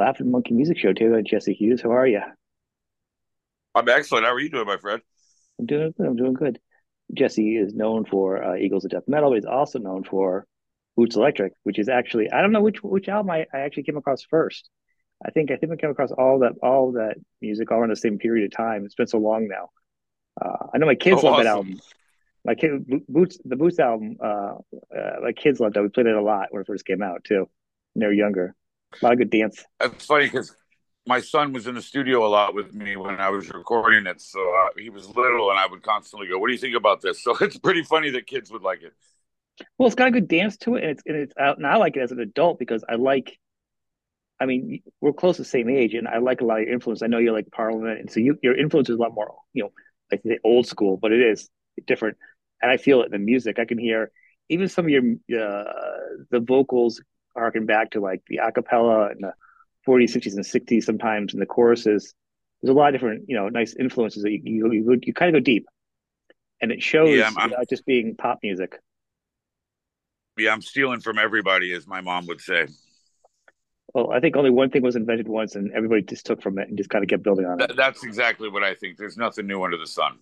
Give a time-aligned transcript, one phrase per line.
[0.00, 0.92] welcome to the Laughing Monkey Music Show.
[0.92, 2.22] Taylor Jesse Hughes, how are you?
[3.74, 4.26] I'm excellent.
[4.26, 5.02] How are you doing, my friend?
[5.58, 6.06] I'm doing good.
[6.06, 6.58] I'm doing good.
[7.14, 10.46] Jesse is known for uh, Eagles of Death Metal, but he's also known for
[10.96, 13.96] Boots Electric, which is actually I don't know which which album I, I actually came
[13.96, 14.68] across first.
[15.24, 17.96] I think I think I came across all that all that music all around the
[17.96, 18.84] same period of time.
[18.84, 19.70] It's been so long now.
[20.40, 21.80] Uh, I know my kids Oh, love that album.
[22.44, 24.16] My kid Boots the Boots album.
[24.22, 24.54] Uh,
[24.96, 25.82] uh, my kids loved it.
[25.82, 27.48] We played it a lot when it first came out too.
[27.92, 28.54] When they were younger.
[28.92, 29.64] A lot of good dance.
[29.80, 30.54] It's funny because
[31.06, 34.20] my son was in the studio a lot with me when I was recording it.
[34.20, 37.00] So uh, he was little, and I would constantly go, "What do you think about
[37.00, 38.92] this?" So it's pretty funny that kids would like it.
[39.78, 41.56] Well, it's got a good dance to it, and it's and it's out.
[41.58, 43.38] And I like it as an adult because I like.
[44.42, 46.72] I mean, we're close to the same age, and I like a lot of your
[46.72, 47.02] influence.
[47.02, 49.64] I know you're like Parliament, and so you, your influence is a lot more, you
[49.64, 49.72] know,
[50.10, 51.50] like the old school, but it is
[51.86, 52.16] different.
[52.62, 53.58] And I feel it in the music.
[53.58, 54.10] I can hear
[54.48, 55.72] even some of your uh,
[56.30, 57.02] the vocals
[57.36, 59.34] harken back to like the acapella and the
[59.86, 62.14] 40s, 50s, and 60s sometimes, in the choruses.
[62.62, 65.34] There's a lot of different, you know, nice influences that you you, you, you kind
[65.34, 65.66] of go deep,
[66.62, 68.76] and it Yeah, shows I'm, I'm without just being pop music.
[70.38, 72.66] yeah, I'm stealing from everybody, as my mom would say.
[73.94, 76.68] Well, I think only one thing was invented once, and everybody just took from it
[76.68, 77.68] and just kind of kept building on it.
[77.68, 78.96] That, that's exactly what I think.
[78.96, 80.18] There's nothing new under the sun.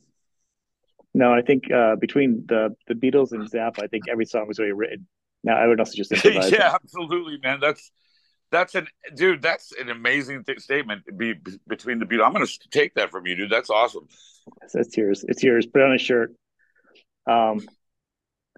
[1.14, 4.58] No, I think uh, between the the Beatles and Zappa, I think every song was
[4.58, 5.06] already written.
[5.44, 6.54] Now I would is just improvising.
[6.54, 7.58] yeah, absolutely, man.
[7.60, 7.90] That's
[8.50, 9.42] that's an dude.
[9.42, 11.02] That's an amazing th- statement.
[11.16, 13.50] Be, be- between the Beatles, I'm going to take that from you, dude.
[13.50, 14.08] That's awesome.
[14.72, 15.24] That's, yours.
[15.28, 15.66] It's yours.
[15.66, 16.32] Put it on a shirt.
[17.26, 17.60] Um,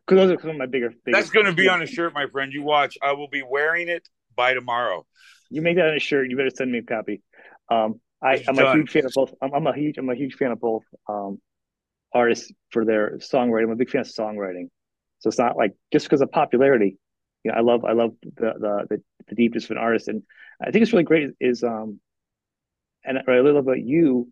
[0.07, 0.93] because those are some of my bigger.
[1.07, 2.53] That's going to be on a shirt, my friend.
[2.53, 2.97] You watch.
[3.03, 5.07] I will be wearing it by tomorrow.
[5.51, 6.31] You make that on a shirt.
[6.31, 7.23] You better send me a copy.
[7.71, 9.33] Um, I, I'm a huge fan of both.
[9.41, 9.99] I'm, I'm a huge.
[9.99, 10.83] I'm a huge fan of both.
[11.09, 11.41] Um,
[12.13, 13.65] artists for their songwriting.
[13.65, 14.69] I'm a big fan of songwriting.
[15.21, 16.99] So it's not like just because of popularity.
[17.45, 20.23] You know, I love I love the the the, the deepness of an artist, and
[20.63, 21.31] I think it's really great.
[21.41, 22.01] Is um,
[23.05, 24.31] and what I really love about you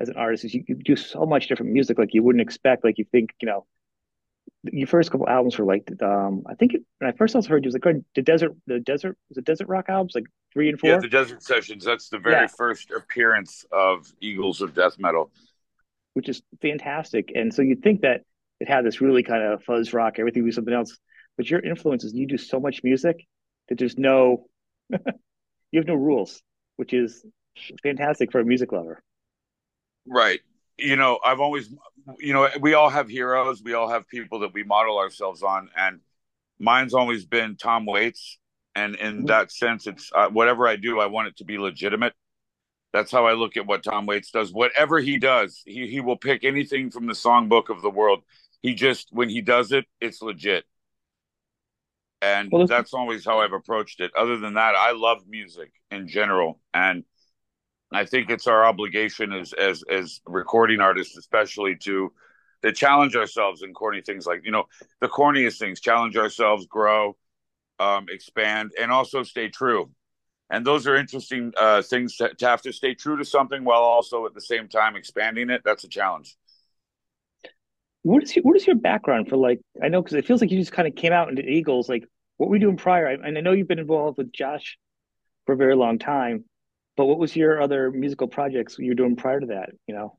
[0.00, 2.84] as an artist is you, you do so much different music like you wouldn't expect.
[2.84, 3.66] Like you think you know,
[4.64, 7.64] your first couple albums were like um, I think it, when I first also heard
[7.64, 10.78] you was like the desert the desert was it desert rock albums like three and
[10.82, 11.00] Yeah, four.
[11.00, 11.84] the Desert Sessions.
[11.84, 12.46] That's the very Yeah.
[12.46, 15.30] first appearance of Eagles of Death Metal.
[16.14, 17.32] which is fantastic.
[17.34, 18.22] And so you'd think that
[18.60, 20.96] it had this really kind of fuzz rock, everything was something else.
[21.36, 23.26] But your influences, you do so much music
[23.68, 24.46] that there's no,
[24.90, 26.42] you have no rules,
[26.76, 27.24] which is
[27.82, 29.02] fantastic for a music lover.
[30.06, 30.40] Right.
[30.78, 31.68] You know, I've always,
[32.18, 33.62] you know, we all have heroes.
[33.62, 36.00] We all have people that we model ourselves on, and
[36.58, 38.38] mine's always been Tom Waits.
[38.74, 39.26] And in Mhm.
[39.26, 42.14] that sense, it's uh, whatever I do, I want it to be legitimate.
[42.92, 44.52] That's how I look at what Tom Waits does.
[44.52, 48.24] Whatever he does, he he will pick anything from the songbook of the world.
[48.62, 50.64] He just when he does it, it's legit.
[52.22, 54.12] And Well, that's always how I've approached it.
[54.14, 57.04] Other than that, I love music in general, and
[57.92, 62.12] I think it's our obligation as as as recording artists, especially to
[62.62, 64.64] to challenge ourselves in corny things like you know
[65.00, 65.80] the corniest things.
[65.80, 67.16] Challenge ourselves, grow,
[67.78, 69.90] um, expand, and also stay true.
[70.50, 73.82] And those are interesting uh, things to, to have to stay true to something while
[73.82, 75.62] also at the same time expanding it.
[75.64, 76.36] That's a challenge.
[78.02, 80.50] What is your, what is your background for like, I know, because it feels like
[80.50, 81.88] you just kind of came out into Eagles.
[81.88, 82.04] Like,
[82.38, 83.08] what were you doing prior?
[83.08, 84.78] I, and I know you've been involved with Josh
[85.44, 86.44] for a very long time,
[86.96, 89.70] but what was your other musical projects you were doing prior to that?
[89.86, 90.18] You know?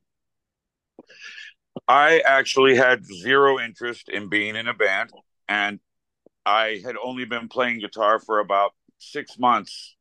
[1.88, 5.10] I actually had zero interest in being in a band,
[5.48, 5.80] and
[6.46, 9.96] I had only been playing guitar for about six months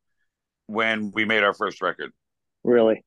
[0.67, 2.11] when we made our first record.
[2.63, 3.03] Really?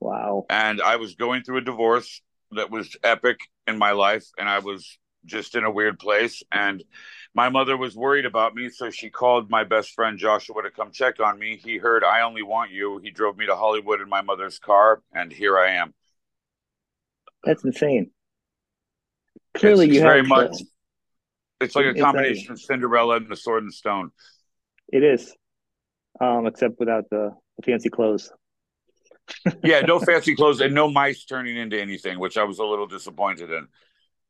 [0.00, 0.46] Wow.
[0.50, 2.20] And I was going through a divorce
[2.54, 6.42] that was epic in my life, and I was just in a weird place.
[6.52, 6.82] And
[7.34, 10.92] my mother was worried about me, so she called my best friend Joshua to come
[10.92, 11.56] check on me.
[11.62, 12.98] He heard I only want you.
[13.02, 15.94] He drove me to Hollywood in my mother's car, and here I am.
[17.42, 18.10] That's insane.
[19.54, 20.58] Clearly, it's you very have much.
[20.58, 20.66] the-
[21.60, 24.10] It's like a It's combination of Cinderella and the Sword and Stone.
[24.88, 25.34] It is,
[26.20, 28.30] um, except without the, the fancy clothes.
[29.62, 32.86] Yeah, no fancy clothes and no mice turning into anything, which I was a little
[32.86, 33.68] disappointed in.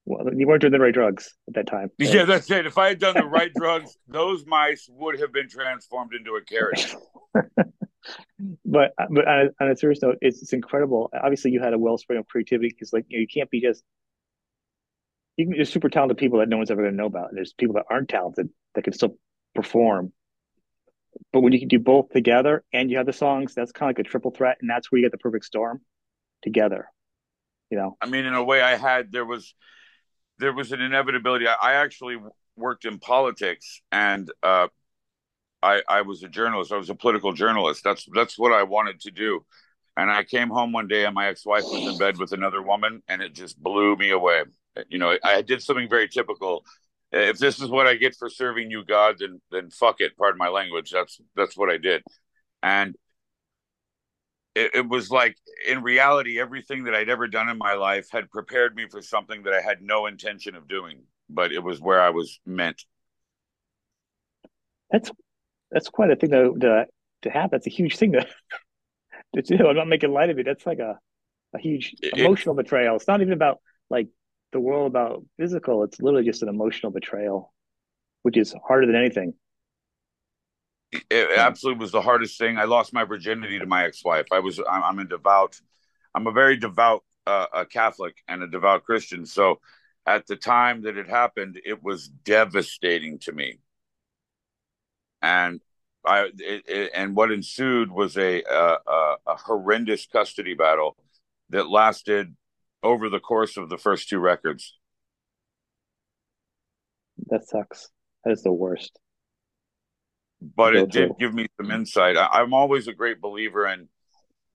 [0.07, 1.91] Well, you weren't doing the right drugs at that time.
[1.99, 2.13] right?
[2.13, 2.67] Yeah, that's it.
[2.67, 6.43] If I had done the right drugs, those mice would have been transformed into a
[6.43, 6.95] carrot.
[8.65, 11.11] But but on a, on a serious note, it's, it's incredible.
[11.15, 13.83] Obviously, you had a wellspring of creativity because, like, you, know, you can't be just.
[15.37, 17.29] You can, there's super talented people that no one's ever going to know about.
[17.29, 19.17] And there's people that aren't talented that can still
[19.55, 20.13] perform.
[21.33, 23.97] But when you can do both together and you have the songs, that's kind of
[23.97, 25.81] like a triple threat, and that's where you get the perfect storm
[26.43, 26.89] together.
[27.71, 29.55] You know, I mean, in a way, I had there was
[30.39, 31.47] there was an inevitability.
[31.49, 32.19] I, I actually
[32.57, 34.69] worked in politics, and uh,
[35.65, 36.73] I, I was a journalist.
[36.73, 37.83] I was a political journalist.
[37.83, 39.45] That's that's what I wanted to do.
[39.97, 43.03] And I came home one day and my ex-wife was in bed with another woman
[43.09, 44.43] and it just blew me away.
[44.89, 46.65] You know, I did something very typical.
[47.17, 50.17] If this is what I get for serving you God, then then fuck it.
[50.17, 50.91] Pardon my language.
[50.91, 52.03] That's that's what I did.
[52.61, 52.97] And
[54.57, 55.37] it, it was like
[55.69, 59.45] in reality, everything that I'd ever done in my life had prepared me for something
[59.45, 62.83] that I had no intention of doing, but it was where I was meant.
[64.91, 65.13] That's
[65.71, 66.87] that's quite a thing to to,
[67.23, 67.53] to have.
[67.53, 68.27] That's a huge thing to,
[69.37, 69.69] to do.
[69.69, 70.47] I'm not making light of it.
[70.47, 70.99] That's like a
[71.55, 72.97] a huge emotional it, betrayal.
[72.97, 74.09] It's not even about like
[74.55, 75.85] the world about physical.
[75.85, 77.53] It's literally just an emotional betrayal,
[78.23, 79.35] which is harder than anything
[81.11, 82.59] it absolutely was the hardest thing.
[82.59, 84.27] I lost my virginity to my ex-wife.
[84.33, 85.61] I was I'm, I'm a devout,
[86.15, 89.27] I'm a very devout uh, a Catholic and a devout Christian.
[89.27, 89.61] So
[90.07, 93.59] at the time that it happened, it was devastating to me.
[95.23, 95.61] And
[96.05, 98.77] I it, it, and what ensued was a, a
[99.27, 100.97] a horrendous custody battle
[101.51, 102.37] that lasted
[102.85, 104.79] over the course of the first two records.
[107.27, 107.89] That sucks.
[108.25, 108.99] That is the worst
[110.57, 112.17] but it did give me some insight.
[112.17, 113.89] I, am always a great believer in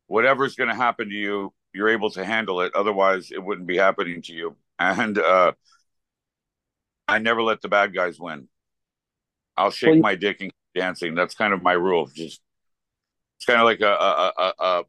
[0.07, 2.73] whatever's going to happen to you, you're able to handle it.
[2.75, 4.55] Otherwise, it wouldn't be happening to you.
[4.77, 5.53] And uh,
[7.07, 8.47] I never let the bad guys win.
[9.57, 11.15] I'll shake well, my dick and dancing.
[11.15, 12.07] That's kind of my rule.
[12.07, 12.41] Just
[13.37, 14.83] it's kind of like a a, a a,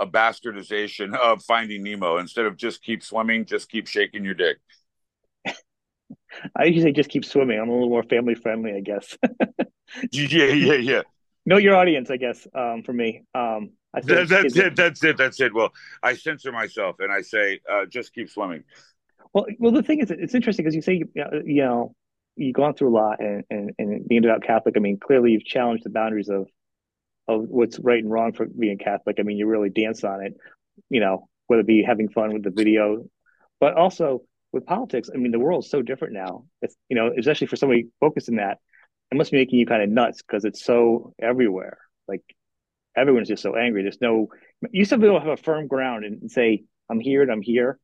[0.00, 2.18] a bastardization of Finding Nemo.
[2.18, 4.56] Instead of just keep swimming, just keep shaking your dick.
[6.56, 7.58] I usually just keep swimming.
[7.58, 9.16] I'm a little more family friendly, I guess.
[10.12, 11.02] yeah, yeah, yeah.
[11.46, 12.46] Know your audience, I guess.
[12.54, 14.76] Um, for me, um, I that, that's it.
[14.76, 15.16] That's it.
[15.16, 15.54] That's it.
[15.54, 18.64] Well, I censor myself and I say, uh, just keep swimming.
[19.32, 21.94] Well, well, the thing is, it's interesting because you say, you know,
[22.36, 24.76] you've gone through a lot, and and and being devout Catholic.
[24.76, 26.48] I mean, clearly you've challenged the boundaries of
[27.30, 29.16] of what's right and wrong for being Catholic.
[29.18, 30.34] I mean, you really dance on it.
[30.88, 33.04] You know, whether it be having fun with the video,
[33.60, 34.22] but also
[34.52, 35.10] with politics.
[35.12, 36.44] I mean, the world's so different now.
[36.62, 38.58] It's you know, especially for somebody focused in that
[39.10, 41.78] it must be making you kind of nuts because it's so everywhere.
[42.06, 42.22] Like
[42.96, 43.82] everyone's just so angry.
[43.82, 44.28] There's no
[44.62, 47.42] you used be able to have a firm ground and say, I'm here and I'm
[47.42, 47.78] here.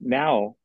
[0.00, 0.56] Now,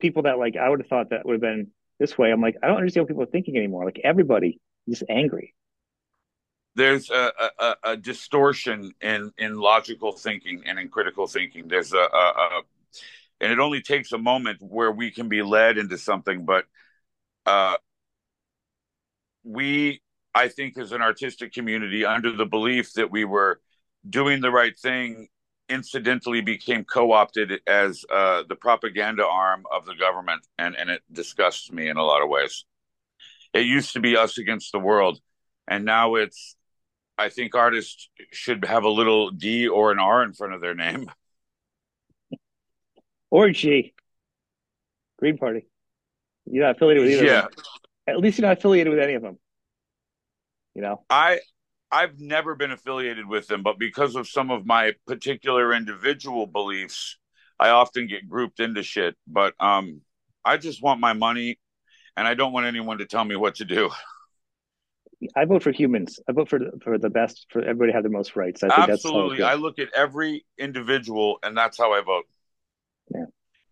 [0.00, 1.68] people that like I would have thought that would have been
[1.98, 2.30] this way.
[2.30, 3.84] I'm like, I don't understand what people are thinking anymore.
[3.84, 5.54] Like everybody is angry.
[6.74, 11.68] There's a, a, a, distortion in in logical thinking and in critical thinking.
[11.68, 12.62] There's a, a,
[13.42, 16.64] and it only takes a moment where we can be led into something, but
[17.44, 17.76] uh,
[19.42, 20.00] we,
[20.34, 23.60] I think, as an artistic community, under the belief that we were
[24.08, 25.28] doing the right thing,
[25.68, 31.72] incidentally became co-opted as uh, the propaganda arm of the government, and and it disgusts
[31.72, 32.64] me in a lot of ways.
[33.52, 35.20] It used to be us against the world,
[35.66, 36.56] and now it's.
[37.18, 40.74] I think artists should have a little D or an R in front of their
[40.74, 41.10] name.
[43.30, 43.94] Or G.
[45.18, 45.66] Green Party.
[46.44, 47.24] You're not affiliated with either.
[47.24, 47.46] Yeah
[48.06, 49.38] at least you're not affiliated with any of them.
[50.74, 51.40] You know, I
[51.90, 57.18] I've never been affiliated with them, but because of some of my particular individual beliefs,
[57.60, 59.14] I often get grouped into shit.
[59.26, 60.00] But um,
[60.44, 61.58] I just want my money,
[62.16, 63.90] and I don't want anyone to tell me what to do.
[65.36, 66.20] I vote for humans.
[66.28, 68.62] I vote for for the best for everybody to have the most rights.
[68.62, 72.24] I think Absolutely, I look at every individual, and that's how I vote.
[73.14, 73.24] Yeah.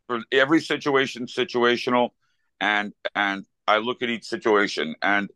[0.07, 2.11] For every situation, situational,
[2.61, 5.30] and and I look at each situation and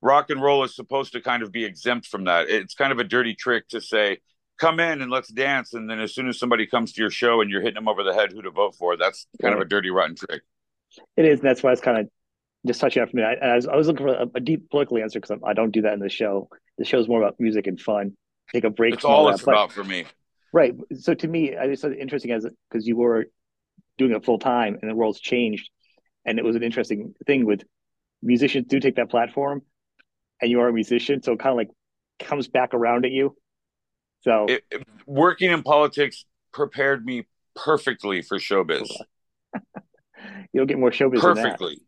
[0.00, 2.48] rock and roll is supposed to kind of be exempt from that.
[2.48, 4.18] It's kind of a dirty trick to say,
[4.58, 5.74] come in and let's dance.
[5.74, 8.02] And then as soon as somebody comes to your show and you're hitting them over
[8.02, 9.60] the head who to vote for, that's kind right.
[9.60, 10.42] of a dirty, rotten trick.
[11.16, 11.40] It is.
[11.40, 12.08] That's why it's kind of
[12.66, 13.22] just touching on for me.
[13.22, 15.70] I, I, was, I was looking for a, a deep political answer because I don't
[15.70, 16.48] do that in the show.
[16.76, 18.16] The show is more about music and fun.
[18.52, 18.94] Take a break.
[18.94, 19.50] It's all, all it's that.
[19.50, 20.04] about but, for me.
[20.52, 20.74] Right.
[20.98, 23.26] So to me, I just thought it interesting as because you were
[23.98, 25.70] doing it full time and the world's changed
[26.24, 27.62] and it was an interesting thing with
[28.22, 29.62] musicians do take that platform
[30.40, 31.68] and you are a musician so it kind of like
[32.18, 33.36] comes back around at you
[34.20, 38.88] so it, it, working in politics prepared me perfectly for showbiz
[40.52, 41.80] you'll get more showbiz perfectly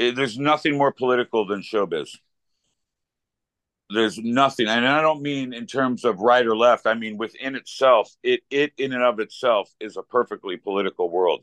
[0.00, 2.16] it, there's nothing more political than showbiz.
[3.92, 7.56] There's nothing and i don't mean in terms of right or left i mean within
[7.56, 11.42] itself it it in and of itself is a perfectly political world.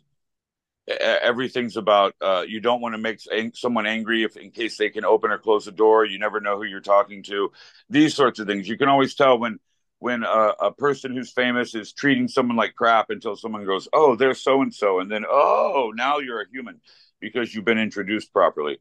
[0.88, 3.20] Everything's about uh, you don't want to make
[3.54, 6.56] someone angry if in case they can open or close the door you never know
[6.56, 7.52] who you're talking to.
[7.90, 9.60] These sorts of things you can always tell when
[10.00, 14.16] when a, a person who's famous is treating someone like crap until someone goes oh
[14.16, 16.80] they're so and so and then oh now you're a human
[17.20, 18.80] because you've been introduced properly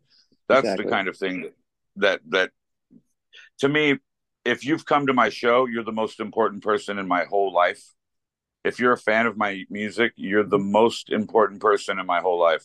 [0.48, 0.84] that's exactly.
[0.84, 1.50] the kind of thing
[1.96, 2.50] that that
[3.58, 3.98] to me,
[4.44, 7.82] if you've come to my show, you're the most important person in my whole life.
[8.64, 12.38] If you're a fan of my music, you're the most important person in my whole
[12.38, 12.64] life.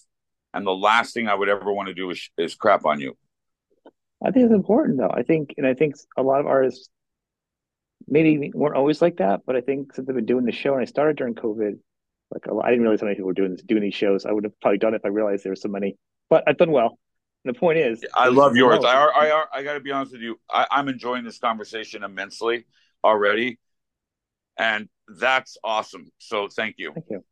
[0.54, 3.16] And the last thing I would ever want to do is, is crap on you.
[4.24, 5.12] I think it's important though.
[5.12, 6.90] I think, and I think a lot of artists
[8.08, 10.82] maybe weren't always like that, but I think since I've been doing the show and
[10.82, 11.80] I started during COVID,
[12.32, 14.26] like I didn't realize how many people were doing this, doing these shows.
[14.26, 15.98] I would have probably done it if I realized there were so many,
[16.30, 16.98] but I've done well.
[17.44, 18.84] And the point is, I love yours.
[18.86, 20.40] I, I, I got to be honest with you.
[20.50, 22.66] I, I'm enjoying this conversation immensely
[23.04, 23.60] already,
[24.58, 26.12] and that's awesome.
[26.20, 26.94] So thank you.
[26.94, 27.26] Thank you,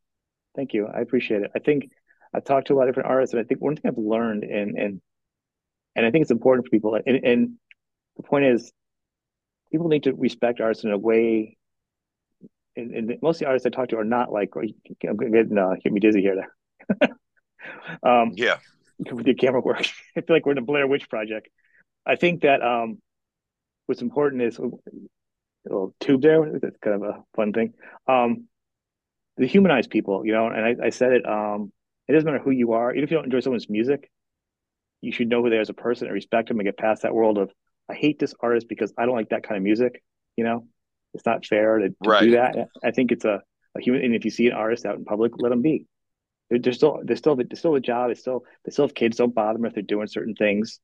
[0.55, 0.87] thank you.
[0.87, 1.51] I appreciate it.
[1.55, 1.91] I think
[2.33, 4.43] I've talked to a lot of different artists, and I think one thing I've learned,
[4.43, 5.01] and and
[5.95, 6.99] and I think it's important for people.
[7.05, 7.51] And, and
[8.17, 8.71] the point is,
[9.71, 11.57] people need to respect artists in a way.
[12.79, 15.75] And, and most of the artists I talk to are not like I'm getting uh,
[15.83, 16.45] get me dizzy here.
[18.03, 18.57] um, yeah,
[19.11, 19.85] with your camera work.
[20.17, 21.49] I feel like we're in a Blair Witch project.
[22.05, 22.99] I think that um,
[23.85, 24.69] what's important is a
[25.65, 26.59] little tube there.
[26.59, 27.73] That's kind of a fun thing.
[28.07, 28.45] Um,
[29.37, 30.47] the humanize people, you know.
[30.47, 31.25] And I, I said it.
[31.25, 31.71] Um,
[32.07, 34.09] it doesn't matter who you are, even if you don't enjoy someone's music,
[35.01, 37.03] you should know who they are as a person and respect them and get past
[37.03, 37.51] that world of
[37.87, 40.03] I hate this artist because I don't like that kind of music.
[40.35, 40.67] You know,
[41.13, 42.21] it's not fair to, to right.
[42.21, 42.55] do that.
[42.83, 43.41] I think it's a,
[43.75, 44.03] a human.
[44.03, 45.85] And if you see an artist out in public, let them be.
[46.49, 48.09] They're, they're still they're still they're still a job.
[48.09, 49.17] They still they still have kids.
[49.17, 50.79] Don't bother them if they're doing certain things.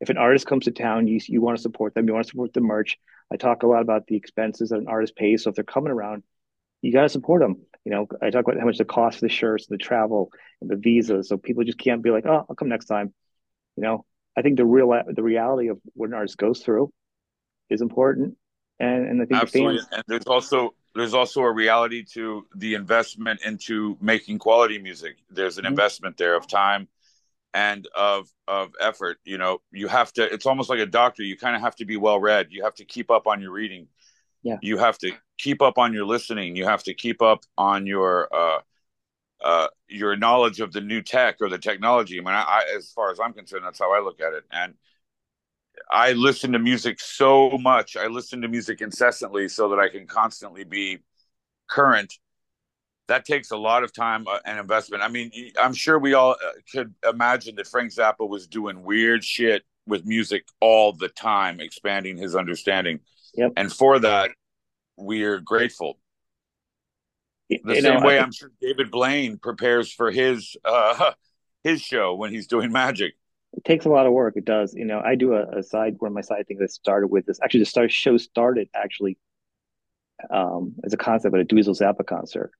[0.00, 2.06] If an artist comes to town, you you want to support them.
[2.06, 2.98] You want to support the merch.
[3.32, 5.42] I talk a lot about the expenses that an artist pays.
[5.42, 6.22] So if they're coming around,
[6.82, 7.62] you got to support them.
[7.84, 10.30] You know, I talk about how much the cost of the shirts, the travel,
[10.60, 11.28] and the visas.
[11.28, 13.12] So people just can't be like, oh, I'll come next time.
[13.76, 14.04] You know,
[14.36, 16.92] I think the real the reality of what an artist goes through
[17.70, 18.36] is important,
[18.78, 19.78] and and I think absolutely.
[19.78, 19.88] Fans...
[19.92, 25.16] and there's also there's also a reality to the investment into making quality music.
[25.30, 25.72] There's an mm-hmm.
[25.72, 26.88] investment there of time
[27.54, 29.18] and of of effort.
[29.24, 30.32] You know, you have to.
[30.32, 31.22] It's almost like a doctor.
[31.22, 32.48] You kind of have to be well read.
[32.50, 33.88] You have to keep up on your reading.
[34.42, 34.58] Yeah.
[34.62, 36.54] You have to keep up on your listening.
[36.54, 38.60] You have to keep up on your uh,
[39.42, 42.18] uh, your knowledge of the new tech or the technology.
[42.18, 44.44] I mean, I, I, as far as I'm concerned, that's how I look at it.
[44.50, 44.74] And
[45.90, 47.96] I listen to music so much.
[47.96, 50.98] I listen to music incessantly so that I can constantly be
[51.68, 52.14] current.
[53.08, 55.02] That takes a lot of time uh, and investment.
[55.02, 55.30] I mean,
[55.60, 60.04] I'm sure we all uh, could imagine that Frank Zappa was doing weird shit with
[60.04, 63.00] music all the time, expanding his understanding.
[63.34, 63.52] Yep.
[63.56, 64.30] And for that,
[64.96, 65.98] we're grateful.
[67.48, 71.12] The you same know, way I'm sure David Blaine prepares for his uh,
[71.62, 73.14] his show when he's doing magic.
[73.56, 74.34] It takes a lot of work.
[74.36, 74.74] It does.
[74.74, 77.40] You know, I do a, a side of my side things that started with this.
[77.42, 79.18] Actually, the start show started actually
[80.30, 82.52] um, as a concept at a Dweezil Zappa concert.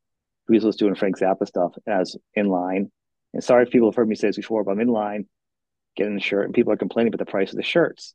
[0.51, 2.91] Dweezil's doing Frank Zappa stuff as in line.
[3.35, 5.27] And sorry if people have heard me say this before, but I'm in line
[5.97, 8.15] getting the shirt, and people are complaining about the price of the shirts.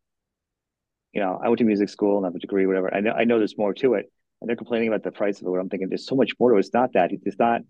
[1.14, 2.94] You know, I went to music school and I have a degree, whatever.
[2.94, 5.48] I know I know there's more to it and they're complaining about the price of
[5.48, 5.52] it.
[5.52, 6.60] I'm thinking there's so much more to it.
[6.60, 7.12] It's not that.
[7.12, 7.62] It's not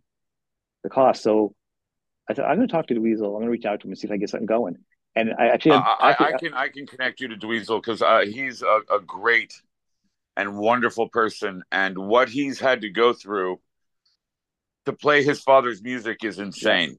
[0.83, 1.21] the cost.
[1.21, 1.53] So
[2.29, 3.25] I thought I'm going to talk to Dweezil.
[3.25, 4.77] I'm going to reach out to him and see if I can get something going.
[5.15, 8.01] And I actually, uh, I, I, I, can I can connect you to Dweezil because
[8.01, 9.53] uh, he's a, a, great
[10.37, 13.59] and wonderful person, and what he's had to go through
[14.85, 16.97] to play his father's music is insane.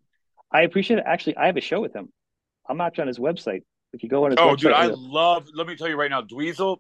[0.53, 1.05] I appreciate it.
[1.07, 2.13] Actually, I have a show with him.
[2.69, 3.63] I'm not on his website.
[3.95, 5.47] If you go on his oh, website, dude, I love.
[5.55, 6.79] Let me tell you right now, Dweezil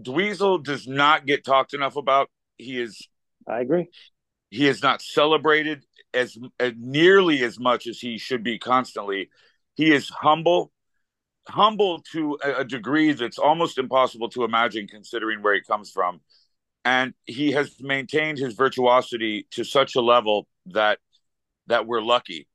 [0.00, 2.30] Dweezil does not get talked enough about.
[2.56, 3.08] He is.
[3.46, 3.88] I agree.
[4.54, 9.28] He is not celebrated as, as nearly as much as he should be constantly.
[9.74, 10.70] He is humble,
[11.48, 16.20] humble to a, a degree that's almost impossible to imagine, considering where he comes from.
[16.84, 21.00] And he has maintained his virtuosity to such a level that
[21.66, 22.46] that we're lucky.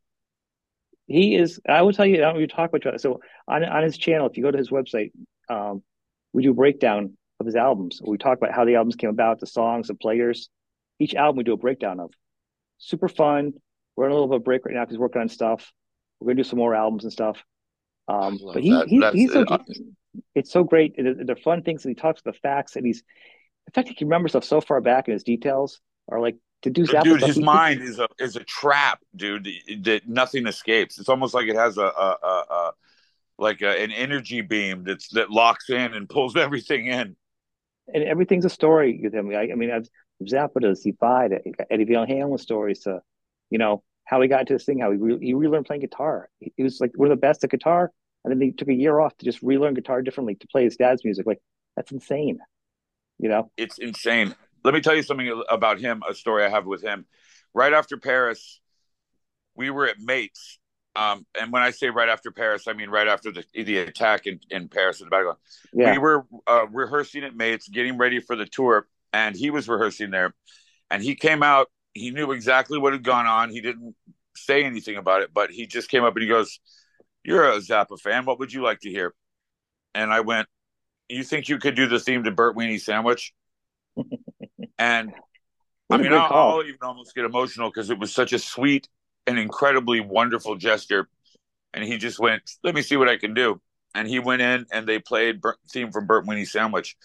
[1.07, 1.59] He is.
[1.67, 2.23] I will tell you.
[2.23, 4.27] I will talk about so on on his channel.
[4.27, 5.11] If you go to his website,
[5.49, 5.83] um,
[6.31, 7.99] we do breakdown of his albums.
[8.01, 10.47] We talk about how the albums came about, the songs, the players.
[10.99, 12.11] Each album we do a breakdown of.
[12.77, 13.53] Super fun.
[13.95, 15.71] We're in a little bit of a break right now because we're working on stuff.
[16.19, 17.43] We're gonna do some more albums and stuff.
[18.07, 19.45] Um, but he, he he's so,
[20.33, 20.95] it's so great.
[20.97, 23.03] The fun things that he talks the facts and he's
[23.67, 25.79] in fact he can remember stuff so far back and his details
[26.09, 27.21] are like to do Zappa dude.
[27.21, 29.47] His he, mind is a is a trap, dude.
[29.83, 30.99] That nothing escapes.
[30.99, 32.71] It's almost like it has a a, a, a
[33.37, 37.15] like a, an energy beam that's that locks in and pulls everything in
[37.93, 39.29] and everything's a story with him.
[39.31, 39.89] I, I mean, I've
[40.23, 43.01] Zappa to C5, Eddie Van Halen stories to,
[43.49, 46.29] you know, how he got into this thing, how he, re- he relearned playing guitar.
[46.39, 47.91] He, he was like one of the best at guitar.
[48.23, 50.75] And then he took a year off to just relearn guitar differently to play his
[50.75, 51.25] dad's music.
[51.25, 51.39] Like,
[51.75, 52.39] that's insane.
[53.17, 53.51] You know?
[53.55, 54.35] It's insane.
[54.63, 57.05] Let me tell you something about him, a story I have with him.
[57.53, 58.59] Right after Paris,
[59.55, 60.59] we were at Mates.
[60.95, 64.25] Um, and when I say right after Paris, I mean right after the the attack
[64.25, 65.38] in, in Paris in the background.
[65.71, 65.93] Yeah.
[65.93, 70.11] We were uh, rehearsing at Mates, getting ready for the tour, and he was rehearsing
[70.11, 70.33] there.
[70.89, 71.67] And he came out.
[71.93, 73.49] He knew exactly what had gone on.
[73.49, 73.95] He didn't
[74.35, 76.59] say anything about it, but he just came up and he goes,
[77.23, 78.25] "You're a Zappa fan.
[78.25, 79.13] What would you like to hear?"
[79.93, 80.47] And I went,
[81.09, 83.33] "You think you could do the theme to Burnt Weeny Sandwich?"
[84.79, 85.13] and
[85.89, 86.31] I mean, I'll.
[86.31, 88.87] I'll even almost get emotional because it was such a sweet
[89.27, 91.09] and incredibly wonderful gesture.
[91.73, 93.61] And he just went, "Let me see what I can do."
[93.95, 96.95] And he went in and they played Bert, theme from Burnt Weeny Sandwich.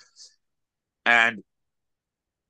[1.06, 1.42] And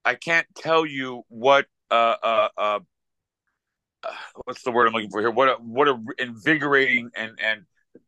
[0.05, 2.81] I can't tell you what uh, uh, uh,
[4.45, 5.31] what's the word I'm looking for here?
[5.31, 7.63] What a what a invigorating and and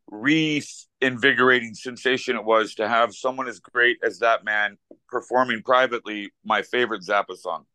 [0.09, 4.77] reinvigorating sensation it was to have someone as great as that man
[5.09, 7.65] performing privately my favorite Zappa song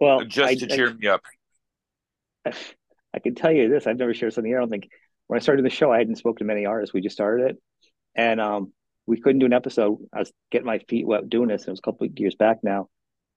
[0.00, 1.22] Well, just I, to cheer me up.
[2.44, 2.52] I,
[3.14, 3.86] I can tell you this.
[3.86, 4.58] I've never shared something here.
[4.58, 4.88] I don't think
[5.26, 6.94] when I started the show, I hadn't spoken to many artists.
[6.94, 7.62] We just started it,
[8.14, 8.72] and um,
[9.06, 9.98] we couldn't do an episode.
[10.12, 11.62] I was getting my feet wet doing this.
[11.62, 12.88] And it was a couple of years back now,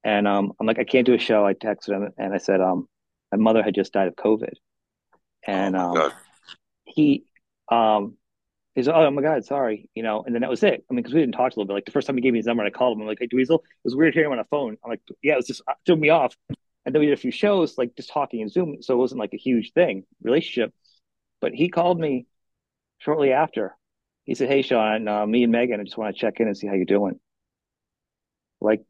[0.06, 1.46] and um, I'm like, I can't do a show.
[1.46, 2.88] I texted him and I said, um,
[3.32, 4.54] my mother had just died of COVID,
[5.46, 6.12] and oh my um,
[6.86, 7.26] he
[7.72, 8.16] um
[8.76, 10.86] he's oh my god sorry you know and then that was it.
[10.90, 11.74] I mean because we didn't talk a little bit.
[11.74, 13.02] Like the first time he gave me his number and i called him.
[13.02, 14.78] I'm like hey Dweezil it was weird hearing him on a phone.
[14.84, 16.36] I'm like yeah it was just it threw me off.
[16.86, 19.20] And then we did a few shows like just talking and zoom so it wasn't
[19.20, 20.72] like a huge thing relationship.
[21.42, 22.28] But he called me
[23.00, 23.76] shortly after.
[24.26, 26.56] He said hey Shawn uh, me and megan i just want to check in and
[26.56, 27.20] see how you're doing.
[28.62, 28.84] Like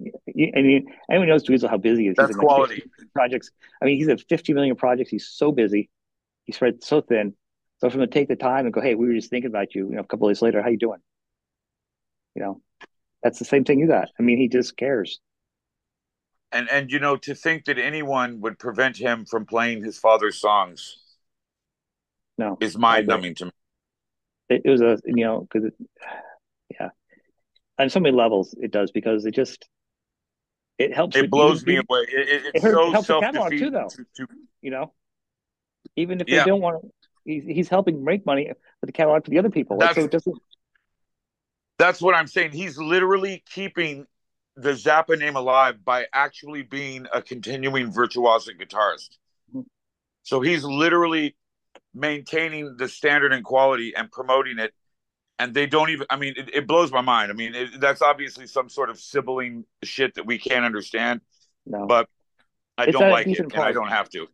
[0.00, 2.16] I mean, anyone knows Dweezil how busy he is.
[2.16, 2.82] That's like quality.
[3.14, 3.50] projects.
[3.82, 5.10] I mean, he's at 50 million projects.
[5.10, 5.90] He's so busy.
[6.44, 7.34] He's spread so thin.
[7.78, 9.74] So for him to take the time and go, hey, we were just thinking about
[9.74, 9.88] you.
[9.88, 11.00] You know, a couple of days later, how you doing?
[12.34, 12.62] You know,
[13.22, 14.08] that's the same thing you got.
[14.18, 15.20] I mean, he just cares.
[16.52, 20.40] And and you know to think that anyone would prevent him from playing his father's
[20.40, 20.96] songs
[22.38, 23.50] No, is mind numbing to me.
[24.48, 25.74] it, it was a you know because it,
[26.78, 26.88] yeah,
[27.78, 29.68] on so many levels it does because it just
[30.80, 31.14] it helps.
[31.16, 32.00] It blows me away.
[32.08, 33.88] It, it, It it's hurt- so helps the catalog too, though.
[33.88, 34.26] To, to,
[34.62, 34.92] You know,
[35.96, 36.44] even if Yeah.
[36.44, 36.90] they don't want to,
[37.24, 39.76] he's he's helping make money with the catalog for the other people.
[39.78, 40.36] Like, so it doesn't.
[41.78, 42.52] That's what I'm saying.
[42.52, 44.06] He's literally keeping
[44.56, 49.16] the Zappa name alive by actually being a continuing virtuosic guitarist.
[49.54, 49.64] Mhm.
[50.22, 51.36] So he's literally
[51.94, 54.72] maintaining the standard and quality and promoting it.
[55.40, 57.30] And they don't even, I mean, it, it blows my mind.
[57.30, 61.22] I mean, it, that's obviously some sort of sibling shit that we can't understand,
[61.66, 62.08] No, but
[62.76, 64.26] I It's don't like it and I don't have to.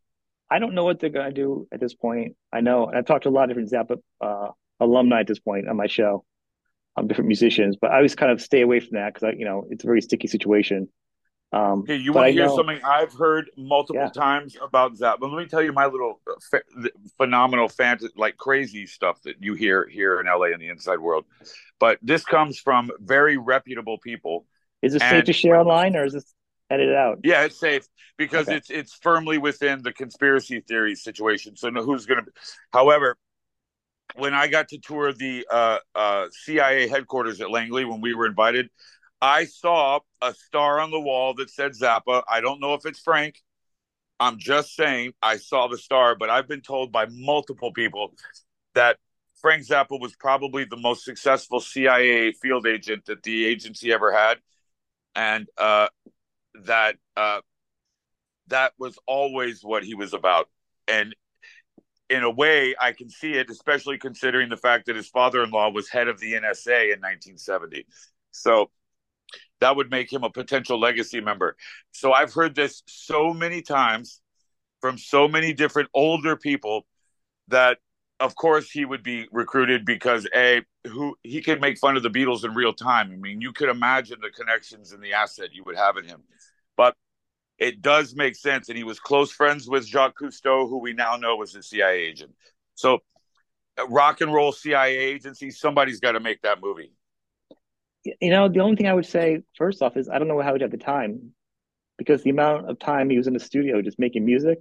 [0.51, 2.37] I don't know what they're gonna do at this point.
[2.53, 5.39] I know, and I've talked to a lot of different Zappa uh, alumni at this
[5.39, 6.25] point on my show,
[6.97, 9.45] um, different musicians, but I always kind of stay away from that because I, you
[9.45, 10.89] know, it's a very sticky situation.
[11.53, 14.09] Um, Okay, you want to hear know- something I've heard multiple Yeah.
[14.11, 15.21] times about that?
[15.21, 19.37] But Let me tell you my little uh, ph- phenomenal fantasy, like crazy stuff that
[19.43, 21.25] you hear here in LA in the inside world.
[21.79, 24.47] But this comes from very reputable people.
[24.83, 26.35] Is it safe to share online or is this
[26.69, 27.21] edited out?
[27.23, 28.57] Yeah, it's safe because Okay.
[28.57, 31.57] it's it's firmly within the conspiracy theory situation.
[31.57, 32.31] So no, who's going to?
[32.73, 33.17] However,
[34.17, 38.27] when I got to tour the uh, uh, CIA headquarters at Langley when we were
[38.27, 38.71] invited,
[39.21, 42.23] I saw a star on the wall that said Zappa.
[42.29, 43.43] I don't know if it's Frank.
[44.19, 48.13] I'm just saying I saw the star, but I've been told by multiple people
[48.75, 48.99] that
[49.41, 54.39] Frank Zappa was probably the most successful CIA field agent that the agency ever had,
[55.15, 55.89] and uh,
[56.65, 57.41] that uh,
[58.49, 60.49] that was always what he was about.
[60.89, 61.15] And
[62.09, 65.89] in a way, I can see it, especially considering the fact that his father-in-law was
[65.89, 67.87] head of the NSA in 1970.
[68.31, 68.71] So
[69.61, 71.57] that would make him a potential legacy member.
[71.93, 74.21] So I've heard this so many times
[74.81, 76.87] from so many different older people
[77.49, 77.79] that
[78.21, 82.11] of course he would be recruited because a who he could make fun of the
[82.11, 83.11] Beatles in real time.
[83.13, 86.23] I mean, you could imagine the connections and the asset you would have in him.
[86.77, 86.95] But
[87.59, 91.17] it does make sense and he was close friends with Jacques Cousteau who we now
[91.17, 92.33] know was a CIA agent.
[92.75, 93.01] So
[93.89, 96.93] rock and roll CIA agency somebody's got to make that movie.
[98.21, 100.53] You know, the only thing I would say first off is I don't know how
[100.53, 101.33] he'd have the time
[101.99, 104.59] because the amount of time he was in the studio just making music,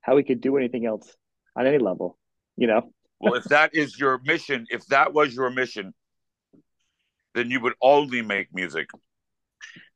[0.00, 1.14] how he could do anything else
[1.56, 2.18] on any level,
[2.56, 2.92] you know?
[3.20, 5.92] Well, if that is your mission, if that was your mission,
[7.34, 8.88] then you would only make music.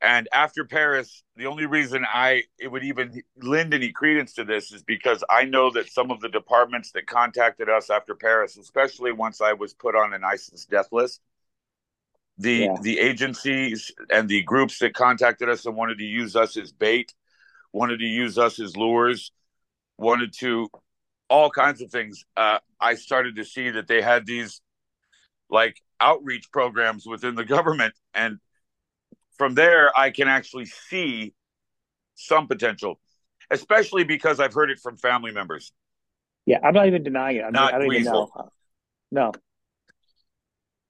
[0.00, 4.72] And after Paris, the only reason I it would even lend any credence to this
[4.72, 9.12] is because I know that some of the departments that contacted us after Paris, especially
[9.12, 11.20] once I was put on an ISIS death list,
[12.42, 12.76] the Yeah.
[12.82, 17.14] the agencies and the groups that contacted us and wanted to use us as bait,
[17.72, 19.32] wanted to use us as lures,
[19.96, 20.68] wanted to
[21.28, 22.24] all kinds of things.
[22.36, 24.60] Uh, I started to see that they had these
[25.48, 28.38] like outreach programs within the government, and
[29.38, 31.34] from there, I can actually see
[32.14, 33.00] some potential,
[33.50, 35.72] especially because I've heard it from family members.
[36.44, 37.42] Yeah, I'm not even denying it.
[37.42, 38.32] I, mean, Not I don't even know.
[39.12, 39.32] No,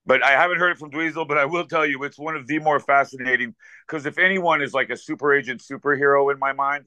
[0.06, 1.26] but I haven't heard it from Dweezil.
[1.28, 3.54] But I will tell you, it's one of the more fascinating
[3.86, 6.84] because if anyone is like a super agent superhero in my mind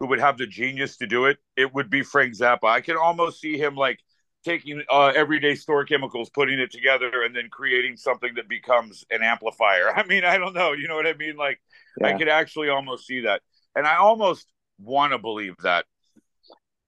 [0.00, 2.64] who would have the genius to do it, it would be Frank Zappa.
[2.64, 4.00] I can almost see him like
[4.44, 9.22] taking uh, everyday store chemicals, putting it together, and then creating something that becomes an
[9.22, 9.90] amplifier.
[9.96, 10.72] I mean, I don't know.
[10.72, 11.36] You know what I mean?
[11.36, 11.60] Like,
[12.00, 12.08] yeah.
[12.08, 13.42] I could actually almost see that,
[13.76, 14.46] and I almost
[14.80, 15.84] want to believe that.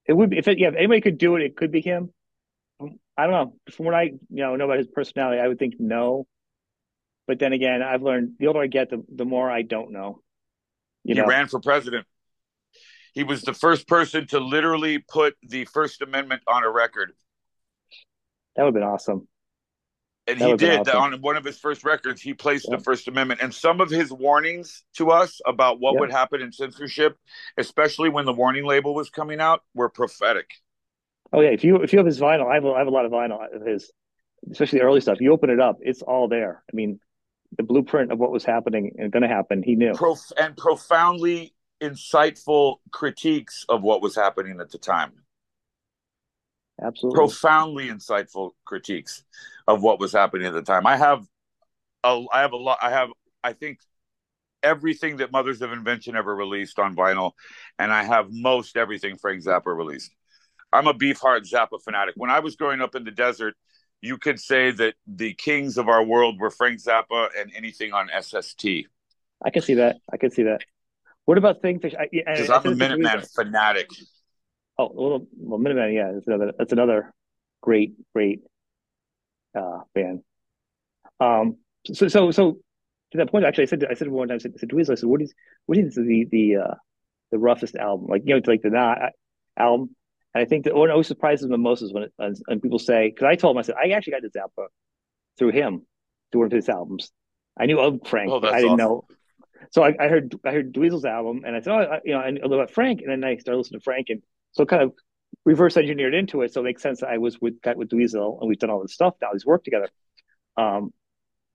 [0.07, 2.13] it would be if it, yeah, if anybody could do it, it could be him.
[3.16, 3.57] I don't know.
[3.72, 6.27] From what I you know know about his personality, I would think no.
[7.27, 10.20] But then again, I've learned the older I get, the the more I don't know.
[11.05, 12.07] You he know, ran for president.
[13.12, 17.12] He was the first person to literally put the First Amendment on a record.
[18.57, 19.29] that would have been awesome.
[20.27, 21.14] And That he did awesome.
[21.14, 22.20] on one of his first records.
[22.22, 22.77] He placed Yeah.
[22.77, 26.00] the First Amendment, and some of his warnings to us about what Yeah.
[26.00, 27.18] would happen in censorship,
[27.59, 30.50] especially when the warning label was coming out, were prophetic.
[31.35, 32.90] Oh yeah, if you if you have his vinyl, I have a, I have a
[32.90, 33.90] lot of vinyl of his,
[34.53, 35.20] especially the early stuff.
[35.20, 36.62] You open it up, it's all there.
[36.73, 37.01] I mean,
[37.57, 39.94] the blueprint of what was happening and going to happen, he knew.
[39.94, 45.12] Prof- and profoundly insightful critiques of what was happening at the time.
[46.81, 47.18] Absolutely.
[47.18, 49.25] profoundly insightful critiques
[49.66, 50.87] of what was happening at the time.
[50.87, 51.27] I have
[52.05, 52.79] a, I have a lot.
[52.81, 53.11] I have,
[53.42, 53.81] I think,
[54.62, 57.33] everything that Mothers of Invention ever released on vinyl,
[57.79, 60.12] and I have most everything Frank Zappa released.
[60.74, 62.14] I'm a Beefheart Zappa fanatic.
[62.16, 63.54] When I was growing up in the desert,
[64.00, 68.10] you could say that the kings of our world were Frank Zappa and anything on
[68.20, 68.66] SST.
[69.44, 69.96] I can see that.
[70.12, 70.62] I can see that.
[71.24, 71.94] What about Thingfish?
[72.12, 73.28] Yeah, Because I'm a said this to Minuteman Lisa.
[73.34, 73.88] fanatic.
[74.78, 77.14] Oh, well, well, Minutemen, yeah, that's another that's another
[77.62, 78.40] great, great
[79.56, 80.22] uh band.
[81.20, 81.56] Um,
[81.87, 82.58] so so so
[83.12, 84.76] to that point, actually, I said I said one time, I said, I said to
[84.76, 85.32] Dweezil, I said, what is
[85.66, 86.74] what is the the uh
[87.30, 88.06] the roughest album?
[88.08, 88.98] Like you know, it's like the not
[89.56, 89.94] album.
[90.35, 93.11] And I think that what always surprises me most is when it, when, people say,
[93.11, 94.66] because I told him, I said, I actually got to Zappa
[95.38, 95.87] through him,
[96.33, 97.12] through one of his albums.
[97.59, 98.77] I knew of Frank, Oh, I didn't awesome.
[98.77, 99.07] know.
[99.70, 102.20] So I, I heard I heard Dweezil's album, and I said, oh, I, you know,
[102.20, 104.92] I know about Frank, and then I started listening to Frank, and so kind of
[105.44, 106.53] reverse engineered into it.
[106.53, 108.83] So it makes sense that I was with got with Dweezil, and we've done all
[108.83, 109.29] this stuff now.
[109.33, 109.88] He's worked together.
[110.57, 110.92] Um,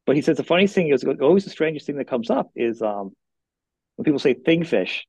[0.06, 2.82] but he says the funniest thing is always the strangest thing that comes up is
[2.82, 3.12] um,
[3.96, 5.02] when people say Thingfish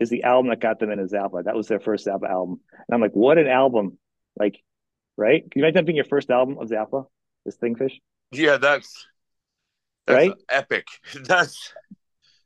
[0.00, 1.44] is the album that got them into Zappa.
[1.44, 3.98] That was their first Zappa album, and I'm like, what an album!
[4.38, 4.62] Like,
[5.16, 5.42] right?
[5.42, 7.06] Can you imagine that being your first album of Zappa?
[7.44, 7.98] This Thingfish?
[8.30, 9.06] Yeah, that's
[10.06, 10.32] that's Right?
[10.48, 10.86] epic.
[11.14, 11.74] That's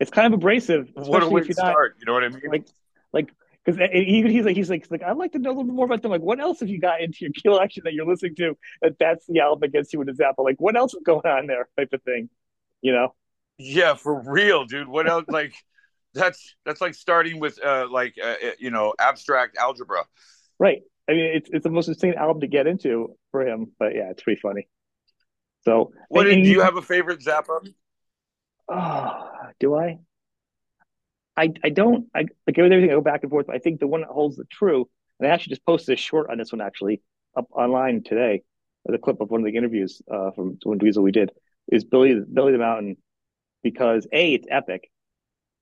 [0.01, 1.97] It's kind of abrasive, what a way to start.
[2.01, 2.43] You know what I mean?
[2.51, 2.65] like
[3.13, 3.33] like
[3.65, 5.75] because even he's like he's like, he's like I'd like to know a little bit
[5.75, 6.11] more about them.
[6.11, 8.57] Like, what else have you got into your collection that you're listening to?
[8.81, 10.39] That that's the album that gets you into Zappa.
[10.45, 11.69] Like, what else is going on there?
[11.79, 12.29] Type of thing,
[12.81, 13.15] you know?
[13.59, 14.89] Yeah, for real, dude.
[14.89, 15.25] What else?
[15.29, 15.55] Like,
[16.15, 20.05] that's that's like starting with uh, like uh, uh, you know abstract algebra.
[20.59, 20.83] Right.
[21.09, 23.73] I mean, it's it's the most insane album to get into for him.
[23.79, 24.69] But yeah, it's pretty funny.
[25.65, 27.61] So, What and- and do you have a favorite Zappa?
[28.69, 29.29] Oh,
[29.61, 29.99] do I?
[31.37, 32.07] I I don't.
[32.15, 32.85] I like everything.
[32.85, 33.47] I go back and forth.
[33.47, 36.01] But I think the one that holds the true, and I actually just posted a
[36.01, 37.03] short on this one actually
[37.37, 38.43] up online today,
[38.87, 41.31] the clip of one of the interviews uh, from one Dweezil we did
[41.71, 42.97] is Billy Billy the Mountain,
[43.63, 44.91] because a it's epic,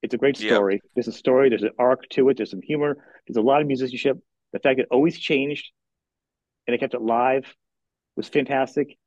[0.01, 0.81] it's a great story.
[0.95, 1.49] There's a story.
[1.49, 2.37] There's an arc to it.
[2.37, 2.97] There's some humor.
[3.27, 4.17] There's a lot of musicianship.
[4.53, 5.71] The fact that it always changed,
[6.67, 7.45] and it kept it live,
[8.15, 8.97] was fantastic.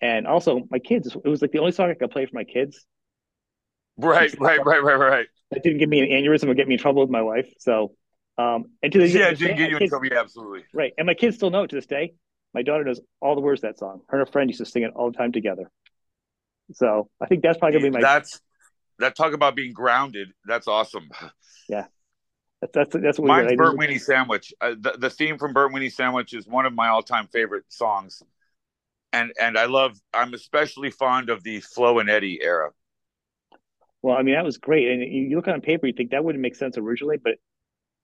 [0.00, 1.14] And also, my kids.
[1.14, 2.84] It was like the only song I could play for my kids.
[3.96, 5.26] Right, right, right, right, right.
[5.50, 7.48] that didn't give me an aneurysm or get me in trouble with my wife.
[7.58, 7.94] So,
[8.38, 10.06] um, and to the Yeah, it didn't get you in trouble.
[10.10, 10.64] Yeah, absolutely.
[10.72, 10.92] right?
[10.98, 12.14] And my kids still know it to this day.
[12.52, 14.02] My daughter knows all the words that song.
[14.08, 15.70] Her and a friend used to sing it all the time together.
[16.72, 18.40] So I think that's probably gonna be my That's
[18.98, 20.32] that talk about being grounded.
[20.46, 21.08] That's awesome.
[22.60, 24.52] that's that's that's what Mine's we Burnt Weeny Sandwich.
[24.60, 28.22] Uh, the, the theme from Burnt Weeny Sandwich is one of my all-time favorite songs,
[29.12, 29.98] and and I love.
[30.12, 32.70] I'm especially fond of the Flo and Eddie era.
[34.02, 34.88] Well, I mean that was great.
[34.88, 37.34] And you, look on paper, you think that wouldn't make sense originally, but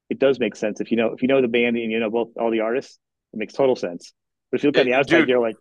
[0.08, 2.10] it does make sense if you know if you know the band and you know
[2.10, 2.98] both all the artists.
[3.32, 4.12] It makes total sense.
[4.50, 5.28] But if you look on the outside, dude.
[5.28, 5.56] you're like,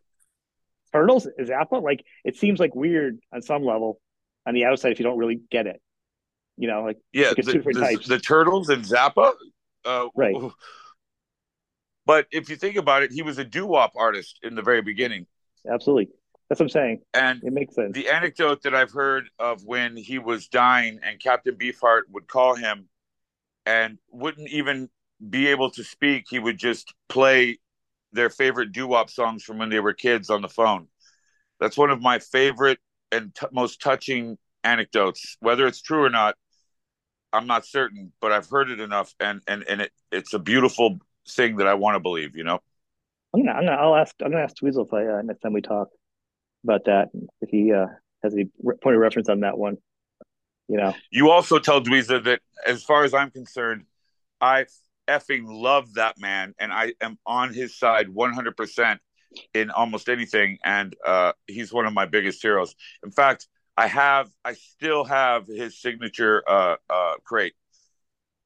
[0.92, 1.82] Turtles Zappa.
[1.82, 4.02] Like it seems like weird on some level
[4.46, 5.82] on the outside if you don't really get it.
[6.58, 9.34] You know, like Yeah, Like the, the, the Turtles and Zappa.
[9.86, 10.36] Uh, Right.
[12.06, 15.28] But if you think about it, he was a doo-wop artist in the very beginning,
[15.72, 16.10] absolutely.
[16.50, 17.02] That's what I'm saying.
[17.14, 17.94] and It makes sense.
[17.94, 22.56] the anecdote that I've heard of when he was dying and Captain Beefheart would call
[22.56, 22.90] him
[23.68, 24.90] and wouldn't even
[25.30, 27.60] be able to speak, he would just play
[28.12, 30.88] their favorite doo wop songs from when they were kids on the phone.
[31.60, 32.80] That's one of my favorite
[33.12, 35.38] and t- most touching anecdotes.
[35.40, 36.36] Whether it's true or not,
[37.32, 41.00] I'm not certain, but I've heard it enough, and and and it, it's a beautiful
[41.28, 42.36] thing that I want to believe.
[42.36, 42.60] You know.
[43.34, 45.54] I'm gonna, I'm gonna, I'll ask, I'm gonna ask Dweezil if I, uh, next time
[45.54, 45.90] we talk
[46.64, 47.10] about that,
[47.42, 47.86] if he uh,
[48.24, 48.46] has any
[48.82, 49.78] point of reference on that one.
[50.68, 50.96] You know.
[51.12, 53.86] You also tell Dweezil that, as far as I'm concerned,
[54.42, 54.66] I
[55.08, 59.02] effing love that man, and I am on his side 100 percent
[59.54, 62.76] in almost anything, and uh, he's one of my biggest heroes.
[63.04, 67.54] In fact, I have, I still have his signature uh, uh, crate.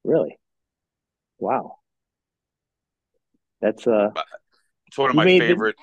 [0.04, 0.38] Really?
[1.39, 1.78] Wow.
[3.62, 4.10] That's uh,
[4.88, 5.76] it's one of my favorite.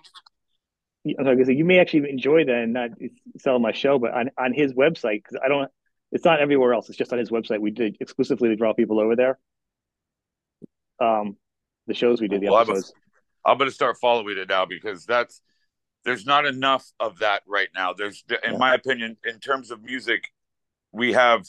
[1.05, 2.91] The, I you may actually enjoy that and not
[3.39, 5.71] sell my show, but on on his website because I don't.
[6.13, 6.91] It's not everywhere else.
[6.91, 7.61] It's just on his website.
[7.61, 9.39] We did exclusively to draw people over there.
[11.01, 11.39] Um,
[11.87, 12.93] the shows we did, the well, episodes.
[13.45, 15.41] I'm going to start following it now because that's
[16.05, 17.93] there's not enough of that right now.
[17.93, 20.25] There's, in my opinion, in terms of music,
[20.93, 21.45] we have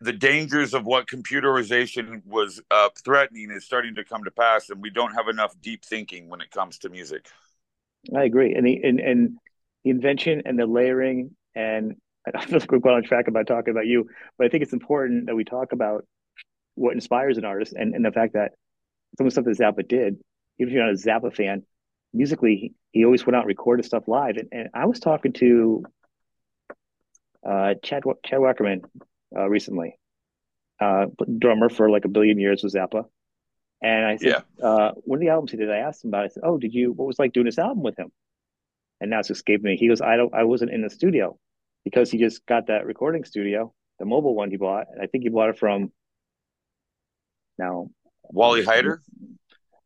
[0.00, 4.82] the dangers of what computerization was uh, threatening is starting to come to pass, and
[4.82, 7.28] we don't have enough deep thinking when it comes to music.
[8.14, 9.38] I agree, and the and, and
[9.84, 11.96] the invention and the layering, and
[12.34, 14.08] I feel like we're going on track about talking about you,
[14.38, 16.04] but I think it's important that we talk about
[16.74, 18.52] what inspires an artist and, and the fact that
[19.16, 20.18] some of the stuff that Zappa did,
[20.58, 21.62] even if you're not a Zappa fan,
[22.12, 24.36] musically he, always went out and recorded stuff live.
[24.36, 25.84] And, and I was talking to
[27.46, 28.82] uh, Chad Chad Wackerman
[29.36, 29.98] uh, recently,
[30.80, 31.06] uh,
[31.38, 33.04] drummer for like a billion years with Zappa.
[33.82, 34.66] And I said, yeah.
[34.66, 36.24] uh, one of the albums he did, I asked him about.
[36.24, 36.24] It.
[36.24, 36.92] I said, "Oh, did you?
[36.92, 38.10] What was like doing this album with him?"
[39.00, 39.76] And now it's escaped me.
[39.76, 40.34] He goes, "I don't.
[40.34, 41.38] I wasn't in the studio
[41.84, 45.24] because he just got that recording studio, the mobile one he bought, and I think
[45.24, 45.92] he bought it from
[47.58, 47.90] now
[48.24, 49.00] Wally Heider.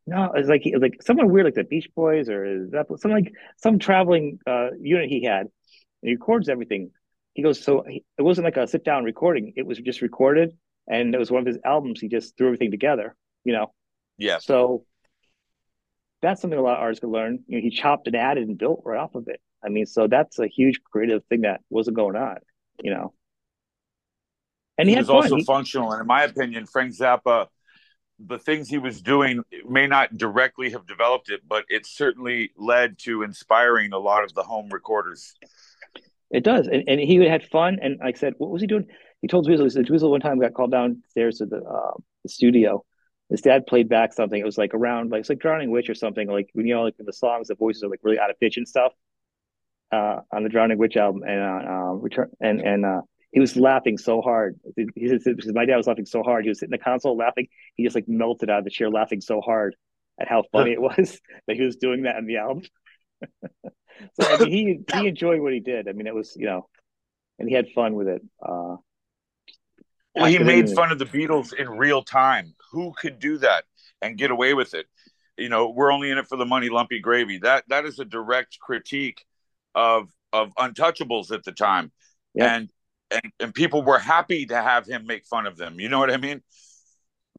[0.07, 3.79] No, it's like like someone weird, like the Beach Boys or that some like some
[3.79, 5.41] traveling uh, unit he had.
[5.41, 5.49] And
[6.09, 6.91] he records everything.
[7.33, 9.53] He goes, so he, it wasn't like a sit down recording.
[9.55, 10.51] It was just recorded,
[10.87, 12.01] and it was one of his albums.
[12.01, 13.15] He just threw everything together.
[13.43, 13.73] You know.
[14.17, 14.39] Yeah.
[14.39, 14.85] So
[16.21, 17.43] that's something a lot of artists could learn.
[17.47, 19.39] You know, he chopped and added and built right off of it.
[19.63, 22.37] I mean, so that's a huge creative thing that wasn't going on.
[22.81, 23.13] You know.
[24.77, 25.15] And he, he was fun.
[25.17, 27.47] also he, functional, and in my opinion, Frank Zappa
[28.27, 32.97] the things he was doing may not directly have developed it, but it certainly led
[32.99, 35.33] to inspiring a lot of the home recorders.
[36.29, 37.79] It does, and, and he had fun.
[37.81, 38.87] And like I said, what was he doing?
[39.21, 42.29] He told Dweezil, he said Dweezil one time got called downstairs to the, uh, the
[42.29, 42.83] studio.
[43.29, 44.39] His dad played back something.
[44.39, 46.27] It was like around, like it's like Drowning Witch or something.
[46.27, 48.57] Like when you know, like the songs, the voices are like really out of pitch
[48.57, 48.93] and stuff.
[49.91, 53.55] Uh, on the Drowning Witch album, and uh, uh return and and uh, he was
[53.55, 54.59] laughing so hard.
[54.75, 56.43] He said, my dad was laughing so hard.
[56.43, 57.47] He was sitting in the console laughing.
[57.75, 59.75] He just like melted out of the chair laughing so hard
[60.19, 62.63] at how funny it was that he was doing that in the album.
[63.63, 63.69] so
[64.19, 65.87] I mean, he he enjoyed what he did.
[65.87, 66.67] I mean, it was you know,
[67.39, 68.21] and he had fun with it.
[68.41, 68.77] Uh,
[70.15, 72.53] well, he made fun of the Beatles in real time.
[72.71, 73.63] Who could do that
[74.01, 74.87] and get away with it?
[75.37, 77.37] You know, we're only in it for the money, lumpy gravy.
[77.37, 79.23] That that is a direct critique
[79.73, 81.91] of of Untouchables at the time,
[82.33, 82.55] yeah.
[82.55, 82.69] and
[83.11, 85.79] and, and people were happy to have him make fun of them.
[85.79, 86.41] You know what I mean?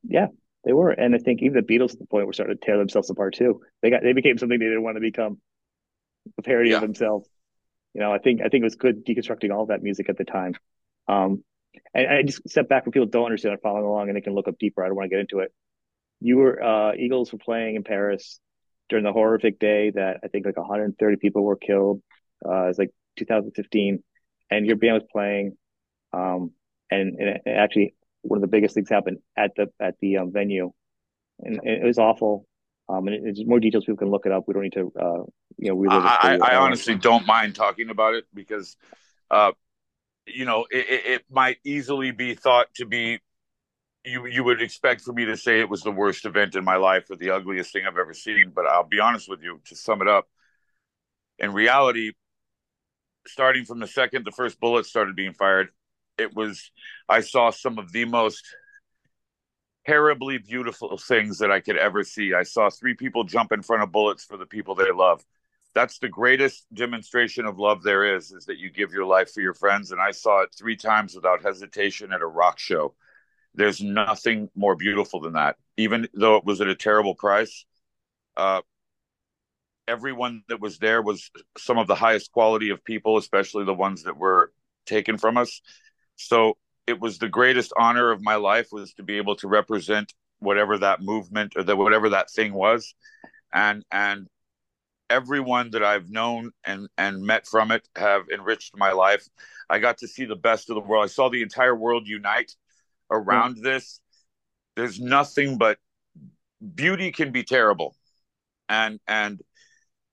[0.04, 0.26] Yeah,
[0.64, 0.90] they were.
[0.90, 3.34] And I think even the Beatles at the point were starting to tear themselves apart
[3.34, 3.60] too.
[3.82, 5.38] They got they became something they didn't want to become
[6.38, 6.76] a parody yeah.
[6.76, 7.28] of themselves.
[7.94, 10.24] You know, I think I think it was good deconstructing all that music at the
[10.24, 10.54] time.
[11.08, 11.44] Um,
[11.94, 14.34] and I just step back when people don't understand it, following along, and they can
[14.34, 14.82] look up deeper.
[14.82, 15.52] I don't want to get into it.
[16.20, 18.40] You were uh, Eagles were playing in Paris
[18.88, 22.02] during the horrific day that I think like 130 people were killed.
[22.44, 24.02] Uh, it was like 2015,
[24.50, 25.56] and your band was playing.
[26.12, 26.52] Um,
[26.90, 30.32] and, and it, actually, one of the biggest things happened at the at the um,
[30.32, 30.72] venue,
[31.40, 32.46] and, and, it was awful.
[32.88, 34.44] Um, and it's more details people can look it up.
[34.46, 35.22] We don't need to, uh,
[35.56, 38.76] you know, relive I, I, I honestly don't mind talking about it because,
[39.30, 39.52] uh,
[40.26, 43.20] you know, it, it might easily be thought to be
[44.04, 46.76] you you would expect for me to say it was the worst event in my
[46.76, 48.52] life or the ugliest thing I've ever seen.
[48.54, 50.28] But I'll be honest with you, to sum it up,
[51.38, 52.12] in reality,
[53.26, 55.68] starting from the second the first bullet started being fired,
[56.18, 56.70] it was
[57.08, 58.44] I saw some of the most
[59.86, 62.34] terribly beautiful things that I could ever see.
[62.34, 65.24] I saw three people jump in front of bullets for the people they love.
[65.74, 69.40] That's the greatest demonstration of love there is, is that you give your life for
[69.40, 69.90] your friends.
[69.90, 72.94] And I saw it three times without hesitation at a rock show.
[73.54, 75.56] There's nothing more beautiful than that.
[75.76, 77.64] Even though it was at a terrible price,
[78.36, 78.60] uh,
[79.88, 84.04] everyone that was there was some of the highest quality of people, especially the ones
[84.04, 84.52] that were
[84.86, 85.60] taken from us.
[86.16, 90.12] So it was the greatest honor of my life was to be able to represent
[90.40, 92.94] whatever that movement or that whatever that thing was,
[93.52, 94.28] and and
[95.08, 99.28] everyone that I've known and and met from it have enriched my life.
[99.70, 101.04] I got to see the best of the world.
[101.04, 102.52] I saw the entire world unite
[103.10, 103.62] around mm.
[103.62, 104.00] this.
[104.74, 105.78] There's nothing but
[106.74, 107.94] beauty can be terrible,
[108.68, 109.40] and and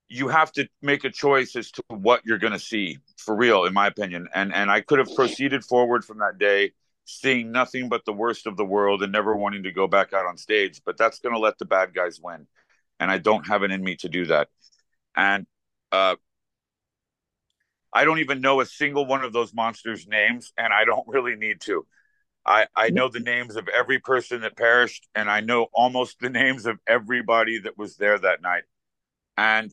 [0.09, 3.65] you have to make a choice as to what you're going to see for real
[3.65, 4.27] in my opinion.
[4.33, 6.71] And and i could have proceeded forward from that day
[7.05, 10.25] seeing nothing but the worst of the world and never wanting to go back out
[10.25, 12.47] on stage but that's going to let the bad guys win.
[12.99, 14.49] And i don't have it in me to do that.
[15.15, 15.45] And
[15.91, 16.15] uh
[17.93, 21.35] i don't even know a single one of those monsters names and i don't really
[21.35, 21.85] need to.
[22.45, 26.29] I, I know the names of every person that perished, and I know almost the
[26.29, 28.63] names of everybody that was there that night.
[29.37, 29.71] And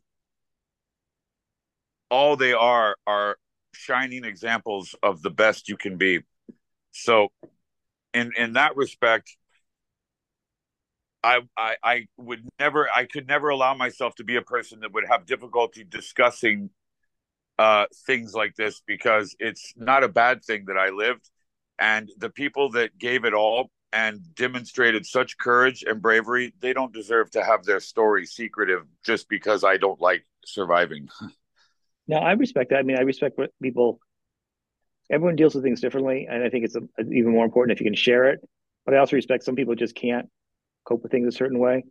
[2.10, 3.36] all they are are
[3.74, 6.20] shining examples of the best you can be.
[6.92, 7.28] So,
[8.14, 9.36] in in that respect,
[11.22, 14.92] I, I I would never I could never allow myself to be a person that
[14.92, 16.70] would have difficulty discussing
[17.58, 21.30] uh, things like this because it's not a bad thing that I lived,
[21.78, 26.92] and the people that gave it all and demonstrated such courage and bravery, they don't
[26.92, 31.08] deserve to have their story secretive just because I don't like surviving.
[32.08, 32.78] No, I respect that.
[32.78, 34.00] I mean, I respect what people.
[35.10, 37.86] Everyone deals with things differently, and I think it's a, even more important if you
[37.86, 38.40] can share it.
[38.84, 40.28] But I also respect some people just can't
[40.84, 41.84] cope with things a certain way.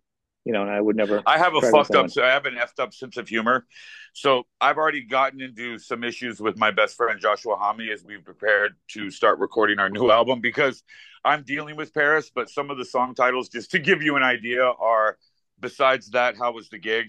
[0.44, 1.24] You know, and I would never.
[1.26, 2.10] I have a fucked up.
[2.22, 3.66] I have an effed up sense of humor,
[4.14, 8.24] so I've already gotten into some issues with my best friend Joshua Homme as we've
[8.24, 10.84] prepared to start recording our new album because
[11.24, 12.32] I'm dealing with Paris.
[12.34, 15.18] But some of the song titles, just to give you an idea, are
[15.60, 17.08] besides that, how was the gig?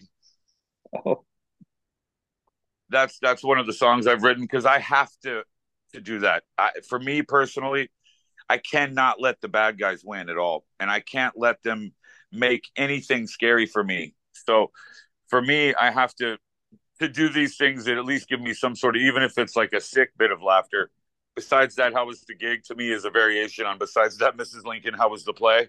[1.05, 1.25] Oh
[2.88, 5.42] that's that's one of the songs I've written because I have to
[5.94, 6.44] to do that.
[6.59, 7.90] I, for me personally,
[8.49, 11.92] I cannot let the bad guys win at all, and I can't let them
[12.33, 14.14] make anything scary for me.
[14.33, 14.70] So,
[15.29, 16.38] for me, I have to
[17.01, 19.57] to do these things that at least give me some sort of, even if it's
[19.57, 20.90] like a sick bit of laughter.
[21.35, 22.64] Besides that, how was the gig?
[22.64, 23.79] To me, is a variation on.
[23.79, 24.64] Besides that, Mrs.
[24.64, 25.68] Lincoln, how was the play?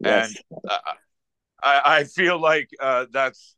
[0.00, 0.34] Yes.
[0.34, 0.78] And uh,
[1.62, 3.54] I, I feel like uh, that's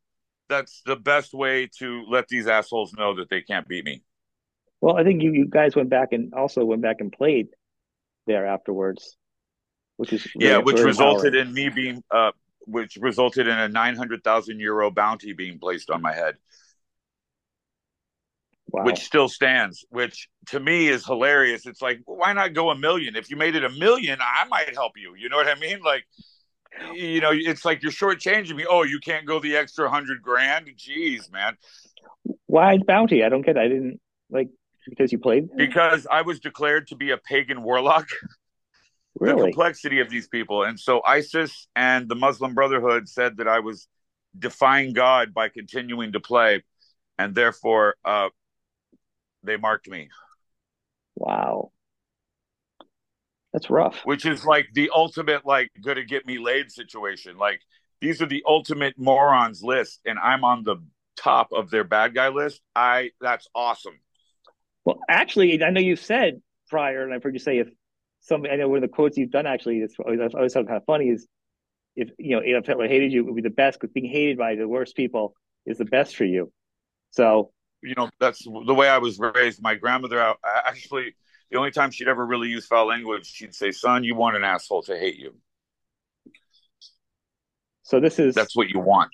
[0.48, 4.02] that's the best way to let these assholes know that they can't beat me.
[4.80, 7.48] Well, I think you, you guys went back and also went back and played
[8.26, 9.16] there afterwards,
[9.96, 12.32] which is yeah, which resulted in me being uh,
[12.66, 16.34] which resulted in a nine hundred thousand euro bounty being placed on my head.
[18.70, 18.84] Wow.
[18.84, 21.64] Which still stands, which to me is hilarious.
[21.64, 23.14] It's like, why not go a million?
[23.14, 25.14] If you made it a million, I might help you.
[25.16, 25.80] You know what I mean?
[25.80, 26.04] Like,
[26.94, 28.66] you know, it's like you're shortchanging me.
[28.68, 30.68] Oh, you can't go the extra hundred grand.
[30.76, 31.56] Jeez, man.
[32.46, 33.24] Why bounty?
[33.24, 33.56] I don't get.
[33.56, 33.60] It.
[33.60, 34.48] I didn't like
[34.88, 35.48] because you played.
[35.56, 38.08] Because I was declared to be a pagan warlock.
[39.20, 39.36] Really?
[39.36, 43.60] The complexity of these people, and so ISIS and the Muslim Brotherhood said that I
[43.60, 43.86] was
[44.36, 46.64] defying God by continuing to play,
[47.16, 48.30] and therefore uh,
[49.44, 50.08] they marked me.
[51.14, 51.70] Wow.
[53.54, 54.00] That's rough.
[54.02, 57.38] Which is like the ultimate, like, gonna get me laid situation.
[57.38, 57.60] Like,
[58.00, 60.76] these are the ultimate morons list, and I'm on the
[61.16, 62.60] top of their bad guy list.
[62.74, 63.94] I that's awesome.
[64.84, 67.68] Well, actually, I know you've said prior, and I've heard you say if
[68.20, 70.84] some, I know one of the quotes you've done actually is always, always kind of
[70.84, 71.28] funny is
[71.94, 74.36] if you know Adolf Hitler hated you, it would be the best because being hated
[74.36, 76.52] by the worst people is the best for you.
[77.12, 77.52] So
[77.84, 79.62] you know that's the way I was raised.
[79.62, 81.14] My grandmother actually
[81.50, 84.44] the only time she'd ever really use foul language, she'd say, "Son, you want an
[84.44, 85.34] asshole to hate you."
[87.82, 89.10] So this is that's what you want.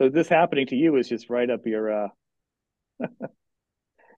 [0.00, 2.08] So this happening to you is just right up your, uh,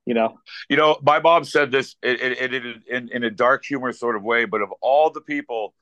[0.06, 0.38] you know.
[0.68, 4.16] You know, my mom said this it, it, it, in in a dark humor sort
[4.16, 5.74] of way, but of all the people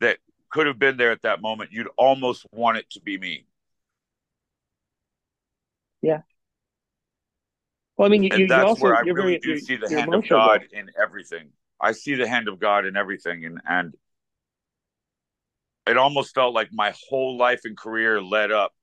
[0.00, 0.18] that
[0.50, 3.46] could have been there at that moment, you'd almost want it to be me.
[6.02, 6.20] Yeah,
[7.96, 9.88] well, I mean, you, and you that's also, where I really very, do see the
[9.88, 11.48] hand of God in everything.
[11.80, 13.94] I see the hand of God in everything, and and
[15.86, 18.74] it almost felt like my whole life and career led up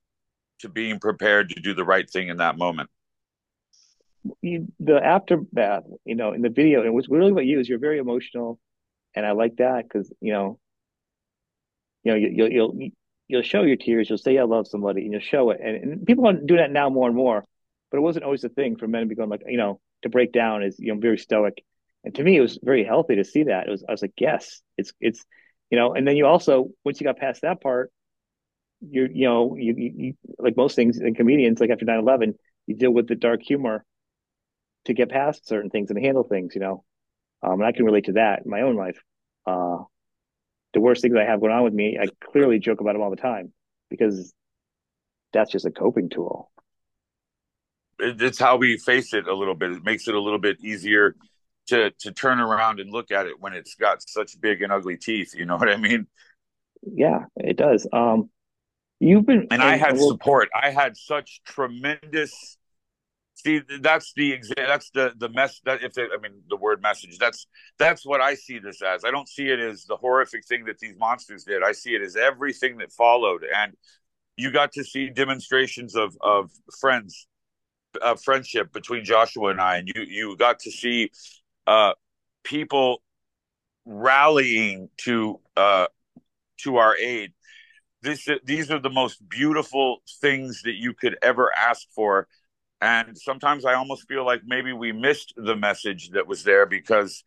[0.60, 2.90] to being prepared to do the right thing in that moment.
[4.40, 7.78] You, the aftermath, you know, in the video, and what's really about you is you're
[7.78, 8.58] very emotional,
[9.14, 10.58] and I like that because you know,
[12.02, 12.88] you know, you, you'll you'll
[13.28, 16.06] you'll show your tears, you'll say I love somebody, and you'll show it, and, and
[16.06, 17.44] people do that now more and more
[17.94, 20.08] but it wasn't always a thing for men to be going like, you know, to
[20.08, 21.62] break down is, you know, very stoic.
[22.02, 23.68] And to me, it was very healthy to see that.
[23.68, 25.24] It was, I was like, yes, it's, it's,
[25.70, 27.92] you know, and then you also, once you got past that part,
[28.80, 32.34] you're you know, you, you, you like most things in comedians, like after 9 11,
[32.66, 33.84] you deal with the dark humor
[34.86, 36.82] to get past certain things and handle things, you know.
[37.44, 39.00] Um, and I can relate to that in my own life.
[39.46, 39.84] Uh,
[40.72, 43.10] the worst things I have going on with me, I clearly joke about them all
[43.10, 43.52] the time
[43.88, 44.34] because
[45.32, 46.50] that's just a coping tool.
[48.04, 49.72] It's how we face it a little bit.
[49.72, 51.16] It makes it a little bit easier
[51.68, 54.96] to to turn around and look at it when it's got such big and ugly
[54.96, 55.34] teeth.
[55.34, 56.06] You know what I mean?
[56.82, 57.86] Yeah, it does.
[57.92, 58.30] Um,
[59.00, 60.48] you've been, and, I had support.
[60.54, 62.58] I had such tremendous.
[63.36, 65.60] See, that's the that's the the mess.
[65.64, 67.46] That if they, I mean the word message, that's
[67.78, 69.04] that's what I see this as.
[69.04, 71.62] I don't see it as the horrific thing that these monsters did.
[71.62, 73.74] I see it as everything that followed, and
[74.36, 76.50] you got to see demonstrations of of
[76.80, 77.26] friends,
[77.96, 81.10] of friendship between Joshua and I, and you you got to see
[81.66, 81.92] uh,
[82.42, 83.02] people
[83.84, 85.86] rallying to uh,
[86.58, 87.32] to our aid.
[88.02, 92.28] This, these are the most beautiful things that you could ever ask for.
[92.82, 97.24] And sometimes I almost feel like maybe we missed the message that was there because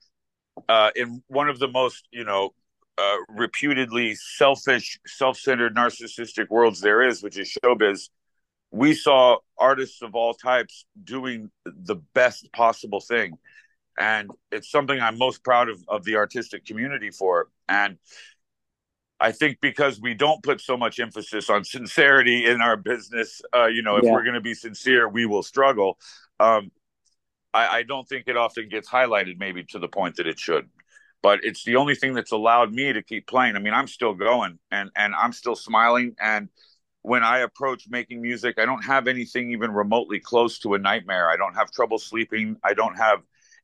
[0.69, 2.53] uh, in one of the most, you know,
[2.99, 8.09] uh, reputedly selfish, self-centered, narcissistic worlds there is, which is showbiz,
[8.71, 13.37] we saw artists of all types doing the best possible thing
[13.97, 17.49] and it's something I'm most proud of of the artistic community for.
[17.67, 17.97] And
[19.19, 23.65] I think because we don't put so much emphasis on sincerity in our business, uh,
[23.65, 24.11] you know, if yeah.
[24.11, 25.97] we're going to be sincere, we will struggle.
[26.39, 26.71] Um,
[27.53, 30.69] I, I don't think it often gets highlighted, maybe to the point that it should.
[31.23, 33.55] But it's the only thing that's allowed me to keep playing.
[33.55, 36.15] I mean, I'm still going, and and I'm still smiling.
[36.21, 36.49] And
[37.07, 41.29] when I approach making music, I don't have anything even remotely close to a nightmare.
[41.29, 42.57] I don't have trouble sleeping.
[42.65, 43.19] I don't have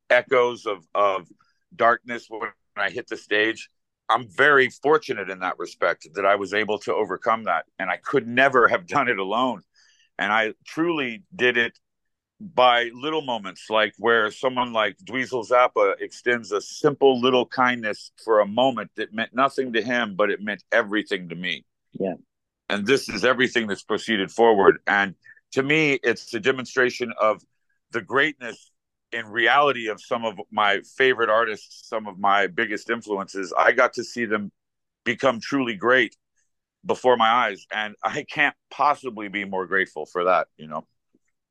[0.09, 1.27] echoes of of
[1.75, 3.69] darkness when I hit the stage.
[4.07, 7.97] I'm very fortunate in that respect that I was able to overcome that, and I
[7.97, 9.61] could never have done it alone.
[10.17, 11.77] And I truly did it
[12.39, 18.39] by little moments, like where someone like Dweezil Zappa extends a simple little kindness for
[18.39, 21.65] a moment that meant nothing to him, but it meant everything to me.
[21.91, 22.15] Yeah.
[22.69, 24.79] And this is everything that's proceeded forward.
[24.87, 25.15] And
[25.51, 27.41] to me, it's a demonstration of
[27.91, 28.71] the greatness
[29.13, 33.93] in reality of some of my favorite artists, some of my biggest influences, I got
[33.93, 34.51] to see them
[35.05, 36.17] become truly great
[36.85, 40.47] before my eyes, and I can't possibly be more grateful for that.
[40.57, 40.87] You know.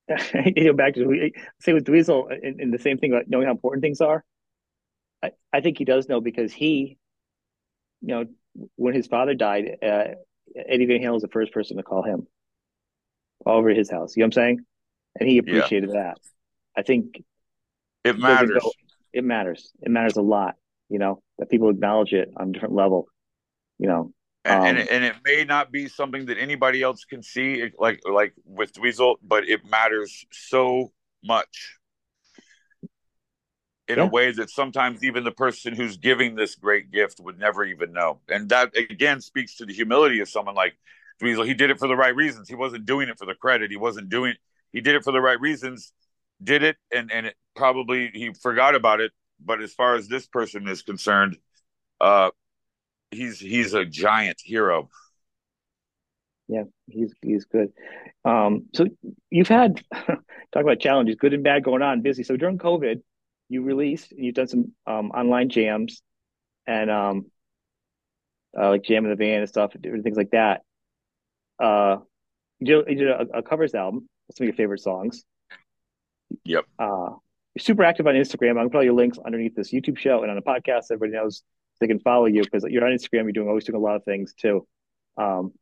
[0.56, 3.82] you know, back to say with Dweezil, in, the same thing about knowing how important
[3.82, 4.24] things are.
[5.22, 6.98] I, I think he does know because he,
[8.00, 8.24] you know,
[8.74, 10.04] when his father died, uh,
[10.56, 12.26] Eddie Van Halen was the first person to call him
[13.44, 14.16] over his house.
[14.16, 14.60] You know what I'm saying?
[15.18, 16.02] And he appreciated yeah.
[16.02, 16.18] that.
[16.76, 17.22] I think
[18.04, 18.58] it matters.
[18.60, 18.72] Go,
[19.12, 19.72] it matters.
[19.82, 20.56] It matters a lot.
[20.88, 23.06] You know that people acknowledge it on a different level.
[23.78, 24.12] You know,
[24.44, 27.70] and, um, and, it, and, it, may not be something that anybody else can see,
[27.78, 30.92] like like with Dweezil, but it matters so
[31.24, 31.78] much
[33.88, 34.04] in yeah.
[34.04, 37.92] a way that sometimes even the person who's giving this great gift would never even
[37.92, 38.20] know.
[38.28, 40.74] And that again speaks to the humility of someone like
[41.20, 41.46] Dweezil.
[41.46, 42.48] He did it for the right reasons.
[42.48, 43.70] He wasn't doing it for the credit.
[43.70, 44.34] He wasn't doing.
[44.72, 45.92] He did it for the right reasons
[46.42, 49.12] did it and and it probably he forgot about it
[49.44, 51.36] but as far as this person is concerned
[52.00, 52.30] uh
[53.10, 54.88] he's he's a giant hero
[56.48, 57.72] yeah he's he's good
[58.24, 58.86] um so
[59.30, 60.18] you've had talk
[60.54, 63.02] about challenges good and bad going on busy so during covid
[63.52, 66.02] you released and you've done some um online jams
[66.66, 67.26] and um
[68.58, 70.60] uh, like jam in the van and stuff different things like that
[71.62, 71.96] uh
[72.60, 75.24] you did, you did a, a covers album some of your favorite songs
[76.44, 76.64] Yep.
[76.78, 77.10] Uh,
[77.54, 78.50] you're super active on Instagram.
[78.50, 80.84] I'm gonna put all your links underneath this YouTube show and on the podcast.
[80.90, 81.42] Everybody knows
[81.80, 83.24] they can follow you because you're on Instagram.
[83.24, 84.66] You're doing always doing a lot of things too.
[85.16, 85.52] Um,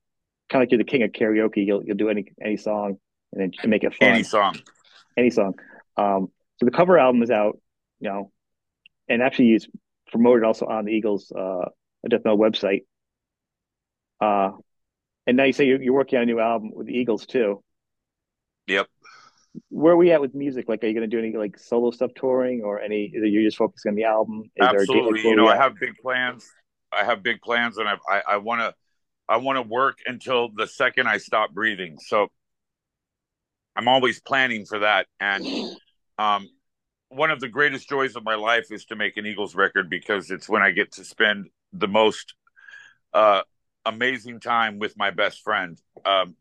[0.50, 1.66] kind of like you're the king of karaoke.
[1.66, 2.98] You'll you'll do any any song
[3.32, 4.08] and then make it fun.
[4.08, 4.56] Any song.
[5.16, 5.54] Any song.
[5.96, 6.28] Um,
[6.58, 7.58] so the cover album is out,
[8.00, 8.32] you know,
[9.08, 9.68] and actually he's
[10.10, 11.66] promoted also on the Eagles uh
[12.08, 12.84] Death Metal website.
[14.20, 14.52] Uh,
[15.26, 17.62] and now you say you're, you're working on a new album with the Eagles too.
[18.66, 18.88] Yep
[19.68, 20.68] where are we at with music?
[20.68, 23.10] Like, are you going to do any like solo stuff touring or any?
[23.12, 24.44] You're just focusing on the album?
[24.56, 25.22] Is Absolutely.
[25.22, 26.48] you know, I have big plans.
[26.92, 28.74] I have big plans, and I've, I I want to
[29.28, 31.98] I want to work until the second I stop breathing.
[32.00, 32.28] So
[33.76, 35.06] I'm always planning for that.
[35.20, 35.46] And
[36.18, 36.48] um,
[37.10, 40.30] one of the greatest joys of my life is to make an Eagles record because
[40.30, 42.34] it's when I get to spend the most
[43.12, 43.42] uh,
[43.84, 45.76] amazing time with my best friend.
[46.06, 46.36] Um,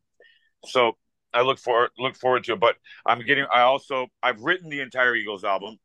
[0.65, 0.93] so
[1.33, 2.59] I look for look forward to it.
[2.59, 3.45] But I'm getting.
[3.51, 5.77] I also I've written the entire Eagles album.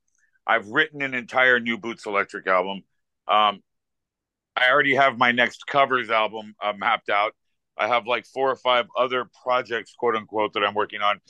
[0.47, 2.83] I've written an entire New Boots Electric album.
[3.27, 3.63] Um,
[4.55, 7.33] I already have my next covers album uh, mapped out.
[7.77, 11.21] I have like four or five other projects, quote unquote, that I'm working on,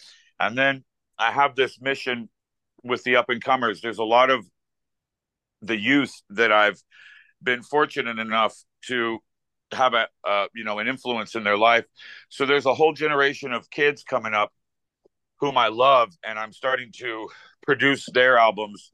[0.40, 0.84] and then
[1.18, 2.28] I have this mission
[2.84, 3.80] with the up and comers.
[3.80, 4.46] There's a lot of
[5.62, 6.80] the youth that I've
[7.42, 8.54] been fortunate enough
[8.86, 9.18] to
[9.72, 11.84] have a uh, you know an influence in their life.
[12.28, 14.52] So there's a whole generation of kids coming up
[15.38, 17.28] whom I love, and I'm starting to
[17.62, 18.90] produce their albums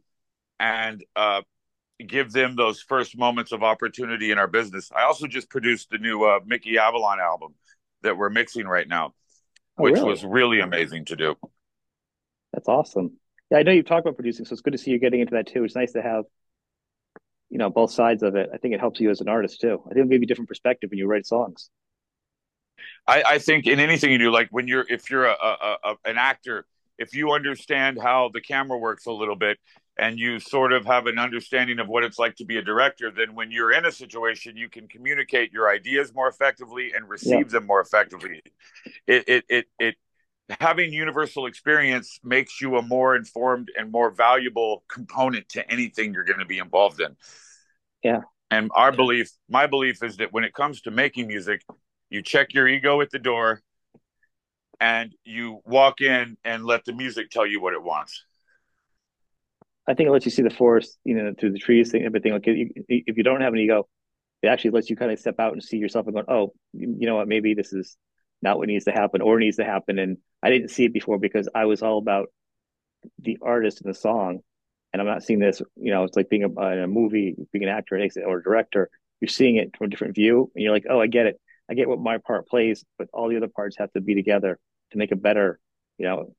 [0.59, 1.43] and uh,
[2.07, 4.91] give them those first moments of opportunity in our business.
[4.95, 7.55] I also just produced the new uh, Mickey Avalon album
[8.03, 9.15] that we're mixing right now,
[9.79, 10.09] oh, which really?
[10.09, 11.37] was really amazing to do.
[12.53, 13.19] That's awesome.
[13.51, 15.35] Yeah, I know you've talked about producing, so it's good to see you getting into
[15.35, 15.65] that too.
[15.65, 16.25] It's nice to have,
[17.49, 18.51] you know, both sides of it.
[18.53, 19.81] I think it helps you as an artist too.
[19.85, 21.69] I think it'll give you a different perspective when you write songs.
[23.07, 25.95] I, I think in anything you do, like when you're if you're a, a, a
[26.05, 26.65] an actor,
[26.99, 29.59] if you understand how the camera works a little bit
[29.99, 33.11] and you sort of have an understanding of what it's like to be a director,
[33.11, 37.33] then when you're in a situation, you can communicate your ideas more effectively and receive
[37.33, 37.59] yeah.
[37.59, 38.43] them more effectively.
[39.07, 39.95] It, it, it, it,
[40.59, 46.25] having universal experience makes you a more informed and more valuable component to anything you're
[46.25, 47.17] going to be involved in.
[48.03, 48.23] Yeah.
[48.51, 51.63] And our belief, my belief is that when it comes to making music,
[52.09, 53.63] you check your ego at the door
[54.81, 58.25] and you walk in and let the music tell you what it wants.
[59.87, 62.33] I think it lets you see the forest, you know, through the trees, everything.
[62.33, 63.89] Like if you don't have an ego,
[64.43, 67.07] it actually lets you kind of step out and see yourself and go, oh, you
[67.07, 67.97] know what, maybe this is
[68.43, 69.99] not what needs to happen or needs to happen.
[69.99, 72.29] And I didn't see it before because I was all about
[73.19, 74.41] the artist and the song.
[74.93, 77.65] And I'm not seeing this, you know, it's like being a, in a movie, being
[77.65, 78.91] an actor or a director.
[79.21, 81.41] You're seeing it from a different view, and you're like, oh, I get it.
[81.71, 84.59] I get what my part plays, but all the other parts have to be together
[84.91, 85.61] to make it better,
[85.99, 86.35] you know.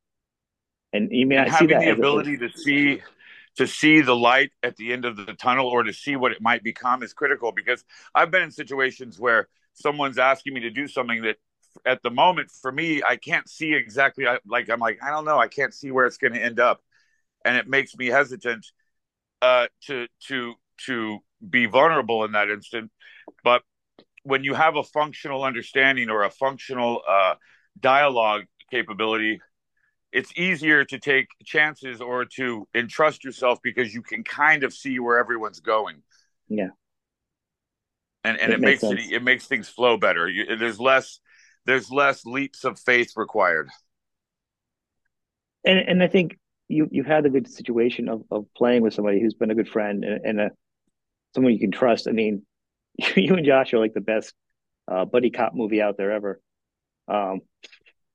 [0.91, 3.01] And you may not having see that the ability to see
[3.57, 6.41] to see the light at the end of the tunnel or to see what it
[6.41, 7.83] might become is critical because
[8.15, 11.37] I've been in situations where someone's asking me to do something that
[11.85, 15.39] at the moment for me I can't see exactly like I'm like I don't know
[15.39, 16.81] I can't see where it's going to end up
[17.45, 18.65] and it makes me hesitant
[19.41, 20.53] uh to to
[20.85, 22.91] to be vulnerable in that instant
[23.43, 23.63] but
[24.23, 27.35] when you have a functional understanding or a functional uh
[27.79, 29.39] dialogue capability
[30.11, 34.99] it's easier to take chances or to entrust yourself because you can kind of see
[34.99, 36.01] where everyone's going.
[36.49, 36.69] Yeah.
[38.23, 40.27] And and it, it makes, makes it it makes things flow better.
[40.27, 41.19] You, there's less
[41.65, 43.69] there's less leaps of faith required.
[45.65, 49.21] And and I think you you've had a good situation of of playing with somebody
[49.21, 50.51] who's been a good friend and, and a
[51.33, 52.07] someone you can trust.
[52.07, 52.43] I mean,
[53.15, 54.33] you and Josh are like the best
[54.87, 56.41] uh, buddy cop movie out there ever.
[57.07, 57.41] Um,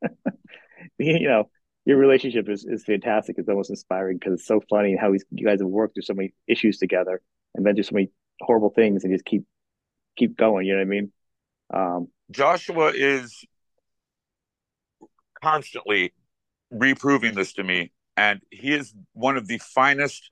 [0.98, 1.50] you know,
[1.84, 3.36] your relationship is, is fantastic.
[3.38, 6.34] It's almost inspiring because it's so funny how you guys have worked through so many
[6.46, 7.20] issues together
[7.54, 9.44] and been through so many horrible things and just keep
[10.16, 10.66] keep going.
[10.66, 11.12] You know what I mean?
[11.72, 13.44] Um, Joshua is
[15.42, 16.12] constantly
[16.70, 20.30] reproving this to me, and he is one of the finest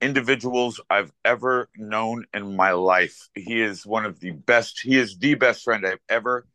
[0.00, 3.28] individuals I've ever known in my life.
[3.34, 4.80] He is one of the best.
[4.82, 6.46] He is the best friend I've ever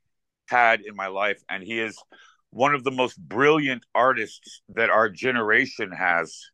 [0.47, 1.97] had in my life, and he is
[2.51, 6.51] one of the most brilliant artists that our generation has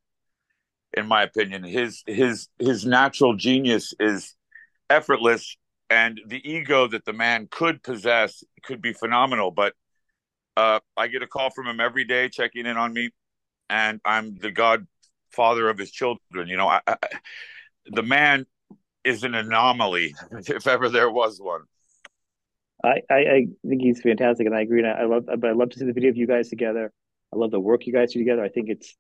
[0.94, 4.36] in my opinion his his his natural genius is
[4.90, 5.58] effortless
[5.90, 9.74] and the ego that the man could possess could be phenomenal but
[10.56, 13.10] uh, i get a call from him every day checking in on me
[13.70, 16.98] and i'm the godfather of his children you know I, I,
[17.86, 18.46] the man
[19.04, 21.62] is an anomaly if ever there was one
[22.84, 24.80] I, I, think he's fantastic, and I agree.
[24.80, 26.92] And I, I love, but I love to see the video of you guys together.
[27.34, 28.44] I love the work you guys do together.
[28.44, 28.96] I think it's,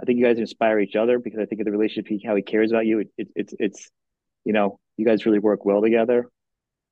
[0.00, 2.42] I think you guys inspire each other because I think of the relationship, how he
[2.42, 3.00] cares about you.
[3.00, 3.90] It, it, it's, it's,
[4.44, 6.30] you know, you guys really work well together.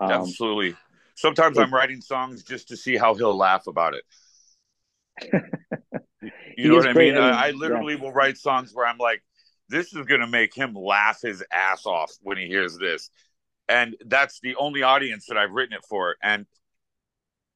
[0.00, 0.76] Um, Absolutely.
[1.14, 4.04] Sometimes it, I'm writing songs just to see how he'll laugh about it.
[6.56, 7.16] you know what I mean?
[7.16, 8.00] I, I literally yeah.
[8.00, 9.22] will write songs where I'm like,
[9.68, 13.10] this is going to make him laugh his ass off when he hears this
[13.68, 16.16] and that's the only audience that I've written it for.
[16.22, 16.46] And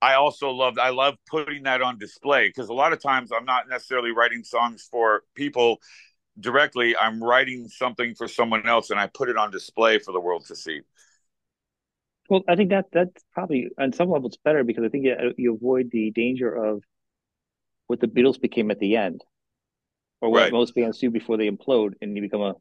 [0.00, 3.44] I also love I love putting that on display because a lot of times I'm
[3.44, 5.78] not necessarily writing songs for people
[6.40, 6.96] directly.
[6.96, 10.46] I'm writing something for someone else, and I put it on display for the world
[10.46, 10.80] to see.
[12.28, 15.34] Well, I think that that's probably on some level it's better because I think you,
[15.36, 16.82] you avoid the danger of
[17.88, 19.22] what the Beatles became at the end,
[20.20, 20.52] or what right.
[20.52, 22.54] most bands do before they implode, and you become a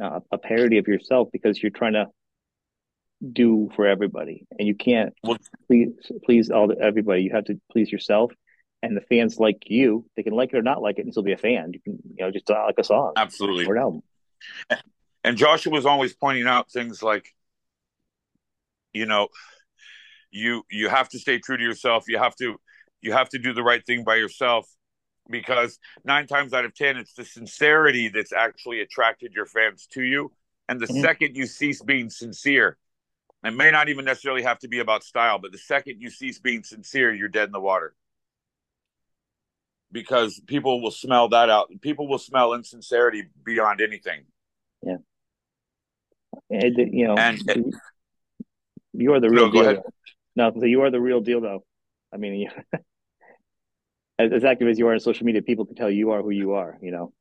[0.00, 2.06] a parody of yourself because you're trying to
[3.32, 5.36] do for everybody, and you can't well,
[5.66, 5.90] please
[6.24, 7.22] please all the, everybody.
[7.22, 8.32] You have to please yourself,
[8.82, 10.04] and the fans like you.
[10.16, 11.72] They can like it or not like it, and still be a fan.
[11.72, 14.02] You can you know just uh, like a song, absolutely, or an album.
[15.24, 17.32] And Joshua was always pointing out things like,
[18.92, 19.28] you know,
[20.30, 22.04] you you have to stay true to yourself.
[22.08, 22.56] You have to
[23.00, 24.68] you have to do the right thing by yourself
[25.30, 30.02] because nine times out of ten it's the sincerity that's actually attracted your fans to
[30.02, 30.32] you
[30.68, 31.00] And the mm-hmm.
[31.00, 32.76] second you cease being sincere,
[33.44, 36.38] it may not even necessarily have to be about style, but the second you cease
[36.38, 37.94] being sincere, you're dead in the water.
[39.92, 41.68] Because people will smell that out.
[41.82, 44.24] People will smell insincerity beyond anything.
[44.82, 44.96] Yeah.
[46.50, 47.40] And, you know, and,
[48.94, 49.82] you are the real no, deal.
[50.34, 51.64] No, you are the real deal, though.
[52.12, 52.48] I mean,
[54.18, 56.30] as, as active as you are on social media, people can tell you are who
[56.30, 56.78] you are.
[56.80, 57.12] You know.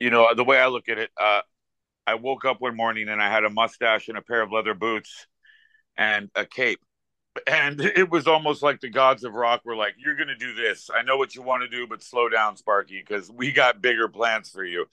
[0.00, 1.10] You know the way I look at it.
[1.20, 1.40] Uh,
[2.06, 4.74] I woke up one morning and I had a mustache and a pair of leather
[4.74, 5.26] boots
[5.96, 6.80] and a cape.
[7.46, 10.54] And it was almost like the gods of rock were like, You're going to do
[10.54, 10.88] this.
[10.94, 14.08] I know what you want to do, but slow down, Sparky, because we got bigger
[14.08, 14.86] plans for you.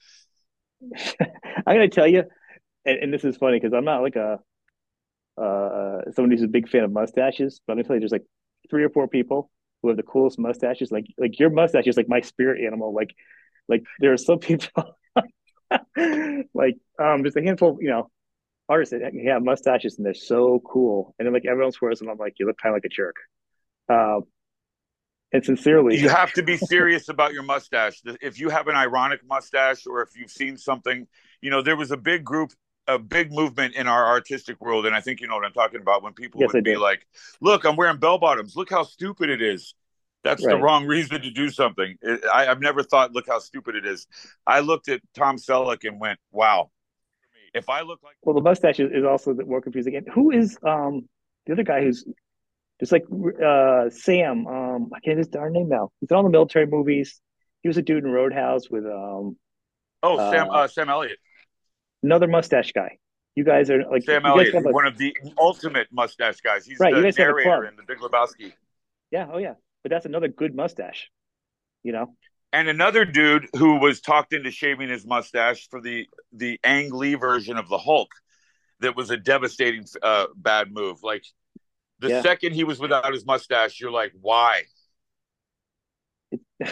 [1.66, 2.24] I'm going to tell you,
[2.84, 4.40] and, and, this is funny because I'm not like a
[5.40, 8.12] uh, someone who's a big fan of mustaches, but I'm going to tell you, there's
[8.12, 8.26] like
[8.68, 10.90] three or four people who have the coolest mustaches.
[10.90, 12.92] Like, like your mustache is like my spirit animal.
[12.92, 13.14] Like,
[13.68, 14.98] like there are some people
[16.54, 18.10] like um, just a handful, you know,
[18.68, 21.14] artists that have mustaches and they're so cool.
[21.18, 23.16] And then like everyone swears and I'm like, you look kind of like a jerk.
[23.88, 24.20] Uh,
[25.32, 28.02] and sincerely, you have to be serious about your mustache.
[28.20, 31.06] If you have an ironic mustache or if you've seen something,
[31.40, 32.52] you know, there was a big group
[32.88, 35.80] a big movement in our artistic world, and I think you know what I'm talking
[35.80, 36.02] about.
[36.02, 37.06] When people yes, would be like,
[37.40, 38.56] "Look, I'm wearing bell bottoms.
[38.56, 39.74] Look how stupid it is."
[40.24, 40.54] That's right.
[40.54, 41.96] the wrong reason to do something.
[42.00, 44.06] It, I, have never thought, look how stupid it is.
[44.46, 46.70] I looked at Tom Selleck and went, wow.
[47.54, 49.96] If I look like well, the mustache is, is also more confusing.
[49.96, 51.08] And who is um
[51.46, 52.04] the other guy who's
[52.80, 53.04] just like
[53.44, 54.46] uh Sam?
[54.46, 55.90] Um, I can't his darn name now.
[56.00, 57.20] He's in all the military movies.
[57.62, 59.36] He was a dude in Roadhouse with um.
[60.02, 61.18] Oh, uh, Sam uh, Sam Elliott.
[62.02, 62.98] Another mustache guy.
[63.34, 66.66] You guys are like Sam Elliott, like, one of the ultimate mustache guys.
[66.66, 68.52] He's right, the you guys narrator in The Big Lebowski.
[69.10, 69.28] Yeah.
[69.32, 71.10] Oh yeah but that's another good mustache,
[71.82, 72.14] you know.
[72.52, 77.14] And another dude who was talked into shaving his mustache for the the Ang Lee
[77.14, 78.10] version of the Hulk,
[78.80, 81.02] that was a devastating uh, bad move.
[81.02, 81.24] Like
[82.00, 82.22] the yeah.
[82.22, 84.62] second he was without his mustache, you're like, why?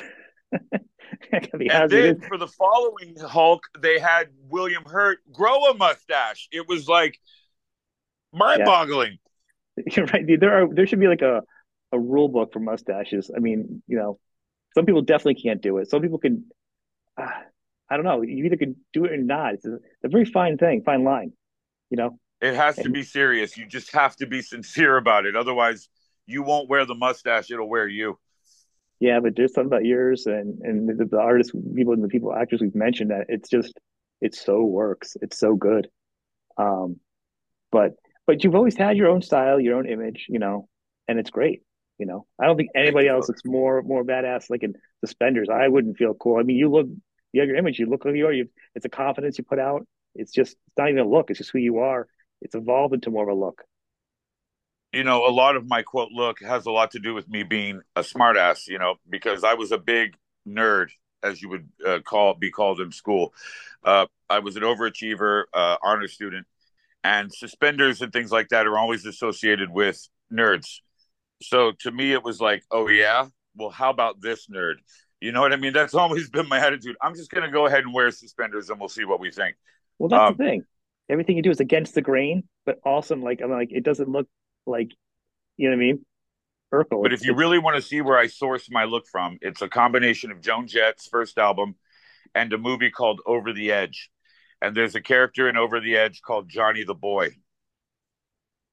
[1.32, 6.48] and then for the following Hulk, they had William Hurt grow a mustache.
[6.52, 7.18] It was like
[8.32, 9.12] mind-boggling.
[9.12, 9.16] Yeah.
[9.96, 10.26] You're right.
[10.38, 11.42] There are there should be like a
[11.92, 13.30] a rule book for mustaches.
[13.34, 14.18] I mean, you know,
[14.74, 15.90] some people definitely can't do it.
[15.90, 16.44] Some people can.
[17.20, 17.28] Uh,
[17.92, 18.22] I don't know.
[18.22, 19.54] You either can do it or not.
[19.54, 21.32] It's a, a very fine thing, fine line.
[21.90, 23.56] You know, it has and, to be serious.
[23.56, 25.34] You just have to be sincere about it.
[25.34, 25.88] Otherwise,
[26.26, 27.50] you won't wear the mustache.
[27.50, 28.18] It'll wear you.
[29.00, 32.34] Yeah, but there's something about yours and and the, the artists, people, and the people
[32.34, 33.78] actors we've mentioned that it's just
[34.20, 35.16] it so works.
[35.20, 35.88] It's so good.
[36.56, 37.00] Um,
[37.72, 37.92] but
[38.26, 40.68] but you've always had your own style, your own image, you know,
[41.08, 41.62] and it's great.
[42.00, 44.72] You know, I don't think anybody else looks more more badass like in
[45.04, 45.50] suspenders.
[45.52, 46.38] I wouldn't feel cool.
[46.38, 46.86] I mean, you look,
[47.30, 48.32] you have your image, you look who you are.
[48.32, 49.86] You, it's a confidence you put out.
[50.14, 51.28] It's just it's not even a look.
[51.28, 52.08] It's just who you are.
[52.40, 53.60] It's evolved into more of a look.
[54.94, 57.42] You know, a lot of my quote look has a lot to do with me
[57.42, 58.66] being a smartass.
[58.66, 60.16] You know, because I was a big
[60.48, 60.88] nerd,
[61.22, 63.34] as you would uh, call be called in school.
[63.84, 66.46] Uh, I was an overachiever, uh, honor student,
[67.04, 70.80] and suspenders and things like that are always associated with nerds
[71.42, 73.26] so to me, it was like, oh yeah,
[73.56, 74.74] well, how about this nerd?
[75.20, 75.72] You know what I mean?
[75.72, 76.96] That's always been my attitude.
[77.02, 79.56] I'm just going to go ahead and wear suspenders, and we'll see what we think.
[79.98, 80.64] Well, that's um, the thing.
[81.08, 84.28] Everything you do is against the grain, but also like I'm like it doesn't look
[84.66, 84.90] like,
[85.56, 86.06] you know what I mean?
[86.72, 87.02] Urkel.
[87.02, 89.68] But if you really want to see where I source my look from, it's a
[89.68, 91.74] combination of Joan Jett's first album
[92.34, 94.08] and a movie called Over the Edge.
[94.62, 97.30] And there's a character in Over the Edge called Johnny the Boy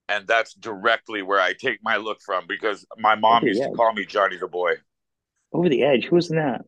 [0.09, 3.93] and that's directly where I take my look from because my mom used to call
[3.93, 4.75] me Johnny the Boy.
[5.53, 6.05] Over the Edge.
[6.05, 6.61] Who's in that?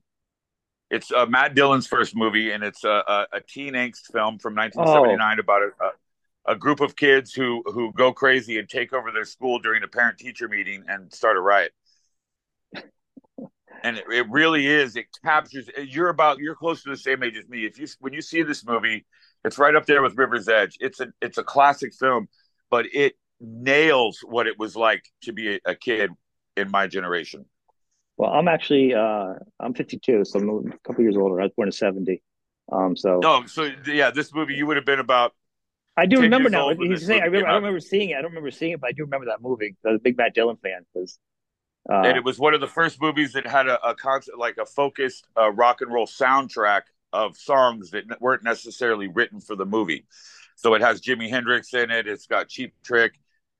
[0.89, 4.55] It's uh, Matt Dillon's first movie, and it's a, a, a teen angst film from
[4.55, 5.39] 1979 oh.
[5.39, 9.59] about a, a, group of kids who who go crazy and take over their school
[9.59, 11.73] during a parent teacher meeting and start a riot.
[13.83, 14.95] and it, it, really is.
[14.95, 15.69] It captures.
[15.77, 16.39] You're about.
[16.39, 17.65] You're close to the same age as me.
[17.65, 19.05] If you when you see this movie,
[19.45, 20.75] it's right up there with River's Edge.
[20.79, 22.29] It's a it's a classic film,
[22.71, 26.11] but it nails what it was like to be a, kid
[26.57, 27.45] in my generation.
[28.17, 31.39] Well, I'm actually uh, I'm 52, so I'm a couple years older.
[31.39, 32.21] I was born in 70.
[32.71, 35.33] Um, so oh, so yeah, this movie you would have been about.
[35.97, 36.69] I do remember now.
[36.69, 38.17] He's saying I, remember, I don't remember seeing it.
[38.17, 39.75] I don't remember seeing it, but I do remember that movie.
[39.85, 41.17] I was a big Matt Dillon fan because.
[41.89, 44.57] Uh, and it was one of the first movies that had a, a concept like
[44.57, 46.81] a focused uh, rock and roll soundtrack
[47.11, 50.05] of songs that weren't necessarily written for the movie.
[50.55, 52.07] So it has Jimi Hendrix in it.
[52.07, 53.13] It's got Cheap Trick.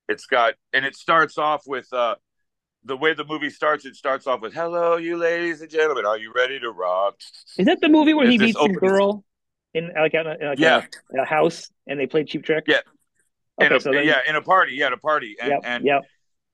[0.10, 2.16] It's got and it starts off with uh
[2.84, 6.18] the way the movie starts, it starts off with "Hello, you ladies and gentlemen, are
[6.18, 7.16] you ready to rock?"
[7.58, 9.24] Is that the movie where he meets some girl?
[9.74, 10.86] in like, in, like yeah.
[11.16, 12.66] a, a, house and they play Cheap Trick?
[12.68, 12.80] Yeah.
[13.62, 15.86] Okay, a, so then, yeah, in a party, yeah, at a party, and yep, and
[15.86, 16.02] yep.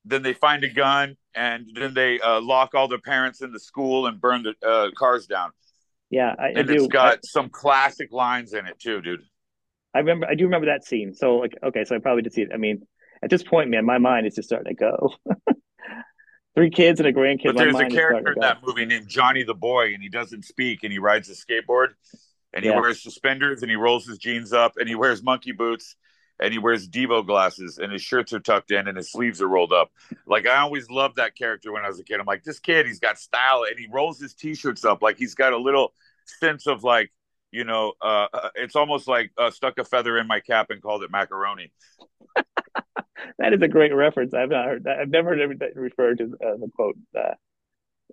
[0.06, 3.60] then they find a gun, and then they uh, lock all their parents in the
[3.60, 5.52] school and burn the uh, cars down.
[6.10, 9.22] Yeah, I, and I it's got I, some classic lines in it too, dude.
[9.94, 11.14] I remember, I do remember that scene.
[11.14, 12.50] So like, okay, so I probably did see it.
[12.54, 12.86] I mean,
[13.24, 15.14] at this point, man, my mind is just starting to go.
[16.56, 17.46] Three kids and a grandkid.
[17.46, 20.84] But there's a character in that movie named Johnny the Boy, and he doesn't speak,
[20.84, 21.90] and he rides a skateboard,
[22.54, 22.80] and he yeah.
[22.80, 25.98] wears suspenders, and he rolls his jeans up, and he wears monkey boots,
[26.40, 29.50] and he wears Devo glasses, and his shirts are tucked in, and his sleeves are
[29.50, 29.92] rolled up.
[30.26, 32.22] Like I always loved that character when I was a kid.
[32.22, 35.36] I'm like, this kid, he's got style, and he rolls his t-shirts up like he's
[35.36, 35.94] got a little
[36.40, 37.12] sense of like,
[37.52, 40.82] you know, uh, uh it's almost like uh, stuck a feather in my cap and
[40.82, 41.72] called it macaroni.
[43.40, 44.34] that is a great reference.
[44.34, 45.00] I've not heard that.
[45.00, 46.98] I've never heard that referred to uh, the quote.
[47.18, 47.34] Uh,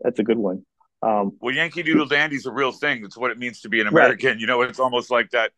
[0.00, 0.64] that's a good one.
[1.02, 3.04] Um, well, Yankee Doodle Dandy is a real thing.
[3.04, 4.30] It's what it means to be an American.
[4.30, 4.38] Right.
[4.38, 5.50] You know, it's almost like that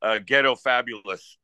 [0.00, 1.38] uh, ghetto fabulous.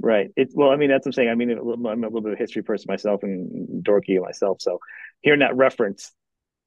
[0.00, 0.30] Right.
[0.36, 0.70] It's well.
[0.70, 1.28] I mean, that's what I'm saying.
[1.28, 4.58] I mean, I'm a little bit of a history person myself and dorky myself.
[4.60, 4.78] So
[5.20, 6.12] hearing that reference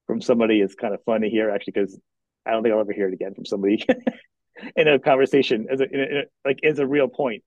[0.06, 2.00] from somebody is kind of fun to hear, actually, because
[2.46, 3.86] I don't think I'll ever hear it again from somebody
[4.76, 7.44] in a conversation as a, in a, like as a real point.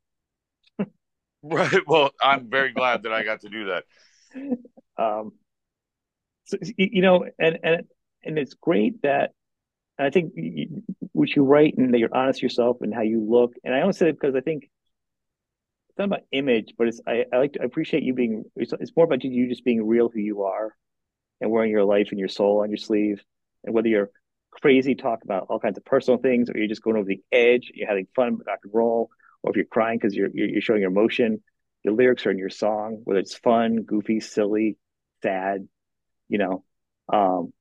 [1.44, 1.80] Right.
[1.86, 3.84] Well, I'm very glad that I got to do that.
[4.96, 5.32] Um,
[6.46, 7.82] so, you know, and and
[8.24, 9.32] and it's great that
[9.98, 10.82] I think you,
[11.12, 13.52] what you write and that you're honest yourself and how you look.
[13.62, 14.70] And I only say it because I think
[15.88, 18.44] it's not about image, but it's I, I like to I appreciate you being.
[18.56, 20.74] It's, it's more about you just being real who you are,
[21.40, 23.22] and wearing your life and your soul on your sleeve,
[23.64, 24.10] and whether you're
[24.50, 27.70] crazy talk about all kinds of personal things or you're just going over the edge,
[27.74, 29.10] you're having fun with rock and roll
[29.44, 31.42] or if you're crying because you're you're showing your emotion,
[31.84, 34.78] your lyrics are in your song, whether it's fun, goofy, silly,
[35.22, 35.68] sad,
[36.28, 36.64] you know,
[37.12, 37.52] um,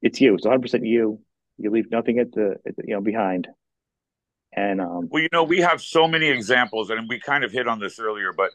[0.00, 0.34] it's you.
[0.34, 1.20] It's 100 percent you.
[1.58, 3.48] You leave nothing at the, at the, you know behind.
[4.52, 7.66] And um, well, you know, we have so many examples, and we kind of hit
[7.66, 8.50] on this earlier, but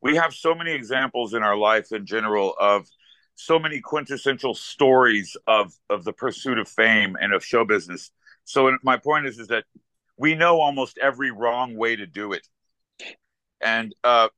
[0.00, 2.86] we have so many examples in our life in general of
[3.34, 8.10] so many quintessential stories of of the pursuit of fame and of show business.
[8.44, 9.64] So my point is is that
[10.16, 12.46] we know almost every wrong way to do it
[13.60, 14.28] and uh,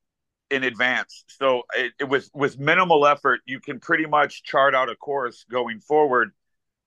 [0.51, 1.25] in advance.
[1.29, 5.45] So it, it, with with minimal effort you can pretty much chart out a course
[5.51, 6.31] going forward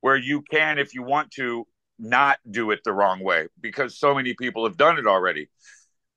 [0.02, 1.68] where you can if you want to
[1.98, 5.50] not do it the wrong way because so many people have done it already.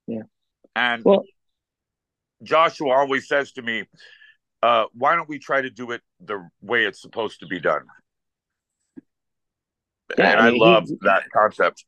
[0.07, 0.23] Yeah.
[0.75, 1.23] And well
[2.41, 3.85] joshua always says to me
[4.63, 7.83] uh, why don't we try to do it the way it's supposed to be done?
[10.17, 11.83] Yeah, and I, mean, I love he, that concept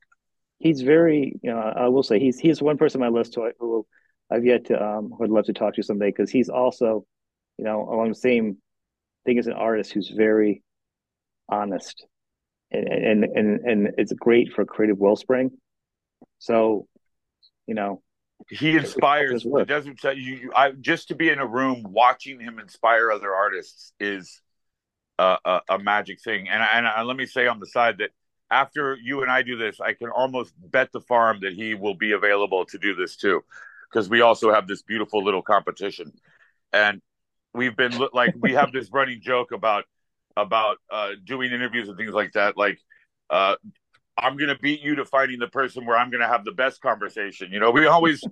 [0.58, 3.46] he's very, you know, I will say he's he's one person on my list who,
[3.46, 3.86] I, who
[4.30, 7.04] I've yet to um would love to talk to someday because he's also,
[7.58, 8.58] you know, along the same
[9.24, 10.62] thing as an artist who's very
[11.48, 12.06] honest,
[12.70, 15.50] and and and and it's great for creative wellspring.
[16.38, 16.86] So,
[17.66, 18.02] you know,
[18.48, 19.44] he inspires.
[19.44, 20.52] It doesn't tell you, you.
[20.54, 24.40] I just to be in a room watching him inspire other artists is
[25.18, 26.48] a, a, a magic thing.
[26.48, 28.10] And and I, let me say on the side that
[28.50, 31.94] after you and I do this, I can almost bet the farm that he will
[31.94, 33.42] be available to do this too,
[33.90, 36.12] because we also have this beautiful little competition,
[36.72, 37.00] and
[37.54, 39.84] we've been like we have this running joke about
[40.36, 42.56] about uh, doing interviews and things like that.
[42.56, 42.78] Like,
[43.30, 43.56] uh,
[44.16, 47.50] I'm gonna beat you to finding the person where I'm gonna have the best conversation.
[47.50, 48.22] You know, we always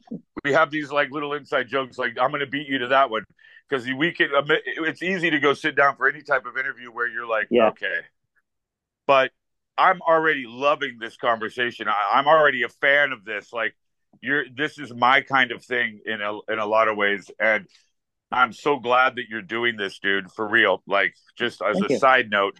[0.44, 3.24] we have these like little inside jokes, like I'm gonna beat you to that one
[3.68, 4.30] because we can.
[4.64, 7.68] It's easy to go sit down for any type of interview where you're like, yeah.
[7.68, 8.00] okay,
[9.06, 9.32] but
[9.76, 11.88] I'm already loving this conversation.
[11.88, 13.52] I, am already a fan of this.
[13.52, 13.74] Like
[14.20, 17.30] you're this is my kind of thing in a in a lot of ways.
[17.40, 17.66] And
[18.30, 20.82] I'm so glad that you're doing this, dude, for real.
[20.86, 21.98] Like just as Thank a you.
[21.98, 22.58] side note,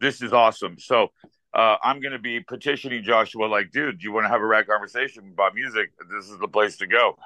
[0.00, 0.78] this is awesome.
[0.78, 1.08] So
[1.54, 4.66] uh, I'm gonna be petitioning Joshua, like, dude, do you want to have a rad
[4.66, 5.90] conversation about music?
[6.10, 7.16] This is the place to go.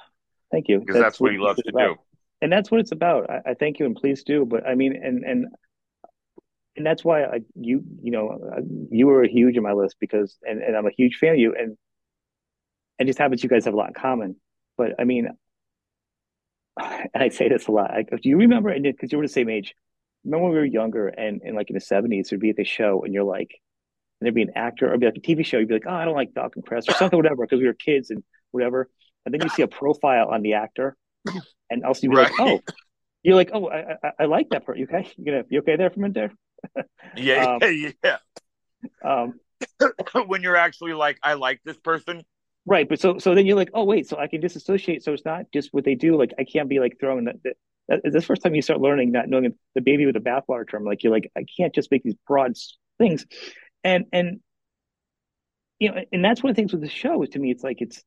[0.51, 0.81] Thank you.
[0.81, 1.97] Because that's, that's, what he loves to about.
[1.97, 1.97] do.
[2.41, 3.29] And that's what it's about.
[3.29, 4.45] I, I thank you and please do.
[4.45, 5.47] But I mean, and and
[6.79, 8.39] and that's why I, you you know
[8.91, 11.55] you were huge in my list because and, and I'm a huge fan of you
[11.59, 11.77] and
[12.99, 14.37] it just happens you guys have a lot in common.
[14.77, 15.29] But I mean,
[16.81, 17.91] and I say this a lot.
[17.91, 18.71] Like, do you remember?
[18.71, 19.75] And because you were the same age,
[20.25, 22.65] remember when we were younger and, and like in the seventies, there'd be at the
[22.65, 23.51] show and you're like,
[24.21, 25.59] and there'd be an actor or be like a TV show.
[25.59, 27.75] You'd be like, oh, I don't like Falcon Crest or something, whatever, because we were
[27.75, 28.89] kids and whatever.
[29.25, 30.97] And then you see a profile on the actor,
[31.71, 32.31] and also you'd be right.
[32.31, 32.61] like, oh,
[33.23, 34.79] you're like, oh, I, I, I like that part.
[34.79, 35.11] You okay?
[35.17, 36.33] You gonna you okay there for a minute there?
[37.17, 38.19] Yeah, um, yeah.
[39.05, 39.41] Um,
[40.27, 42.23] when you're actually like, I like this person.
[42.67, 45.03] Right, but so so then you're like, oh wait, so I can disassociate.
[45.03, 46.19] So it's not just what they do.
[46.19, 47.37] Like I can't be like throwing that.
[47.45, 47.57] that,
[47.89, 50.69] that is the first time you start learning, not knowing the baby with the bathwater
[50.69, 50.85] term.
[50.85, 52.53] Like you're like, I can't just make these broad
[52.99, 53.25] things,
[53.83, 54.41] and and
[55.79, 57.65] you know, and that's one of the things with the show is to me, it's
[57.65, 58.03] like it's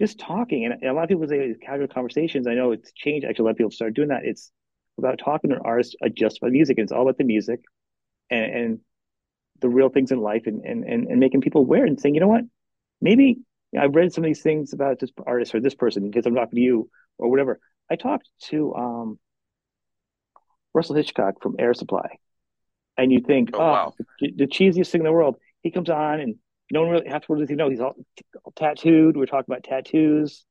[0.00, 2.48] just talking, and, a lot of people say casual conversations.
[2.48, 3.24] I know it's changed.
[3.24, 4.24] Actually, a lot of people start doing that.
[4.24, 4.50] It's
[4.98, 7.60] about talking to an artist just about music, and it's all about the music
[8.30, 8.78] and, and
[9.60, 12.20] the real things in life, and, and and and making people aware and saying, you
[12.20, 12.44] know what,
[13.00, 13.38] maybe
[13.78, 16.56] I've read some of these things about this artist or this person because I'm talking
[16.56, 17.60] to you or whatever.
[17.90, 19.18] I talked to um,
[20.72, 22.18] Russell Hitchcock from Air Supply,
[22.96, 23.94] and you think, oh, oh wow.
[24.20, 25.36] the, the cheesiest thing in the world.
[25.62, 26.34] He comes on and
[26.70, 27.94] no one really afterwards does he know he's all,
[28.44, 29.16] all tattooed.
[29.16, 30.44] We're talking about tattoos,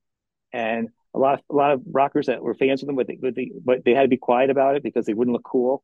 [0.51, 3.17] and a lot of a lot of rockers that were fans of them, but they,
[3.21, 5.83] but they, but they had to be quiet about it because they wouldn't look cool.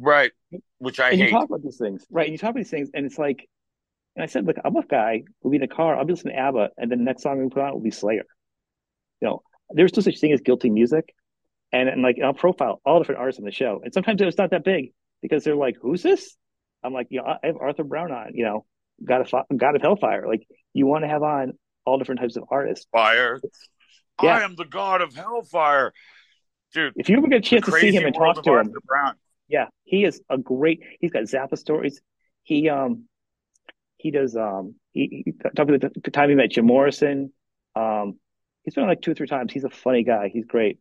[0.00, 0.32] Right,
[0.78, 1.26] which I and hate.
[1.26, 2.26] You talk about these things, right?
[2.26, 3.46] And you talk about these things, and it's like,
[4.16, 5.96] and I said, look, I'm a guy who'll be in a car.
[5.96, 7.90] I'll be listening to ABBA, and then the next song we put on will be
[7.90, 8.24] Slayer.
[9.20, 11.14] You know, there's no such thing as guilty music,
[11.72, 14.50] and and like I'll profile all different artists on the show, and sometimes it's not
[14.50, 14.92] that big
[15.22, 16.34] because they're like, who's this?
[16.82, 18.64] I'm like, you know, I have Arthur Brown on, you know,
[19.04, 20.26] God of God of Hellfire.
[20.26, 21.52] Like you want to have on
[21.84, 22.86] all different types of artists.
[22.90, 23.38] Fire.
[24.22, 24.36] Yeah.
[24.36, 25.92] I am the God of Hellfire,
[26.72, 26.94] dude.
[26.96, 29.14] If you ever get a chance to see him and talk to him, Brown.
[29.50, 30.80] Yeah, he is a great.
[31.00, 32.00] He's got Zappa stories.
[32.44, 33.04] He um
[33.96, 37.32] he does um he, he talked about the, time he met Jim Morrison.
[37.74, 38.18] Um,
[38.62, 39.52] he's been like two or three times.
[39.52, 40.30] He's a funny guy.
[40.32, 40.78] He's great.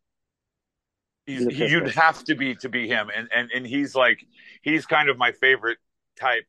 [1.26, 4.20] He's, he's you'd have to be to be him, and and and he's like
[4.62, 5.80] he's kind of my favorite
[6.20, 6.46] type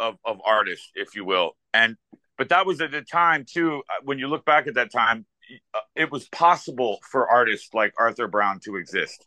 [0.00, 1.56] of of artist, if you will.
[1.74, 1.96] And
[2.38, 3.82] but that was at the time too.
[3.90, 5.26] Uh, when you look back at that time,
[5.74, 9.26] uh, it was possible for artists like Arthur Brown to exist.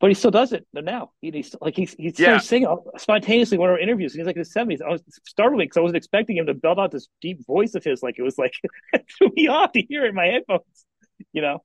[0.00, 1.10] But he still does it now.
[1.20, 2.38] He, he's like he's he's yeah.
[2.38, 4.14] singing spontaneously one of our interviews.
[4.14, 4.80] He's like in the seventies.
[4.80, 7.84] I was startled because I wasn't expecting him to belt out this deep voice of
[7.84, 8.02] his.
[8.02, 8.54] Like it was like
[8.94, 10.86] it threw me off to hear it in my headphones.
[11.32, 11.62] You know,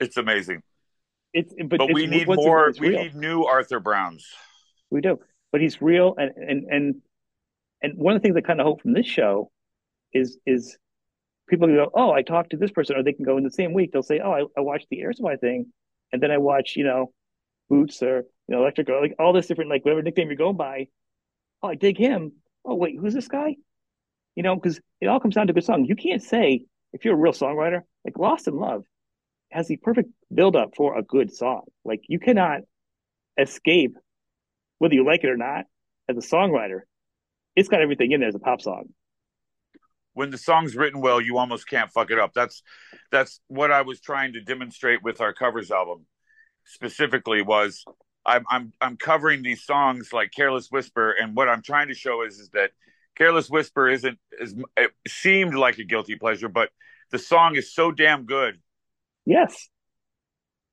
[0.00, 0.62] it's amazing.
[1.32, 2.72] It's but, but it's, we need more.
[2.78, 4.26] We need new Arthur Browns.
[4.90, 5.20] We do,
[5.52, 6.94] but he's real, and and and
[7.82, 9.52] and one of the things I kind of hope from this show
[10.12, 10.76] is is
[11.48, 13.50] people can go, oh, I talked to this person, or they can go in the
[13.50, 13.92] same week.
[13.92, 15.72] They'll say, oh, I, I watched the Air Supply thing,
[16.12, 17.12] and then I watch, you know,
[17.68, 20.56] Boots or you know, Electric, or like all this different, like whatever nickname you're going
[20.56, 20.88] by.
[21.62, 22.32] Oh, I dig him.
[22.64, 23.56] Oh, wait, who's this guy?
[24.36, 25.84] You know, because it all comes down to a good song.
[25.84, 28.84] You can't say if you're a real songwriter, like Lost in Love
[29.50, 31.62] has the perfect build up for a good song.
[31.84, 32.60] Like you cannot
[33.38, 33.96] escape
[34.78, 35.64] whether you like it or not
[36.08, 36.80] as a songwriter
[37.56, 38.88] it's got everything in there as a pop song.
[40.12, 42.32] When the song's written well, you almost can't fuck it up.
[42.34, 42.62] That's
[43.10, 46.06] that's what I was trying to demonstrate with our covers album.
[46.64, 47.84] Specifically, was
[48.24, 52.22] I'm I'm I'm covering these songs like "Careless Whisper," and what I'm trying to show
[52.22, 52.70] is is that
[53.16, 56.70] "Careless Whisper" isn't is it seemed like a guilty pleasure, but
[57.10, 58.60] the song is so damn good.
[59.26, 59.68] Yes.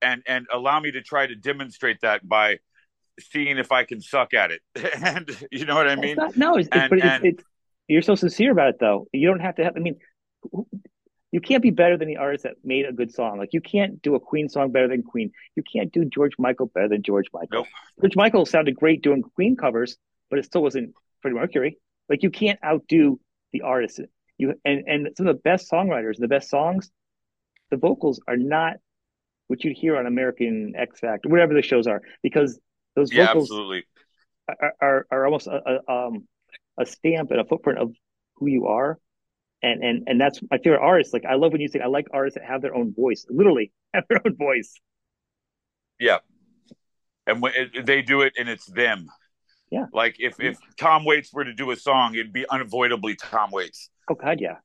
[0.02, 2.60] And and allow me to try to demonstrate that by
[3.20, 4.62] seeing if I can suck at it.
[5.04, 6.16] and you know what I mean?
[6.16, 7.44] Not, no, it's, and, but it's, it's,
[7.88, 9.08] you're so sincere about it, though.
[9.12, 9.74] You don't have to have.
[9.76, 9.98] I mean,
[11.32, 13.38] you can't be better than the artist that made a good song.
[13.38, 15.32] Like you can't do a Queen song better than Queen.
[15.56, 17.60] You can't do George Michael better than George Michael.
[17.60, 17.68] Nope.
[18.02, 19.98] George Michael sounded great doing Queen covers,
[20.30, 21.78] but it still wasn't Freddie Mercury.
[22.10, 23.20] Like you can't outdo
[23.54, 24.02] the artist.
[24.38, 26.92] You and and some of the best songwriters, the best songs,
[27.70, 28.78] the vocals are not
[29.48, 32.60] what you'd hear on American X Factor, whatever the shows are, because
[32.96, 33.84] those yeah, vocals absolutely.
[34.48, 36.28] Are, are, are almost a, a, um,
[36.78, 37.94] a stamp and a footprint of
[38.36, 38.98] who you are.
[39.64, 41.14] And, and, and that's my favorite artist.
[41.14, 43.72] Like, I love when you say, I like artists that have their own voice, literally
[43.94, 44.74] have their own voice.
[46.00, 46.18] Yeah.
[47.28, 49.08] And when it, they do it and it's them.
[49.70, 49.86] Yeah.
[49.94, 53.90] Like if, if Tom Waits were to do a song, it'd be unavoidably Tom Waits.
[54.10, 54.42] Oh God.
[54.42, 54.58] Yeah.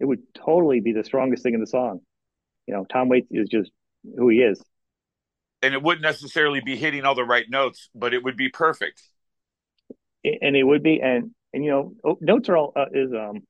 [0.00, 2.00] It would totally be the strongest thing in the song.
[2.66, 3.70] You know, Tom Waits is just
[4.16, 4.62] who he is
[5.62, 9.02] and it wouldn't necessarily be hitting all the right notes, but it would be perfect.
[10.24, 13.42] And it would be, and and you know, oh, notes are all uh, is um,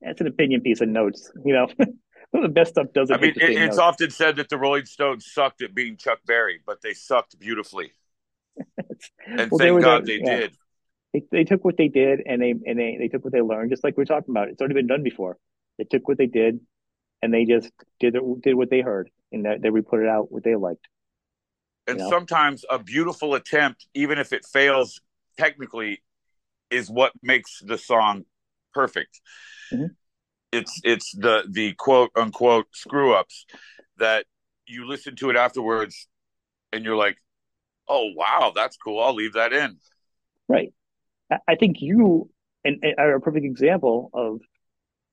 [0.00, 1.30] it's an opinion piece of notes.
[1.44, 1.68] You know,
[2.32, 3.14] the best stuff doesn't.
[3.14, 3.78] I mean, it, it's notes.
[3.78, 7.92] often said that the Rolling Stones sucked at being Chuck Berry, but they sucked beautifully.
[9.26, 10.36] and well, thank God they yeah.
[10.36, 10.56] did.
[11.12, 13.70] They, they took what they did and they and they, they took what they learned,
[13.70, 14.48] just like we are talking about.
[14.48, 15.38] It's already been done before.
[15.78, 16.60] They took what they did,
[17.22, 20.44] and they just did did what they heard, and that they put it out what
[20.44, 20.86] they liked.
[21.86, 22.10] And you know?
[22.10, 25.00] sometimes a beautiful attempt, even if it fails
[25.38, 26.02] technically,
[26.70, 28.24] is what makes the song
[28.72, 29.20] perfect.
[29.72, 29.86] Mm-hmm.
[30.52, 33.46] It's it's the the quote unquote screw ups
[33.98, 34.26] that
[34.66, 36.08] you listen to it afterwards
[36.72, 37.16] and you're like,
[37.88, 39.00] oh wow, that's cool.
[39.00, 39.78] I'll leave that in.
[40.48, 40.72] Right.
[41.46, 42.30] I think you
[42.64, 44.40] and, and are a perfect example of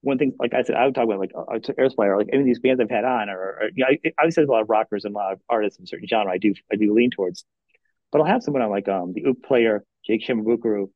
[0.01, 2.29] one thing, like I said, I would talk about like uh, Air Supply or like
[2.31, 4.51] any of these bands I've had on, or, or you know, I, obviously there's a
[4.51, 6.93] lot of rockers and a lot of artists in certain genre I do I do
[6.93, 7.45] lean towards,
[8.11, 10.89] but I'll have someone on like um the uke player Jake Shimabukuro,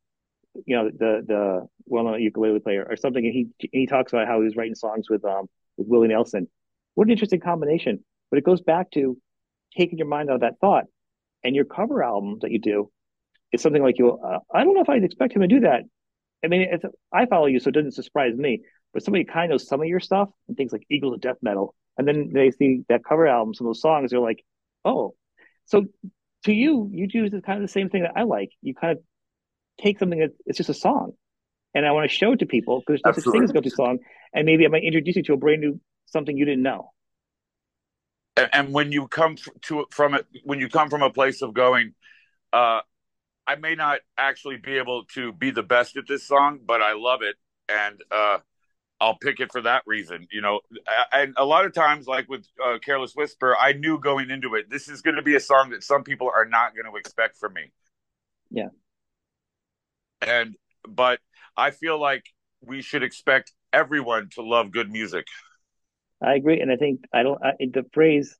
[0.66, 4.40] you know the the well-known ukulele player or something, and he he talks about how
[4.40, 5.48] he was writing songs with um
[5.78, 6.48] with Willie Nelson.
[6.96, 8.04] What an interesting combination!
[8.30, 9.18] But it goes back to
[9.76, 10.86] taking your mind out of that thought,
[11.44, 12.92] and your cover album that you do
[13.52, 14.12] is something like you.
[14.18, 15.84] Uh, I don't know if I'd expect him to do that.
[16.44, 16.84] I mean, it's,
[17.14, 18.62] I follow you, so it doesn't surprise me.
[18.94, 21.38] But somebody kind of knows some of your stuff and things like Eagles of Death
[21.42, 24.44] Metal, and then they see that cover album, some of those songs, they're like,
[24.84, 25.14] oh.
[25.66, 25.86] So
[26.46, 28.50] to you, you do kind of the same thing that I like.
[28.62, 29.04] You kind of
[29.82, 31.14] take something that it's just a song,
[31.74, 34.00] and I want to show it to people because there's such thing as a song,
[34.34, 36.92] and maybe I might introduce you to a brand new something you didn't know.
[38.36, 41.54] And, and when you come to from it, when you come from a place of
[41.54, 41.94] going,
[42.54, 42.82] uh,
[43.48, 46.94] I may not actually be able to be the best at this song, but I
[46.94, 47.36] love it,
[47.68, 48.40] and uh,
[49.00, 50.28] I'll pick it for that reason.
[50.32, 50.60] You know,
[51.12, 54.70] and a lot of times, like with uh, "Careless Whisper," I knew going into it,
[54.70, 57.38] this is going to be a song that some people are not going to expect
[57.38, 57.72] from me.
[58.50, 58.70] Yeah,
[60.22, 60.56] and
[60.88, 61.20] but
[61.58, 62.24] I feel like
[62.62, 65.26] we should expect everyone to love good music.
[66.22, 68.38] I agree, and I think I don't I, the phrase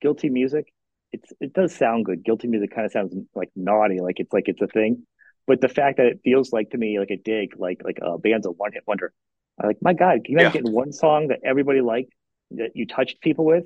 [0.00, 0.72] "guilty music."
[1.12, 2.24] It's it does sound good.
[2.24, 5.06] Guilty music kind of sounds like naughty, like it's like it's a thing.
[5.46, 8.18] But the fact that it feels like to me like a dig, like like a
[8.18, 9.12] band's a one hit wonder.
[9.60, 10.62] I'm like, my God, can you imagine yeah.
[10.62, 12.12] getting one song that everybody liked
[12.52, 13.64] that you touched people with,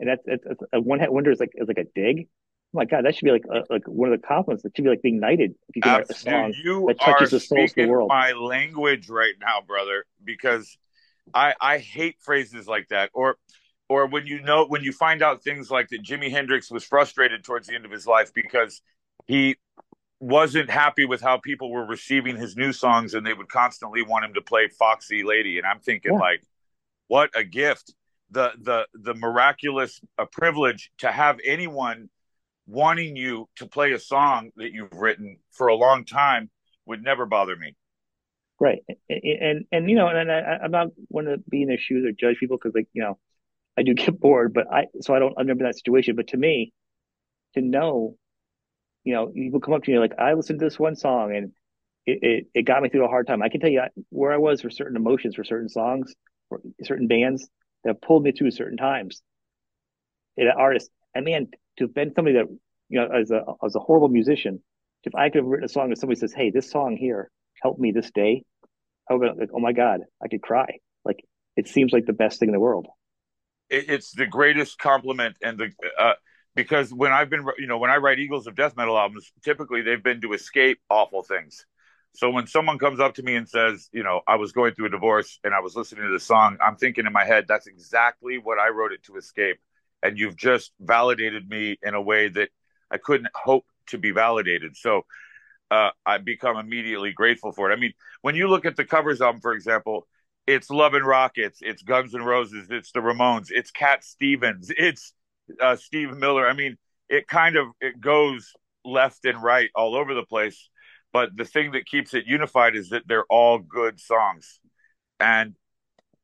[0.00, 2.28] and that's, that's, that's a one hit wonder is like is like a dig
[2.72, 4.62] my God, that should be like a, like one of the compliments.
[4.62, 7.30] That should be like being knighted if you can write a song you that touches
[7.30, 8.08] the souls of the world.
[8.08, 10.76] My language right now, brother, because
[11.32, 13.36] I I hate phrases like that, or
[13.88, 16.02] or when you know when you find out things like that.
[16.02, 18.82] Jimi Hendrix was frustrated towards the end of his life because
[19.26, 19.56] he
[20.20, 24.24] wasn't happy with how people were receiving his new songs, and they would constantly want
[24.24, 25.58] him to play Foxy Lady.
[25.58, 26.18] And I'm thinking yeah.
[26.18, 26.42] like,
[27.06, 27.94] what a gift!
[28.30, 32.10] The the the miraculous a privilege to have anyone
[32.68, 36.50] wanting you to play a song that you've written for a long time
[36.86, 37.74] would never bother me.
[38.60, 41.78] Right, and and, and you know, and I, I'm not want to be in their
[41.78, 43.18] shoes or judge people because like you know,
[43.76, 46.16] I do get bored, but I so I don't I've never been in that situation.
[46.16, 46.72] But to me,
[47.54, 48.16] to know,
[49.04, 51.52] you know, people come up to me like I listened to this one song and
[52.04, 53.42] it, it, it got me through a hard time.
[53.42, 56.14] I can tell you where I was for certain emotions for certain songs,
[56.48, 57.48] for certain bands
[57.84, 59.22] that pulled me through certain times.
[60.36, 61.48] An artist, and man,
[61.78, 62.46] to have been somebody that
[62.88, 64.62] you know as a as a horrible musician,
[65.02, 67.28] if I could have written a song and somebody says, "Hey, this song here
[67.60, 68.44] helped me this day,"
[69.10, 71.24] I would be like, "Oh my god, I could cry." Like
[71.56, 72.86] it seems like the best thing in the world.
[73.68, 76.14] It's the greatest compliment, and the uh,
[76.54, 79.82] because when I've been, you know, when I write Eagles of Death Metal albums, typically
[79.82, 81.66] they've been to escape awful things.
[82.14, 84.86] So when someone comes up to me and says, you know, I was going through
[84.86, 87.66] a divorce and I was listening to the song, I'm thinking in my head, that's
[87.66, 89.58] exactly what I wrote it to escape.
[90.02, 92.50] And you've just validated me in a way that
[92.90, 94.76] I couldn't hope to be validated.
[94.76, 95.02] So
[95.70, 97.74] uh, I become immediately grateful for it.
[97.74, 97.92] I mean,
[98.22, 100.06] when you look at the covers album, for example,
[100.46, 105.12] it's Love and Rockets, it's Guns and Roses, it's the Ramones, it's Cat Stevens, it's
[105.60, 106.48] uh, Steve Miller.
[106.48, 106.78] I mean,
[107.08, 108.52] it kind of it goes
[108.84, 110.68] left and right all over the place.
[111.12, 114.60] But the thing that keeps it unified is that they're all good songs.
[115.20, 115.54] And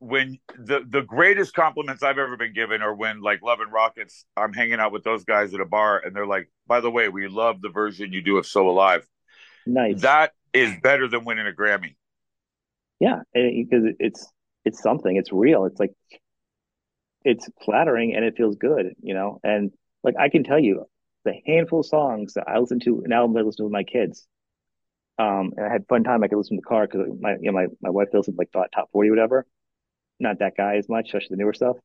[0.05, 4.27] when the the greatest compliments I've ever been given are when like Love and Rockets,
[4.37, 7.09] I'm hanging out with those guys at a bar and they're like, by the way,
[7.09, 9.07] we love the version you do of So Alive.
[9.67, 10.03] Nice.
[10.03, 11.97] That is better than winning a Grammy.
[13.01, 14.31] Yeah, because it's
[14.67, 15.17] it's something.
[15.17, 15.65] It's real.
[15.65, 15.93] It's like
[17.25, 19.41] it's flattering and it feels good, you know.
[19.43, 20.85] And like I can tell you,
[21.25, 23.85] the handful of songs that I listen to, an album I listen to with my
[23.85, 24.27] kids.
[25.19, 26.23] Um, and I had fun time.
[26.23, 28.51] I could listen to the car because my you know my my wife listens like
[28.53, 29.47] top forty whatever
[30.21, 31.77] not that guy as much, especially the newer stuff.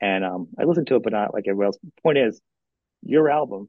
[0.00, 1.78] And um, I listened to it, but not like everyone else.
[2.02, 2.40] Point is,
[3.02, 3.68] your album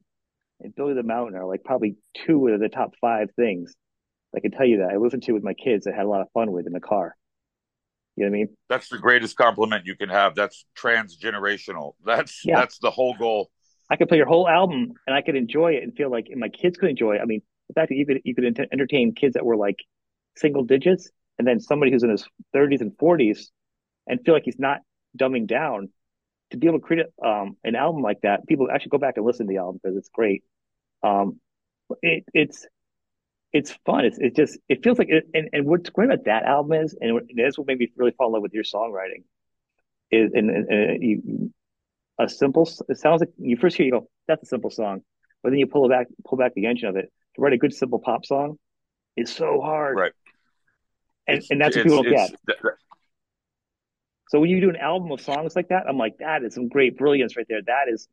[0.60, 1.96] and Billy the Mountain are like probably
[2.26, 3.74] two of the top five things.
[4.34, 5.86] I can tell you that I listened to with my kids.
[5.86, 7.16] I had a lot of fun with in the car.
[8.16, 8.48] You know what I mean?
[8.68, 10.34] That's the greatest compliment you can have.
[10.34, 11.94] That's transgenerational.
[12.04, 12.56] That's yeah.
[12.60, 13.50] that's the whole goal.
[13.90, 16.38] I could play your whole album and I could enjoy it and feel like and
[16.38, 17.20] my kids could enjoy it.
[17.22, 19.76] I mean, the fact that you could you could entertain kids that were like
[20.36, 23.46] single digits and then somebody who's in his 30s and 40s
[24.10, 24.80] and feel like he's not
[25.16, 25.88] dumbing down
[26.50, 28.46] to be able to create um, an album like that.
[28.46, 30.42] People actually go back and listen to the album because it's great.
[31.02, 31.40] Um,
[32.02, 32.66] it, it's
[33.52, 34.04] it's fun.
[34.04, 36.96] It's it just it feels like it, and, and what's great about that album is,
[37.00, 39.24] and that's what made me really fall in love with your songwriting.
[40.10, 41.52] Is and, and, and you
[42.18, 42.68] a simple.
[42.88, 45.02] It sounds like you first hear you go, that's a simple song,
[45.42, 47.58] but then you pull it back, pull back the engine of it to write a
[47.58, 48.58] good simple pop song.
[49.16, 50.12] It's so hard, right?
[51.26, 52.30] And, and that's what people don't get.
[54.30, 56.68] So when you do an album of songs like that, I'm like, that is some
[56.68, 57.62] great brilliance right there.
[57.66, 58.06] That is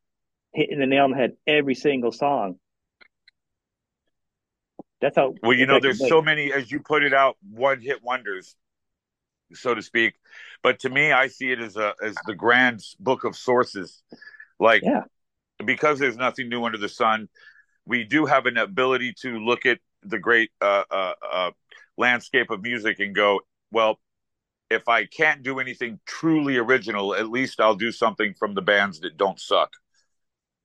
[0.51, 2.55] hitting the nail on the head every single song.
[4.99, 5.35] That's how.
[5.43, 8.55] Well, you know, there's so many, as you put it out, one hit wonders,
[9.53, 10.15] so to speak.
[10.63, 14.01] But to me, I see it as a as the grand book of sources.
[14.59, 15.03] Like, yeah.
[15.63, 17.29] because there's nothing new under the sun,
[17.85, 21.51] we do have an ability to look at the great uh, uh, uh,
[21.95, 23.99] landscape of music and go, well,
[24.69, 28.99] if I can't do anything truly original, at least I'll do something from the bands
[29.01, 29.71] that don't suck.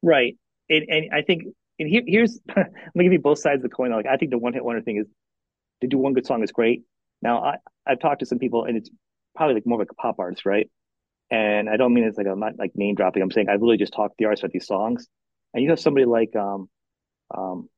[0.03, 0.37] Right,
[0.69, 1.45] and and I think
[1.79, 3.93] and here, here's let me give you both sides of the coin.
[3.93, 5.07] Like I think the one hit wonder thing is
[5.81, 6.83] to do one good song is great.
[7.21, 8.91] Now I I've talked to some people and it's
[9.37, 10.69] probably like more like a pop artist, right?
[11.31, 13.23] And I don't mean it's like I'm not like name dropping.
[13.23, 15.07] I'm saying I've really just talked to the artists about these songs,
[15.55, 16.69] and you have somebody like um
[17.35, 17.69] um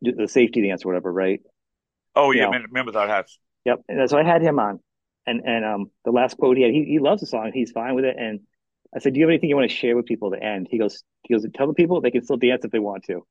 [0.00, 1.40] the safety dance or whatever, right?
[2.16, 3.38] Oh yeah, you know, men without hats.
[3.64, 3.82] Yep.
[3.88, 4.80] And so I had him on,
[5.26, 7.94] and and um the last quote he had, he he loves the song, he's fine
[7.94, 8.40] with it, and
[8.94, 10.68] I said, "Do you have anything you want to share with people?" At the end,
[10.70, 13.26] he goes, "He goes, tell the people they can still dance if they want to."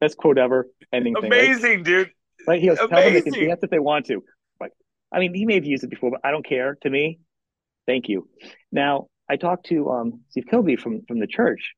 [0.00, 0.68] Best quote ever.
[0.92, 1.84] Ending Amazing, thing, right?
[1.84, 2.10] dude.
[2.46, 2.60] Right?
[2.60, 2.90] He goes, Amazing.
[2.90, 4.24] "Tell them they can dance if they want to."
[4.60, 4.72] Like,
[5.12, 6.76] I mean, he may have used it before, but I don't care.
[6.82, 7.20] To me,
[7.86, 8.28] thank you.
[8.72, 11.74] Now, I talked to um, Steve Kilbey from from the church,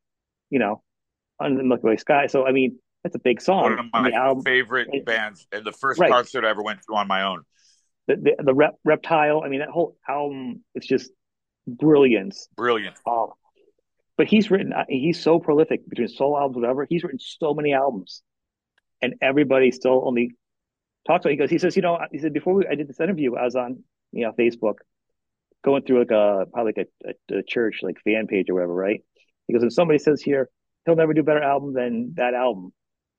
[0.51, 0.83] you know,
[1.39, 2.29] on the Milky Way Sky.
[2.29, 3.63] So, I mean, that's a big song.
[3.63, 6.11] One of my favorite and, bands, and the first right.
[6.11, 7.43] concert I ever went to on my own.
[8.07, 9.43] The the, the rep, reptile.
[9.45, 10.65] I mean, that whole album.
[10.75, 11.11] It's just
[11.67, 12.49] brilliance.
[12.57, 12.97] Brilliant.
[13.07, 13.29] Um,
[14.17, 16.87] but he's written, uh, he's so prolific between solo albums, whatever.
[16.89, 18.23] He's written so many albums,
[19.03, 20.37] and everybody still only
[21.07, 21.31] talks about.
[21.31, 21.33] It.
[21.33, 23.45] He goes, he says, you know, he said before we, I did this interview, I
[23.45, 23.83] was on,
[24.13, 24.77] you know, Facebook,
[25.65, 28.75] going through like a probably like a, a, a church like fan page or whatever,
[28.75, 29.03] right?
[29.47, 30.49] He goes, if somebody says here
[30.85, 32.73] he'll never do a better album than that album,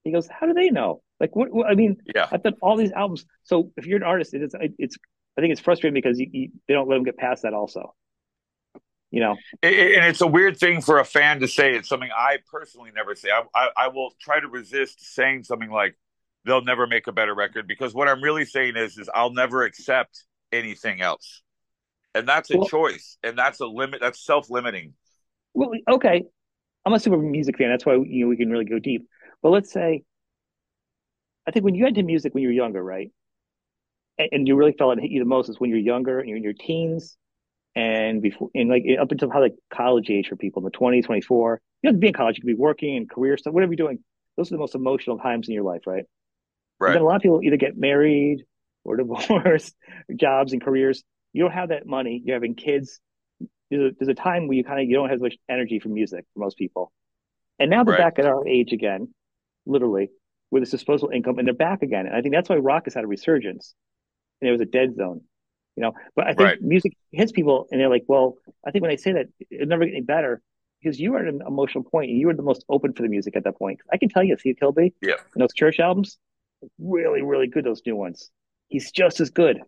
[0.04, 1.02] he goes, how do they know?
[1.20, 1.52] Like, what?
[1.52, 3.26] what I mean, yeah, I've done all these albums.
[3.44, 4.98] So if you're an artist, it is, it's,
[5.38, 7.96] I think it's frustrating because you, you, they don't let them get past that also.
[9.10, 9.32] You know?
[9.64, 11.74] And it's a weird thing for a fan to say.
[11.74, 13.30] It's something i personally never say.
[13.32, 15.98] I, I, I, will try to resist saying something like
[16.44, 19.64] they'll never make a better record because what i'm really saying is is i'll never
[19.64, 21.42] accept anything else.
[22.16, 24.94] And that's a well, choice and that's a limit that's self-limiting.
[25.54, 26.24] Well okay.
[26.86, 27.70] I'm a super music fan.
[27.70, 29.08] That's why you know we can really go deep.
[29.42, 30.04] But let's say
[31.48, 33.12] i think when you got into music when you were younger right
[34.18, 36.28] and, and you really felt it hit you the most is when you're younger and
[36.28, 37.18] you're in your teens
[37.78, 41.62] and before and like up until probably like college age for people, the 20, 24.
[41.84, 43.88] You have to be in college, you could be working and career stuff, whatever you're
[43.88, 44.00] doing.
[44.36, 46.06] Those are the most emotional times in your life, right?
[46.80, 46.90] Right.
[46.90, 48.46] And then a lot of people either get married
[48.84, 49.76] or divorced,
[50.16, 51.04] jobs and careers.
[51.34, 52.22] You don't have that money.
[52.26, 53.00] You're having kids.
[53.70, 55.80] There's a, there's a time where you kind of you don't have as much energy
[55.80, 56.92] for music for most people.
[57.60, 58.16] And now they're right.
[58.16, 59.14] back at our age again,
[59.68, 60.10] literally,
[60.52, 62.06] with this disposable income, and they're back again.
[62.06, 63.74] And I think that's why rock has had a resurgence.
[64.42, 65.22] And it was a dead zone
[65.78, 65.94] you know.
[66.16, 66.62] But I think right.
[66.62, 68.36] music hits people, and they're like, "Well,
[68.66, 70.42] I think when I say that, it's never getting better
[70.82, 73.10] because you are at an emotional point, and you were the most open for the
[73.10, 73.80] music at that point.
[73.94, 76.18] I can tell you, Steve Kilbey, yeah, and those church albums,
[76.80, 77.64] really, really good.
[77.64, 78.32] Those new ones,
[78.68, 79.62] he's just as good.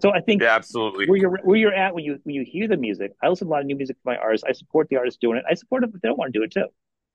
[0.00, 2.66] So I think yeah, absolutely where you're where you're at when you when you hear
[2.66, 3.12] the music.
[3.22, 4.44] I listen to a lot of new music from my artists.
[4.48, 5.44] I support the artists doing it.
[5.48, 6.66] I support them if they don't want to do it too.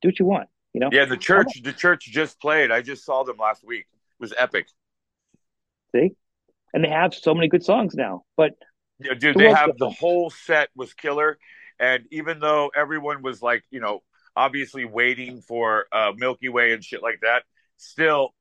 [0.04, 0.48] Do what you want.
[0.78, 0.90] You know.
[0.92, 2.70] Yeah, the church the church just played.
[2.70, 3.88] I just saw them last week.
[3.90, 4.68] It was epic.
[5.92, 6.12] See,
[6.72, 8.26] and they have so many good songs now.
[8.36, 8.52] But
[9.00, 11.40] yeah, dude, they have the whole set was killer,
[11.80, 14.04] and even though everyone was like, you know,
[14.36, 17.42] obviously waiting for uh, Milky Way and shit like that,
[17.78, 18.36] still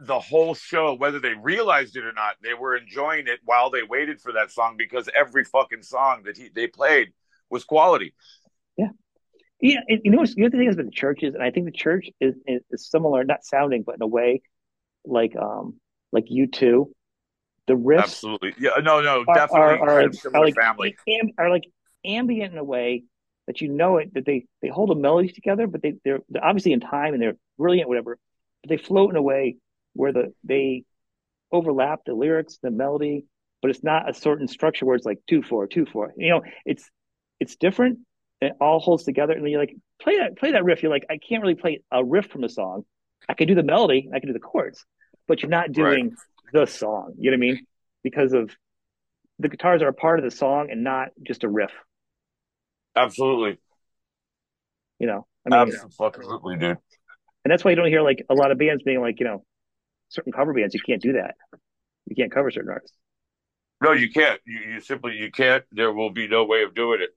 [0.00, 3.82] the whole show, whether they realized it or not, they were enjoying it while they
[3.82, 7.08] waited for that song because every fucking song that he, they played
[7.50, 8.14] was quality.
[8.78, 8.88] Yeah.
[9.60, 11.66] Yeah, and you know, you know the thing is with the churches, and I think
[11.66, 14.42] the church is, is, is similar, not sounding, but in a way,
[15.04, 15.80] like um,
[16.12, 16.86] like U2,
[17.66, 18.54] the riffs absolutely.
[18.58, 20.96] Yeah no no are, definitely are, are, are like family.
[21.08, 21.64] am, are like
[22.04, 23.04] ambient in a way
[23.46, 26.44] that you know it that they they hold a melody together but they they're, they're
[26.44, 28.18] obviously in time and they're brilliant whatever
[28.62, 29.56] but they float in a way
[29.94, 30.84] where the they
[31.50, 33.24] overlap the lyrics the melody
[33.62, 36.12] but it's not a certain structure where it's like two four two four.
[36.16, 36.88] You know it's
[37.40, 37.98] it's different
[38.46, 41.06] it all holds together and then you're like play that play that riff you're like
[41.10, 42.84] i can't really play a riff from the song
[43.28, 44.84] i can do the melody i can do the chords
[45.28, 46.18] but you're not doing right
[46.52, 47.14] the song.
[47.18, 47.66] You know what I mean?
[48.02, 48.50] Because of
[49.38, 51.70] the guitars are a part of the song and not just a riff.
[52.94, 53.58] Absolutely.
[54.98, 56.78] You know, I mean, absolutely, dude.
[57.44, 59.44] And that's why you don't hear like a lot of bands being like, you know,
[60.08, 60.74] certain cover bands.
[60.74, 61.34] You can't do that.
[62.06, 62.96] You can't cover certain artists.
[63.82, 64.40] No, you can't.
[64.46, 65.64] You, you simply you can't.
[65.70, 67.10] There will be no way of doing it.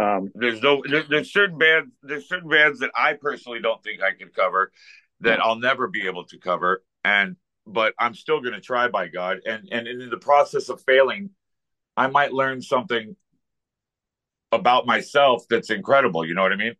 [0.00, 4.02] Um, there's no there's, there's certain bands there's certain bands that I personally don't think
[4.02, 4.72] I can cover
[5.20, 7.36] that I'll never be able to cover, and
[7.66, 9.40] but I'm still going to try by God.
[9.46, 11.30] And and in the process of failing,
[11.96, 13.14] I might learn something
[14.52, 16.26] about myself that's incredible.
[16.26, 16.74] You know what I mean?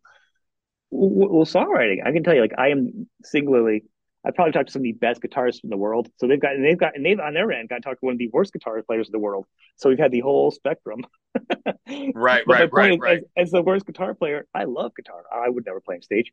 [0.90, 3.84] Well, songwriting, I can tell you, like I am singularly,
[4.24, 6.08] I probably talked to some of the best guitarists in the world.
[6.18, 8.06] So they've got and they've got and they've on their end got to talk to
[8.06, 9.46] one of the worst guitar players in the world.
[9.76, 11.00] So we've had the whole spectrum.
[12.14, 13.18] right, right, right, is, right.
[13.36, 15.22] As, as, the worst guitar player, I love guitar.
[15.32, 16.32] I would never play on stage,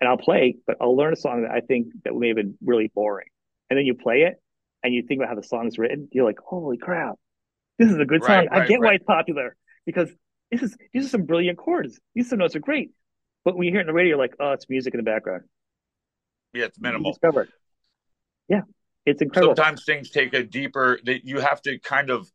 [0.00, 2.58] and I'll play, but I'll learn a song that I think that may have been
[2.62, 3.28] really boring,
[3.70, 4.34] and then you play it,
[4.82, 6.08] and you think about how the song is written.
[6.12, 7.14] You're like, holy crap,
[7.78, 8.58] this is a good right, song.
[8.58, 8.88] Right, I get right.
[8.88, 9.56] why it's popular
[9.86, 10.10] because
[10.50, 11.98] this is these are some brilliant chords.
[12.14, 12.90] These some notes are great,
[13.44, 15.04] but when you hear it in the radio, you're like, oh, it's music in the
[15.04, 15.44] background.
[16.54, 17.12] Yeah, it's minimal.
[17.12, 17.48] Discover.
[18.48, 18.62] Yeah,
[19.04, 19.56] it's incredible.
[19.56, 22.30] Sometimes things take a deeper that you have to kind of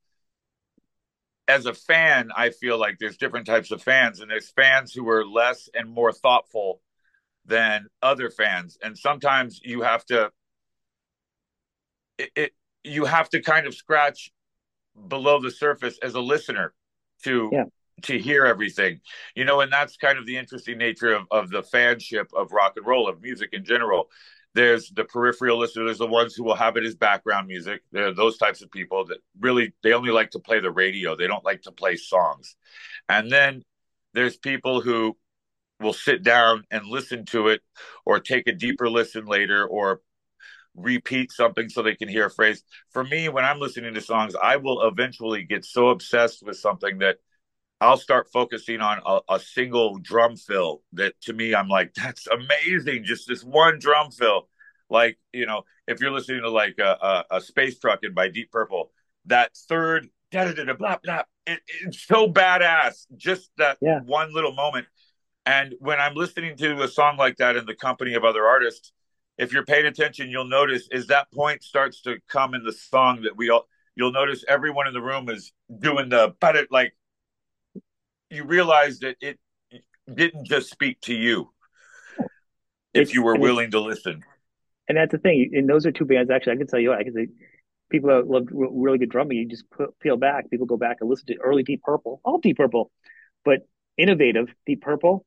[1.48, 5.10] as a fan, I feel like there's different types of fans, and there's fans who
[5.10, 6.82] are less and more thoughtful
[7.44, 10.32] than other fans, and sometimes you have to
[12.20, 12.52] it, it
[12.84, 14.32] you have to kind of scratch
[15.08, 16.74] below the surface as a listener
[17.24, 17.64] to yeah.
[18.04, 19.02] To hear everything,
[19.36, 22.74] you know, and that's kind of the interesting nature of of the fanship of rock
[22.78, 24.10] and roll of music in general
[24.56, 25.86] there's the peripheral listener.
[25.86, 27.82] There's the ones who will have it as background music.
[27.92, 31.16] There are those types of people that really they only like to play the radio.
[31.16, 32.56] They don't like to play songs.
[33.08, 33.64] And then
[34.14, 35.16] there's people who
[35.80, 37.62] will sit down and listen to it
[38.06, 40.02] or take a deeper listen later or
[40.76, 42.64] repeat something so they can hear a phrase.
[42.92, 47.00] For me, when I'm listening to songs, I will eventually get so obsessed with something
[47.00, 47.18] that
[47.82, 52.28] I'll start focusing on a, a, single drum fill that to me, I'm like, that's
[52.28, 53.06] amazing.
[53.06, 54.50] Just this one drum fill.
[54.90, 56.98] Like, you know, if you're listening to like a,
[57.32, 58.92] a, a Space Truckin' by Deep Purple,
[59.26, 63.06] that third da da da blah blah, it, it's so badass.
[63.16, 64.00] Just that yeah.
[64.02, 64.88] one little moment.
[65.46, 68.92] And when I'm listening to a song like that in the company of other artists,
[69.38, 73.22] if you're paying attention, you'll notice as that point starts to come in the song
[73.24, 76.94] that we all, you'll notice everyone in the room is doing the, but it like
[78.30, 79.40] you realize that it
[80.14, 81.52] didn't just speak to you
[82.94, 84.24] if you were willing to listen.
[84.88, 85.52] And that's the thing.
[85.54, 86.32] And those are two bands.
[86.32, 87.28] Actually, I can tell you, I can say
[87.90, 89.38] people that love really good drumming.
[89.38, 89.66] You just
[90.02, 90.50] peel back.
[90.50, 92.92] People go back and listen to early Deep Purple, all Deep Purple,
[93.46, 95.26] but innovative Deep Purple.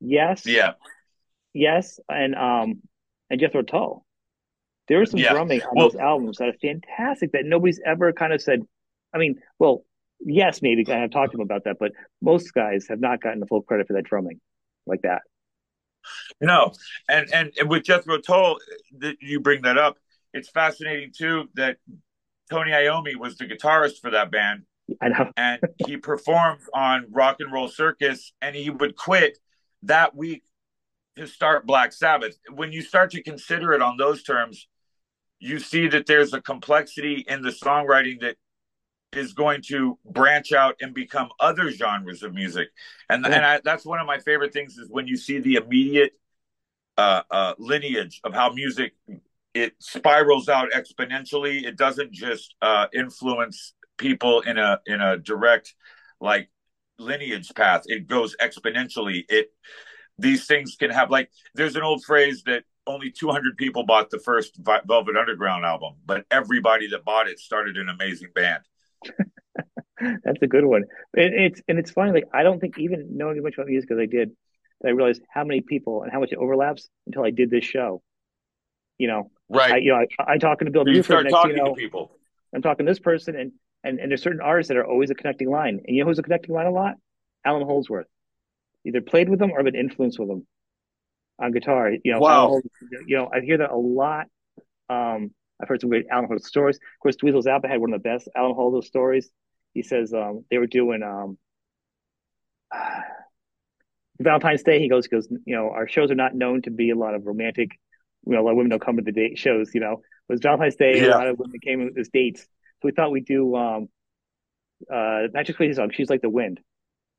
[0.00, 0.46] Yes.
[0.46, 0.72] Yeah.
[1.52, 2.80] Yes, and um,
[3.28, 4.04] and Jethro Tull.
[4.88, 5.32] There was some yeah.
[5.32, 8.60] drumming on well, those albums that are fantastic that nobody's ever kind of said.
[9.12, 9.84] I mean, well,
[10.20, 13.40] yes, maybe I have talked to him about that, but most guys have not gotten
[13.40, 14.40] the full credit for that drumming
[14.86, 15.22] like that.
[16.40, 16.72] No,
[17.08, 18.58] and and, and with Jethro Tull,
[18.98, 19.98] that you bring that up.
[20.32, 21.76] It's fascinating too that
[22.50, 24.62] Tony Iommi was the guitarist for that band.
[25.00, 25.30] I know.
[25.36, 29.38] and he performed on Rock and Roll Circus, and he would quit
[29.82, 30.42] that week
[31.16, 32.36] to start Black Sabbath.
[32.52, 34.66] When you start to consider it on those terms,
[35.38, 38.36] you see that there's a complexity in the songwriting that
[39.14, 42.68] is going to branch out and become other genres of music.
[43.08, 43.34] And yeah.
[43.34, 46.12] and I, that's one of my favorite things is when you see the immediate
[46.96, 48.92] uh, uh, lineage of how music
[49.54, 51.64] it spirals out exponentially.
[51.64, 55.74] It doesn't just uh, influence people in a in a direct
[56.20, 56.50] like
[56.98, 57.82] lineage path.
[57.86, 59.24] It goes exponentially.
[59.28, 59.52] It
[60.18, 64.18] these things can have like there's an old phrase that only 200 people bought the
[64.18, 68.62] first Velvet Underground album, but everybody that bought it started an amazing band.
[70.00, 70.84] That's a good one.
[71.14, 72.12] It, it's and it's funny.
[72.12, 74.30] Like I don't think even knowing as much about music as I did,
[74.80, 77.64] that I realized how many people and how much it overlaps until I did this
[77.64, 78.02] show.
[78.98, 79.74] You know, right?
[79.74, 80.86] I, you know, I, I talking to Bill.
[80.88, 82.12] You start next, talking you know, to people.
[82.54, 83.52] I'm talking to this person, and
[83.84, 85.80] and and there's certain artists that are always a connecting line.
[85.86, 86.94] And you know who's a connecting line a lot?
[87.44, 88.06] Allan Holdsworth.
[88.84, 90.46] Either played with them or been influenced with them
[91.38, 91.90] on guitar.
[91.90, 92.60] You know, wow.
[93.06, 94.26] you know, I hear that a lot.
[94.88, 96.76] Um, I've heard some great Allan Holdsworth stories.
[96.76, 99.30] Of course, Dweezil Zappa had one of the best Allan Holdsworth stories.
[99.74, 101.38] He says um, they were doing um,
[104.20, 104.80] Valentine's Day.
[104.80, 107.14] He goes, he goes, you know, our shows are not known to be a lot
[107.14, 107.78] of romantic.
[108.26, 109.74] You know, a lot of women don't come to the date shows.
[109.74, 111.00] You know, it was Valentine's Day.
[111.00, 111.08] Yeah.
[111.08, 112.42] A lot of women came as dates.
[112.42, 113.88] So we thought we'd do um,
[114.92, 115.90] uh, not just crazy song.
[115.92, 116.60] She's like the wind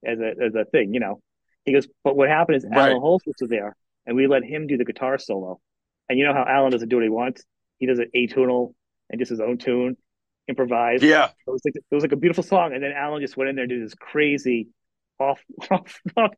[0.05, 0.93] as a as a thing.
[0.93, 1.21] You know,
[1.65, 2.89] he goes, but what happened is right.
[2.89, 5.59] Allan Holdsworth was there, and we let him do the guitar solo.
[6.09, 7.43] And you know how Allan doesn't do what he wants
[7.81, 8.73] he does an atonal
[9.09, 9.97] and just his own tune,
[10.47, 11.03] improvised.
[11.03, 13.49] Yeah, it was like it was like a beautiful song, and then Allan just went
[13.49, 14.69] in there and did this crazy
[15.19, 15.41] off
[15.71, 16.31] off, off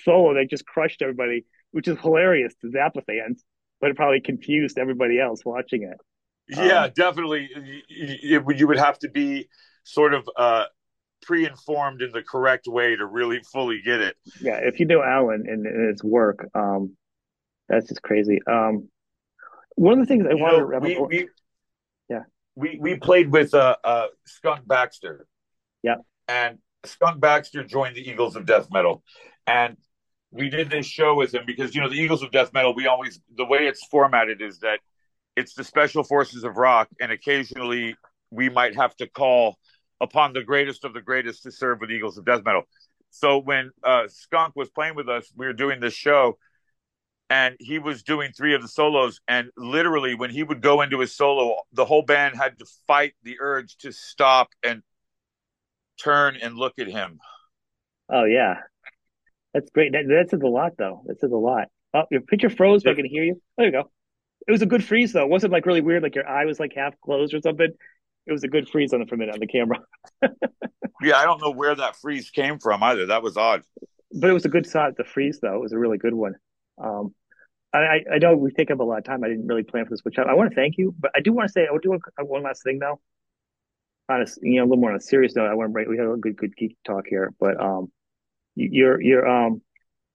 [0.00, 3.42] solo that just crushed everybody, which is hilarious to Zappa fans,
[3.80, 5.96] but it probably confused everybody else watching it.
[6.48, 7.48] Yeah, um, definitely.
[7.88, 9.48] You, you would have to be
[9.84, 10.64] sort of uh,
[11.22, 14.16] pre-informed in the correct way to really fully get it.
[14.40, 16.96] Yeah, if you know Allan and, and his work, um,
[17.68, 18.40] that's just crazy.
[18.46, 18.88] Um,
[19.76, 21.28] one of the things I wanted know, to we, we,
[22.08, 22.22] yeah,
[22.54, 25.26] we we played with uh, uh, Skunk Baxter.
[25.82, 25.96] Yeah,
[26.28, 29.02] and Skunk Baxter joined the Eagles of Death Metal,
[29.46, 29.76] and
[30.30, 32.74] we did this show with him because you know the Eagles of Death Metal.
[32.74, 34.80] We always the way it's formatted is that
[35.36, 37.96] it's the Special Forces of Rock, and occasionally
[38.30, 39.58] we might have to call
[40.00, 42.62] upon the greatest of the greatest to serve with Eagles of Death Metal.
[43.10, 46.38] So when uh, Skunk was playing with us, we were doing this show,
[47.32, 49.18] and he was doing three of the solos.
[49.26, 53.14] And literally, when he would go into his solo, the whole band had to fight
[53.22, 54.82] the urge to stop and
[55.98, 57.20] turn and look at him.
[58.10, 58.56] Oh yeah,
[59.54, 59.92] that's great.
[59.92, 61.04] That, that says a lot, though.
[61.06, 61.68] That says a lot.
[61.94, 63.40] Oh, your picture froze, but I can hear you.
[63.56, 63.90] There you go.
[64.46, 65.22] It was a good freeze, though.
[65.22, 67.72] It wasn't like really weird, like your eye was like half closed or something.
[68.26, 69.78] It was a good freeze on the for a minute on the camera.
[71.02, 73.06] yeah, I don't know where that freeze came from either.
[73.06, 73.62] That was odd.
[74.12, 74.98] But it was a good shot.
[74.98, 76.34] The freeze, though, it was a really good one.
[76.76, 77.14] Um,
[77.74, 79.24] I, I know we take up a lot of time.
[79.24, 81.20] I didn't really plan for this, which I, I want to thank you, but I
[81.20, 83.00] do want to say I would do one last thing though.
[84.08, 85.88] On a you know a little more on a serious note, I want to break.
[85.88, 87.90] We had a good good geek talk here, but um,
[88.54, 89.62] you're you're um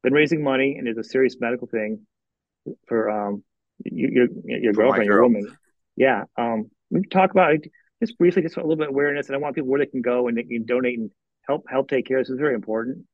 [0.03, 2.05] been raising money and it's a serious medical thing
[2.87, 3.43] for um
[3.83, 5.57] your your girlfriend, your woman.
[5.95, 6.25] Yeah.
[6.37, 7.71] Um, we can talk about it
[8.01, 10.01] just briefly, just a little bit of awareness, and I want people where they can
[10.01, 11.09] go and they can donate and
[11.47, 12.19] help help take care.
[12.19, 13.05] Of this is very important.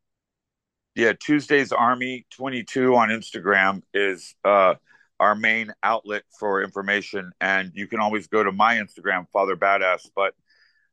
[0.96, 4.76] Yeah, Tuesday's Army 22 on Instagram is uh,
[5.20, 10.08] our main outlet for information, and you can always go to my Instagram, Father Badass.
[10.16, 10.36] But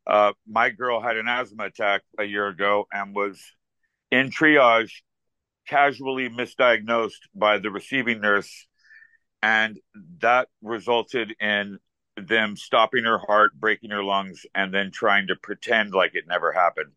[0.06, 3.42] uh, my girl had an asthma attack a year ago and was
[4.10, 5.02] in triage,
[5.68, 8.66] casually misdiagnosed by the receiving nurse,
[9.42, 9.78] and
[10.20, 11.78] that resulted in
[12.16, 16.52] them stopping her heart, breaking her lungs, and then trying to pretend like it never
[16.52, 16.92] happened.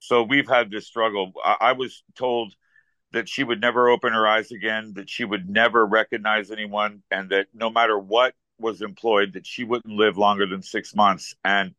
[0.00, 1.32] So we've had this struggle.
[1.44, 2.54] I, I was told
[3.12, 7.30] that she would never open her eyes again, that she would never recognize anyone, and
[7.30, 11.34] that no matter what was employed, that she wouldn't live longer than six months.
[11.44, 11.74] And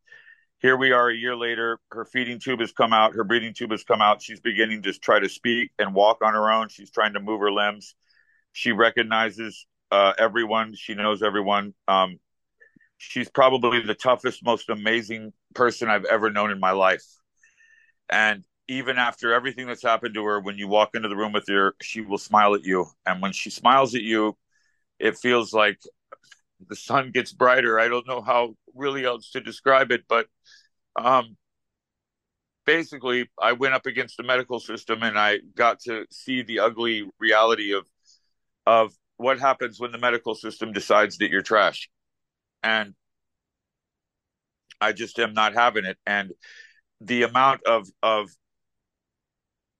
[0.59, 1.79] here we are a year later.
[1.91, 3.13] Her feeding tube has come out.
[3.13, 4.21] Her breathing tube has come out.
[4.21, 6.69] She's beginning to try to speak and walk on her own.
[6.69, 7.95] She's trying to move her limbs.
[8.51, 10.73] She recognizes uh, everyone.
[10.75, 11.73] She knows everyone.
[11.87, 12.19] Um,
[12.97, 17.05] she's probably the toughest, most amazing person I've ever known in my life.
[18.11, 21.47] And even after everything that's happened to her, when you walk into the room with
[21.47, 22.85] her, she will smile at you.
[23.05, 24.37] And when she smiles at you,
[24.99, 25.79] it feels like
[26.67, 27.79] the sun gets brighter.
[27.79, 30.27] I don't know how really else to describe it, but
[30.95, 31.37] um,
[32.65, 37.09] basically, I went up against the medical system and I got to see the ugly
[37.19, 37.85] reality of
[38.67, 41.89] of what happens when the medical system decides that you're trash.
[42.61, 42.93] And
[44.79, 45.97] I just am not having it.
[46.05, 46.31] And
[47.01, 48.29] the amount of of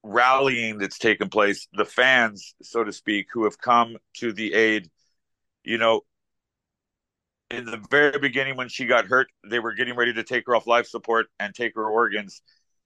[0.04, 4.90] rallying that's taken place, the fans, so to speak, who have come to the aid,
[5.64, 6.02] you know,
[7.52, 10.56] in the very beginning when she got hurt, they were getting ready to take her
[10.56, 12.42] off life support and take her organs.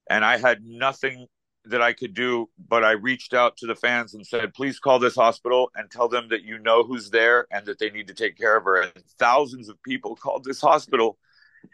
[0.10, 1.28] And I had nothing
[1.66, 5.00] that I could do, but I reached out to the fans and said, please call
[5.00, 8.14] this hospital and tell them that you know who's there and that they need to
[8.14, 8.82] take care of her.
[8.82, 11.18] And thousands of people called this hospital.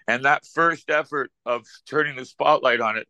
[0.08, 3.08] And that first effort of turning the spotlight on it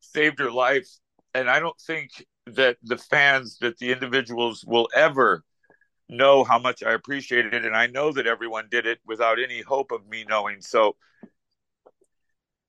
[0.00, 0.88] saved her life.
[1.34, 2.10] And I don't think
[2.46, 5.42] that the fans, that the individuals will ever
[6.08, 7.64] know how much I appreciated it.
[7.64, 10.60] And I know that everyone did it without any hope of me knowing.
[10.60, 10.96] So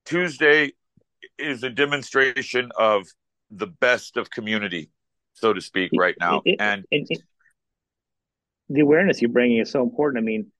[0.06, 0.74] Tuesday
[1.38, 3.08] is a demonstration of
[3.52, 4.90] the best of community,
[5.34, 6.42] so to speak, right now.
[6.46, 7.22] It, it, and it,
[8.70, 10.24] the awareness you're bringing is so important.
[10.24, 10.52] I mean,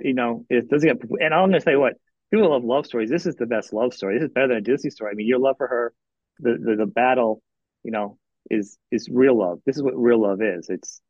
[0.00, 1.94] you know, it doesn't get, and I'm going to say what
[2.30, 3.10] people love love stories.
[3.10, 4.18] This is the best love story.
[4.18, 5.12] This is better than a Disney story.
[5.12, 5.92] I mean, your love for her,
[6.38, 7.42] the, the, the battle,
[7.82, 8.18] you know,
[8.50, 9.60] is, is real love.
[9.66, 10.68] This is what real love is.
[10.68, 11.00] It's,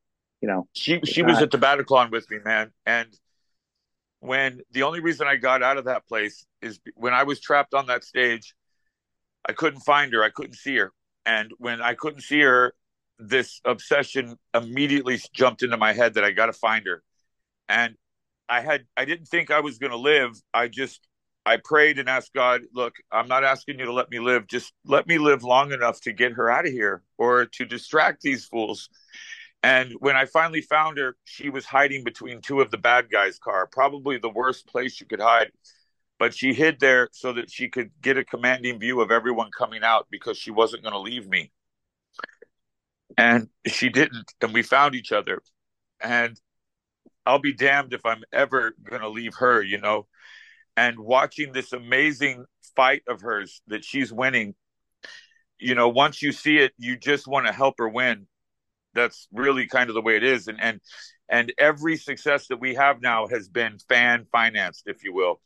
[0.41, 2.71] you know, she, she was at the Bataclan with me, man.
[2.87, 3.09] And
[4.21, 7.75] when the only reason I got out of that place is when I was trapped
[7.75, 8.55] on that stage,
[9.49, 10.23] I couldn't find her.
[10.23, 10.93] I couldn't see her.
[11.27, 12.75] And when I couldn't see her,
[13.19, 17.03] this obsession immediately jumped into my head that I got to find her.
[17.69, 17.97] And
[18.49, 20.41] I had, I didn't think I was going to live.
[20.55, 21.07] I just,
[21.45, 24.47] I prayed and asked God, look, I'm not asking you to let me live.
[24.47, 28.23] Just let me live long enough to get her out of here or to distract
[28.23, 28.89] these fools.
[29.63, 33.39] And when I finally found her, she was hiding between two of the bad guys'
[33.39, 35.51] car, probably the worst place you could hide
[36.19, 39.83] but she hid there so that she could get a commanding view of everyone coming
[39.85, 41.53] out because she wasn't going to leave me.
[43.17, 44.33] And she didn't.
[44.41, 45.41] And we found each other.
[46.01, 46.39] And
[47.29, 50.07] I'll be damned if I'm ever going to leave her, you know.
[50.77, 54.55] And watching this amazing fight of hers that she's winning,
[55.59, 58.27] you know, once you see it, you just want to help her win.
[58.95, 60.49] That's really kind of the way it is.
[60.49, 60.81] And, and,
[61.29, 65.41] and every success that we have now has been fan financed, if you will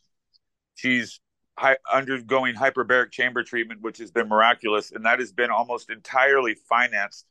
[0.74, 1.20] She's
[1.58, 6.56] hi- undergoing hyperbaric chamber treatment, which has been miraculous, and that has been almost entirely
[6.68, 7.26] financed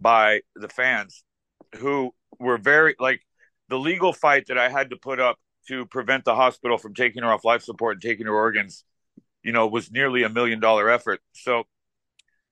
[0.00, 1.24] by the fans
[1.76, 3.25] who were very like
[3.68, 5.38] the legal fight that I had to put up
[5.68, 8.84] to prevent the hospital from taking her off life support and taking her organs,
[9.42, 11.20] you know, was nearly a million dollar effort.
[11.32, 11.64] So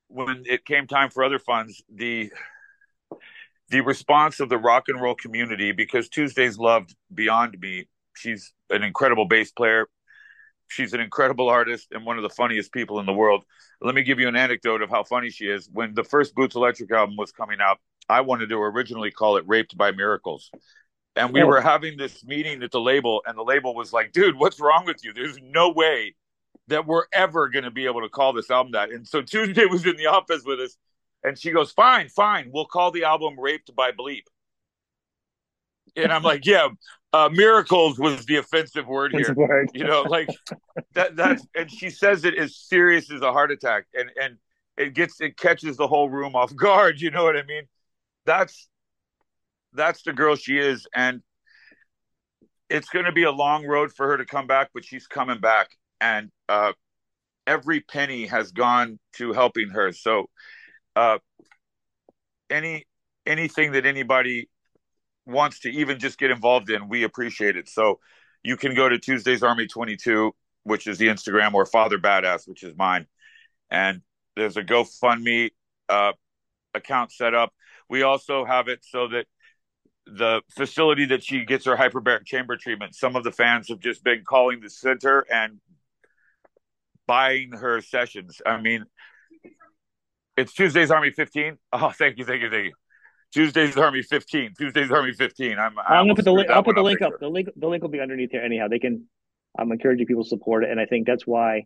[0.08, 2.32] when it came time for other funds, the
[3.70, 7.88] the response of the rock and roll community, because Tuesday's loved beyond me.
[8.14, 9.88] She's an incredible bass player.
[10.68, 13.44] She's an incredible artist and one of the funniest people in the world.
[13.80, 15.68] Let me give you an anecdote of how funny she is.
[15.72, 17.78] When the first Boots Electric album was coming out,
[18.08, 20.50] I wanted to originally call it Raped by Miracles.
[21.16, 21.46] And we oh.
[21.46, 24.84] were having this meeting at the label, and the label was like, dude, what's wrong
[24.84, 25.12] with you?
[25.12, 26.14] There's no way
[26.68, 28.90] that we're ever going to be able to call this album that.
[28.90, 30.76] And so Tuesday was in the office with us,
[31.22, 32.50] and she goes, fine, fine.
[32.52, 34.24] We'll call the album Raped by Bleep.
[35.96, 36.68] And I'm like, yeah,
[37.12, 39.32] uh, miracles was the offensive word here.
[39.34, 39.70] Word.
[39.72, 40.28] You know, like
[40.94, 41.14] that.
[41.14, 44.36] That's and she says it as serious as a heart attack, and and
[44.76, 47.00] it gets it catches the whole room off guard.
[47.00, 47.62] You know what I mean?
[48.26, 48.68] That's
[49.74, 51.22] that's the girl she is, and
[52.70, 55.40] it's going to be a long road for her to come back, but she's coming
[55.40, 55.68] back,
[56.01, 56.72] and uh,
[57.46, 59.92] every penny has gone to helping her.
[59.92, 60.30] So,
[60.96, 61.18] uh,
[62.51, 62.84] any
[63.26, 64.48] anything that anybody
[65.26, 67.68] wants to even just get involved in, we appreciate it.
[67.68, 68.01] So,
[68.42, 72.48] you can go to Tuesdays Army Twenty Two, which is the Instagram, or Father Badass,
[72.48, 73.06] which is mine,
[73.70, 74.01] and
[74.36, 75.51] there's a GoFundMe
[75.88, 76.12] uh,
[76.74, 77.52] account set up.
[77.88, 79.26] We also have it so that
[80.06, 84.05] the facility that she gets her hyperbaric chamber treatment, some of the fans have just
[84.05, 85.60] been calling the center and
[87.06, 88.40] buying her sessions.
[88.44, 88.85] I mean,
[90.36, 91.59] it's Tuesday's Army 15.
[91.72, 92.72] Oh, thank you, thank you, thank you.
[93.32, 94.55] Tuesday's Army 15.
[94.56, 95.59] Tuesday's Army 15.
[95.59, 95.76] I'm.
[95.78, 96.51] I'm gonna put the link.
[96.51, 97.14] I'll put the link up.
[97.18, 97.48] The link.
[97.56, 98.43] The link will be underneath here.
[98.43, 99.06] Anyhow, they can.
[99.59, 101.64] I'm encouraging people to support it, and I think that's why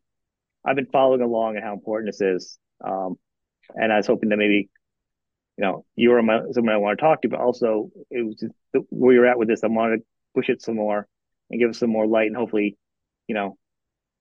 [0.65, 2.59] I've been following along and how important this is.
[2.83, 3.17] Um,
[3.75, 4.71] and I was hoping that maybe
[5.59, 8.45] you know, you were my, someone I want to talk to, but also it was
[8.91, 9.65] where you're at with this.
[9.65, 11.09] I wanted to push it some more
[11.51, 12.77] and give it some more light, and hopefully,
[13.27, 13.59] you know,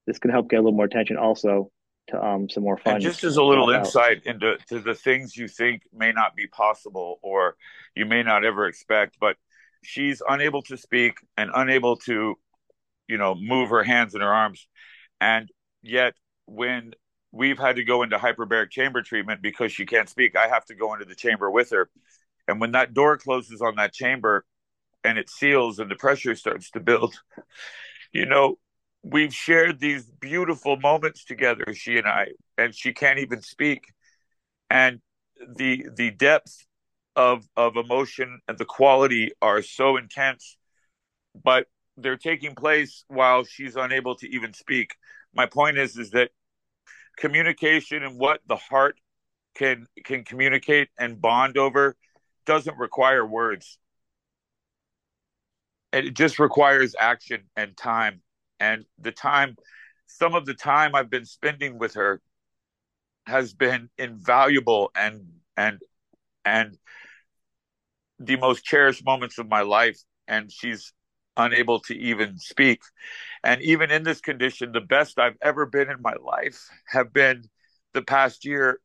[0.08, 1.70] this can help get a little more attention also
[2.08, 2.96] to um some more fun.
[2.96, 4.34] And just as a little insight out.
[4.34, 7.56] into to the things you think may not be possible or
[7.96, 9.36] you may not ever expect, but
[9.84, 12.36] she's unable to speak and unable to,
[13.08, 14.68] you know, move her hands and her arms,
[15.22, 15.50] and
[15.84, 16.16] yet
[16.48, 16.94] when
[17.32, 20.36] we've had to go into hyperbaric chamber treatment because she can't speak.
[20.36, 21.90] I have to go into the chamber with her.
[22.48, 24.46] And when that door closes on that chamber
[25.04, 27.16] and it seals and the pressure starts to build,
[28.14, 28.58] you know,
[29.04, 32.28] we've shared these beautiful moments together, she and I,
[32.58, 33.94] and she can't even speak.
[34.70, 35.02] And
[35.56, 36.66] the the depth
[37.16, 40.58] of of emotion and the quality are so intense,
[41.44, 41.68] but
[41.98, 44.96] they're taking place while she's unable to even speak.
[45.34, 46.32] My point is is that
[47.18, 49.00] communication and what the heart
[49.56, 51.96] can can communicate and bond over
[52.46, 53.80] doesn't require words.
[55.92, 58.22] It just requires action and time.
[58.60, 59.56] And the time
[60.08, 62.22] some of the time i've been spending with her
[63.26, 65.26] has been invaluable and
[65.58, 65.80] and
[66.46, 66.78] and
[68.20, 70.00] the most cherished moments of my life.
[70.28, 70.94] And she's
[71.38, 72.82] unable to even speak.
[73.44, 77.44] And even in this condition, the best I've ever been in my life have been
[77.94, 78.80] the past year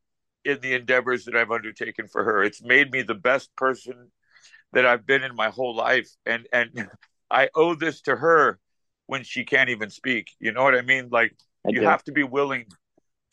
[0.45, 2.43] in the endeavors that I've undertaken for her.
[2.43, 4.11] It's made me the best person
[4.73, 6.09] that I've been in my whole life.
[6.25, 6.69] And and
[7.31, 8.59] I owe this to her
[9.07, 10.31] when she can't even speak.
[10.39, 11.09] You know what I mean?
[11.11, 11.35] Like
[11.65, 11.85] I you do.
[11.85, 12.65] have to be willing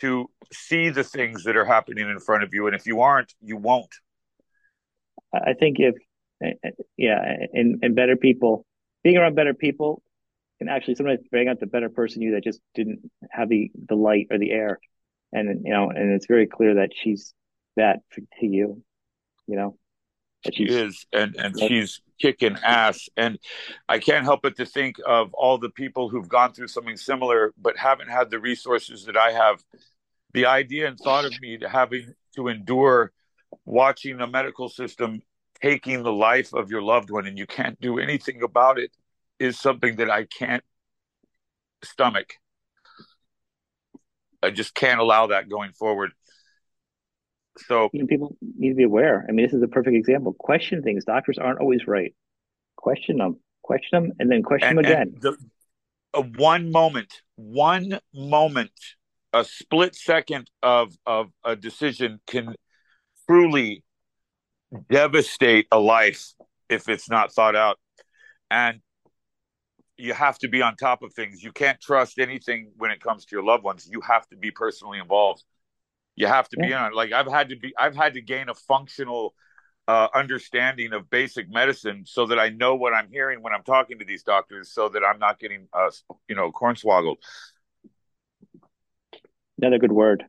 [0.01, 2.67] to see the things that are happening in front of you.
[2.67, 3.95] And if you aren't, you won't.
[5.33, 5.95] I think if
[6.43, 7.21] eh, eh, yeah,
[7.53, 8.65] and and better people
[9.03, 10.03] being around better people
[10.59, 13.95] can actually sometimes bring out the better person you that just didn't have the the
[13.95, 14.79] light or the air.
[15.33, 17.35] And you know and it's very clear that she's
[17.77, 18.83] that to you
[19.51, 19.77] you know?
[20.53, 23.09] She is and and like, she's kicking ass.
[23.17, 23.39] And
[23.89, 27.53] i can't help but to think of all the people who've gone through something similar
[27.61, 29.63] but haven't had the resources that i have.
[30.33, 33.13] The idea and thought of me to having to endure
[33.65, 35.23] watching the medical system
[35.63, 38.91] taking the life of your loved one and you can't do anything about it
[39.39, 40.65] is something that I can't
[41.83, 42.35] stomach.
[44.43, 46.13] I just can't allow that going forward.
[47.67, 49.25] So you know, people need to be aware.
[49.29, 50.35] I mean, this is a perfect example.
[50.39, 51.05] Question things.
[51.05, 52.15] Doctors aren't always right.
[52.77, 53.39] Question them.
[53.63, 55.15] Question them, and then question and, them again.
[55.21, 55.37] The,
[56.15, 58.73] a one moment, one moment,
[59.33, 62.55] a split second of of a decision can
[63.29, 63.85] truly
[64.89, 66.33] devastate a life
[66.69, 67.79] if it's not thought out.
[68.51, 68.81] And
[69.97, 71.43] you have to be on top of things.
[71.43, 73.89] You can't trust anything when it comes to your loved ones.
[73.91, 75.45] You have to be personally involved.
[76.17, 76.67] You have to Yeah.
[76.67, 76.93] be on.
[76.93, 77.75] Like I've had to be.
[77.79, 79.35] I've had to gain a functional
[79.89, 83.99] uh, understanding of basic medicine so that I know what I'm hearing when I'm talking
[83.99, 85.91] to these doctors, so that I'm not getting, uh,
[86.29, 87.17] you know, cornswoggled.
[89.59, 90.25] Another good word.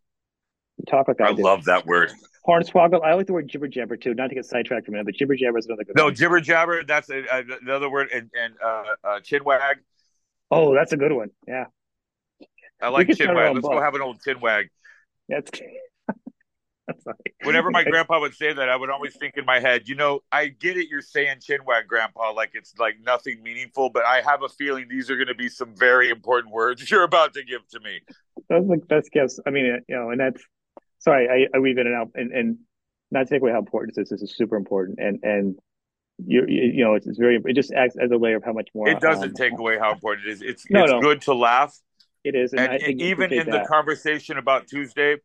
[1.22, 2.12] I, I love that word.
[2.48, 3.04] Hornswoggle.
[3.04, 4.14] I like the word jibber jabber too.
[4.14, 6.16] Not to get sidetracked for a minute, but jibber jabber is another good No, one.
[6.16, 6.84] jibber jabber.
[6.84, 8.10] That's a, a, another word.
[8.14, 9.76] And, and uh, uh, chinwag.
[10.50, 11.30] Oh, that's a good one.
[11.48, 11.66] Yeah.
[12.82, 13.54] I like chinwag.
[13.54, 14.70] Let's go have an old chinwag.
[15.30, 15.52] That's
[17.44, 20.22] Whenever my grandpa would say that, I would always think in my head, you know,
[20.32, 20.88] I get it.
[20.90, 25.10] You're saying chinwag, grandpa, like it's like nothing meaningful, but I have a feeling these
[25.10, 28.00] are going to be some very important words you're about to give to me.
[28.50, 29.40] That's like best guess.
[29.46, 30.44] I mean, you know, and that's
[31.02, 32.58] sorry, I, I weave in and out, and and
[33.12, 34.10] not take away how important this is.
[34.22, 35.56] This is super important, and and
[36.26, 37.40] you you, know, it's, it's very.
[37.44, 38.90] It just acts as a layer of how much more.
[38.90, 40.42] It doesn't um, take away how important it is.
[40.42, 41.02] It's No, it's no.
[41.02, 41.78] good to laugh,
[42.24, 45.18] It is, and, and, and even in the conversation about Tuesday,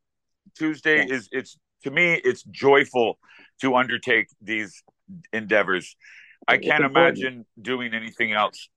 [0.56, 1.14] Tuesday Yeah.
[1.14, 3.18] is it's to me it's joyful
[3.60, 4.82] to undertake these
[5.32, 5.96] endeavors.
[6.48, 7.18] I It's can't important.
[7.18, 8.68] imagine doing anything else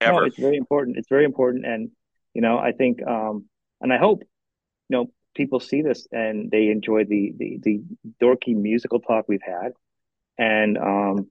[0.00, 0.26] No, ever.
[0.26, 0.96] it's very important.
[0.96, 1.90] It's very important, and
[2.34, 3.46] you know, I think, um,
[3.80, 4.20] and I hope,
[4.88, 7.82] you know, people see this and they enjoy the the the
[8.22, 9.72] dorky musical talk we've had,
[10.38, 11.30] and um,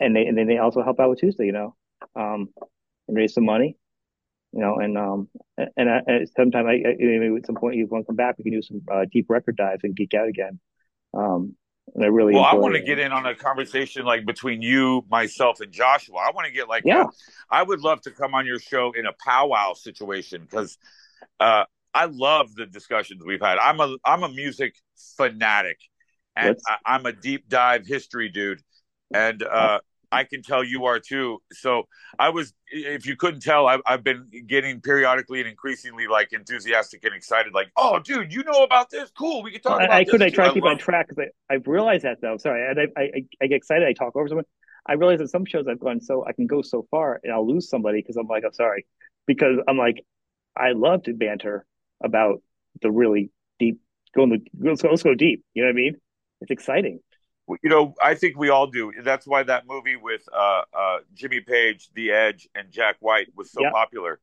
[0.00, 1.74] and they and then they also help out with Tuesday, you know,
[2.14, 2.48] um,
[3.08, 3.76] and raise some money,
[4.52, 5.28] you know, and um,
[5.76, 8.36] and, I, and sometime I, I maybe at some point you want to come back,
[8.38, 10.60] we can do some uh, deep record dives and geek out again.
[11.12, 11.56] Um,
[11.94, 15.04] and I really Well, I want to get in on a conversation like between you,
[15.10, 16.16] myself, and Joshua.
[16.16, 17.04] I want to get like, Yeah.
[17.04, 17.08] a-
[17.50, 20.78] I would love to come on your show in a powwow situation because
[21.40, 21.64] uh,
[21.94, 23.58] I love the discussions we've had.
[23.58, 24.74] I'm a I'm a music
[25.16, 25.78] fanatic,
[26.34, 28.60] and I, I'm a deep dive history dude,
[29.12, 29.78] and uh,
[30.10, 31.40] I can tell you are too.
[31.52, 31.84] So
[32.18, 37.04] I was, if you couldn't tell, I've, I've been getting periodically and increasingly like enthusiastic
[37.04, 37.52] and excited.
[37.52, 39.10] Like, oh, dude, you know about this?
[39.16, 40.10] Cool, we can talk I, about I this.
[40.10, 40.22] could.
[40.22, 42.36] I try to keep on track because I, I realized that though.
[42.36, 43.86] Sorry, and I, I I get excited.
[43.86, 44.46] I talk over someone.
[44.86, 47.46] I realize that some shows I've gone so I can go so far and I'll
[47.46, 48.86] lose somebody because I'm like, I'm sorry,
[49.26, 50.04] because I'm like,
[50.56, 51.64] I love to banter
[52.04, 52.42] about
[52.82, 53.80] the really deep.
[54.14, 55.44] Go in the let's go, let's go deep.
[55.54, 55.96] You know what I mean?
[56.40, 57.00] It's exciting.
[57.48, 58.92] you know, I think we all do.
[59.02, 63.50] That's why that movie with uh, uh, Jimmy Page, The Edge, and Jack White was
[63.50, 63.70] so Yeah.
[63.70, 64.20] popular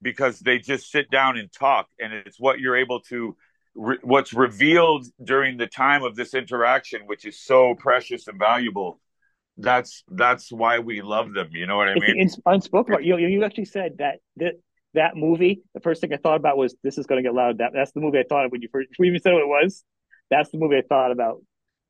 [0.00, 3.36] because they just sit down and talk, and it's what you're able to,
[3.76, 8.98] re- what's revealed during the time of this interaction, which is so precious and valuable.
[9.58, 11.50] That's that's why we love them.
[11.52, 12.02] You know what I mean?
[12.16, 13.04] the ins- unspoken part.
[13.04, 14.54] You you actually said that that
[14.94, 15.62] that movie.
[15.74, 17.58] The first thing I thought about was this is going to get loud.
[17.58, 19.42] That that's the movie I thought of when you first when you even said what
[19.42, 19.84] it was.
[20.30, 21.42] That's the movie I thought about.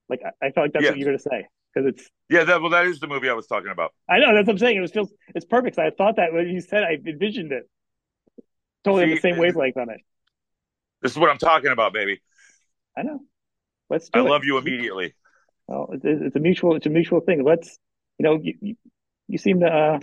[0.09, 0.91] Like I, I felt like that's Yeah.
[0.91, 3.35] what you're going to say because it's yeah, that well, that is the movie I
[3.35, 3.93] was talking about.
[4.09, 4.77] I know that's what I'm saying.
[4.77, 5.79] It was feels it's perfect.
[5.79, 7.69] I thought that when you said I envisioned it.
[8.85, 10.01] Totally on the same wavelength on it.
[11.03, 12.21] This is what I'm talking about, baby.
[12.97, 13.21] I know.
[13.91, 14.31] Let's do I it.
[14.31, 15.15] love you immediately.
[15.69, 17.45] Well, it's, it's a mutual it's a mutual thing.
[17.45, 17.79] Let's
[18.19, 18.77] you know you you,
[19.29, 19.99] you seem to uh,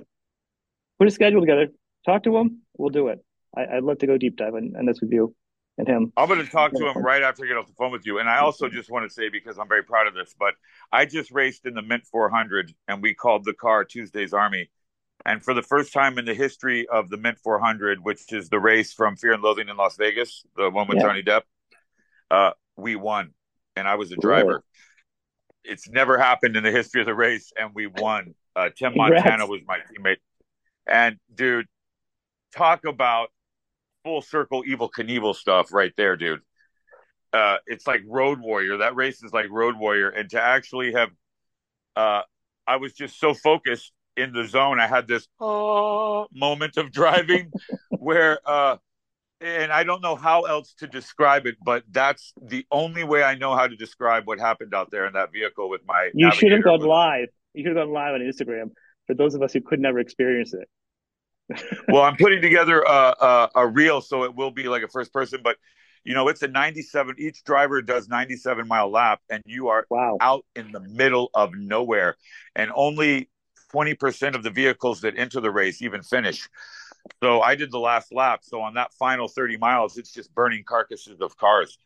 [0.98, 1.68] put a schedule together.
[2.06, 2.62] Talk to him.
[2.78, 3.24] We'll do it.
[3.56, 5.36] I, I'd love to go deep dive on, on this with you
[5.78, 6.14] and him.
[6.18, 8.20] I'm going to talk to him right after I get off the phone with you.
[8.20, 10.54] And I also just want to say, because I'm very proud of this, but
[10.92, 14.70] I just raced in the Mint 400 and we called the car Tuesday's Army.
[15.26, 18.60] And for the first time in the history of the Mint 400, which is the
[18.60, 21.04] race from Fear and Loathing in Las Vegas, the one with Yeah.
[21.04, 21.42] Johnny Depp,
[22.32, 23.32] uh, we won.
[23.76, 24.48] And I was a driver.
[24.48, 24.62] Really?
[25.64, 27.52] It's never happened in the history of the race.
[27.58, 28.34] And we won.
[28.56, 29.24] Uh, Tim Congrats.
[29.24, 30.18] Montana was my teammate.
[30.88, 31.68] And dude,
[32.56, 33.30] talk about
[34.04, 36.42] full circle Evel Knievel stuff right there, dude.
[37.32, 38.78] Uh, it's like Road Warrior.
[38.78, 41.10] That race is like Road Warrior, and to actually have,
[41.96, 42.22] uh,
[42.66, 44.80] I was just so focused in the zone.
[44.80, 47.52] I had this oh, moment of driving
[47.90, 48.78] where, uh,
[49.42, 53.36] and I don't know how else to describe it, but that's the only way I
[53.36, 56.10] know how to describe what happened out there in that vehicle with my.
[56.14, 57.28] You should have gone live.
[57.54, 58.72] You should have gone live on Instagram
[59.06, 60.68] for those of us who could never experience it.
[61.88, 65.14] Well, I'm putting together a, a, a reel, so it will be like a first
[65.14, 65.58] person, but
[66.04, 67.16] you know, it's a 97.
[67.18, 70.18] Each driver does 97 mile lap, and you are Wow.
[70.22, 72.16] out in the middle of nowhere,
[72.56, 73.30] and only
[73.72, 76.48] 20% of the vehicles that enter the race even finish.
[77.22, 78.42] So I did the last lap.
[78.44, 81.78] So on that final 30 miles, it's just burning carcasses of cars.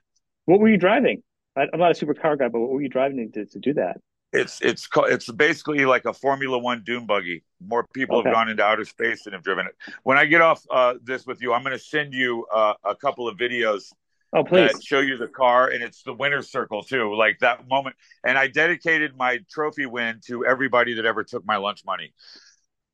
[0.46, 1.24] What were you driving?
[1.56, 3.98] I, I'm not a supercar guy, but what were you driving to, to do that?
[4.34, 7.44] It's it's it's basically like a Formula One dune buggy.
[7.66, 8.30] More people Okay.
[8.30, 9.76] have gone into outer space and have driven it.
[10.04, 12.96] When I get off uh, this with you, I'm going to send you uh, a
[12.96, 13.94] couple of videos
[14.34, 14.74] Oh, please.
[14.74, 17.96] that show you the car, and it's the winner's circle too, like that moment.
[18.26, 22.14] And I dedicated my trophy win to everybody that ever took my lunch money.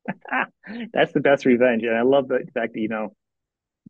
[0.92, 3.14] That's the best revenge, and I love the fact that you know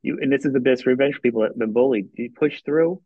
[0.02, 2.10] you and this is the best revenge for people that have been bullied.
[2.14, 3.02] You push through,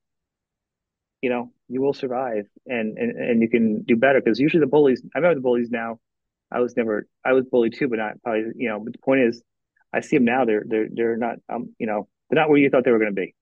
[1.23, 4.67] you know, you will survive and and, and you can do better because usually the
[4.67, 5.99] bullies I remember the bullies now.
[6.53, 9.21] I was never I was bullied too, but not probably you know, but the point
[9.23, 9.43] is
[9.93, 12.71] I see them now, they're they're they're not um, you know, they're not where you
[12.71, 13.35] thought they were gonna be.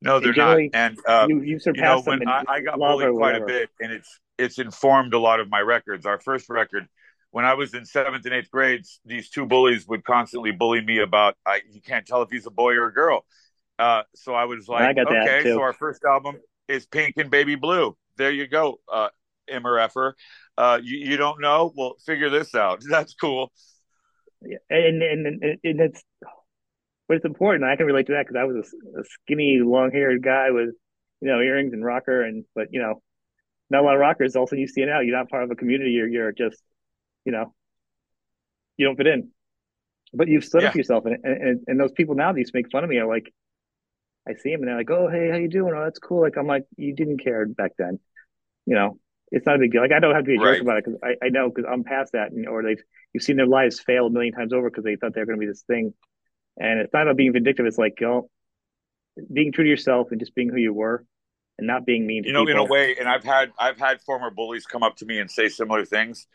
[0.00, 0.58] No, they're not.
[0.72, 3.70] And uh, you you you know, surpassed when I, I got bullied quite a bit,
[3.80, 6.06] and it's it's informed a lot of my records.
[6.06, 6.86] Our first record,
[7.30, 10.98] when I was in seventh and eighth grades, these two bullies would constantly bully me
[10.98, 13.24] about I you can't tell if he's a boy or a girl.
[13.78, 16.36] Uh, so I was like, that okay, so our first album
[16.68, 17.96] is Pink and Baby Blue.
[18.16, 19.08] There you go, uh,
[19.48, 20.14] MRFer.
[20.56, 21.72] Uh, you, you don't know?
[21.76, 22.82] Well, figure this out.
[22.90, 23.52] That's cool.
[24.42, 26.02] Yeah, and and and, and it's
[27.08, 27.64] but it's important.
[27.64, 28.56] I can relate to that because I was
[28.96, 30.70] a, a skinny, long-haired guy with
[31.20, 33.02] you know earrings and rocker, and but you know
[33.70, 34.36] not a lot of rockers.
[34.36, 35.00] Also, you see it now.
[35.00, 35.92] You're not part of a community.
[35.92, 36.62] You're you're just
[37.24, 37.54] you know
[38.76, 39.30] you don't fit in.
[40.14, 42.52] But you've stood up Yeah, for yourself, and and and those people now that used
[42.52, 43.32] to make fun of me are like,
[44.28, 45.74] I see them and they're like, oh hey, how you doing?
[45.74, 46.22] Oh that's cool.
[46.22, 47.98] Like I'm like, you didn't care back then.
[48.66, 48.98] You know,
[49.30, 49.82] it's not a big deal.
[49.82, 50.60] Like I don't have to be a jerk right.
[50.60, 52.82] about it because I, I know because I'm past that, and, or they've
[53.12, 55.38] you've seen their lives fail a million times over because they thought they were going
[55.38, 55.94] to be this thing,
[56.58, 57.66] and it's not about being vindictive.
[57.66, 58.30] It's like you know,
[59.32, 61.04] being true to yourself and just being who you were,
[61.58, 64.00] and not being mean to You know, in a way, and I've had I've had
[64.02, 66.26] former bullies come up to me and say similar things,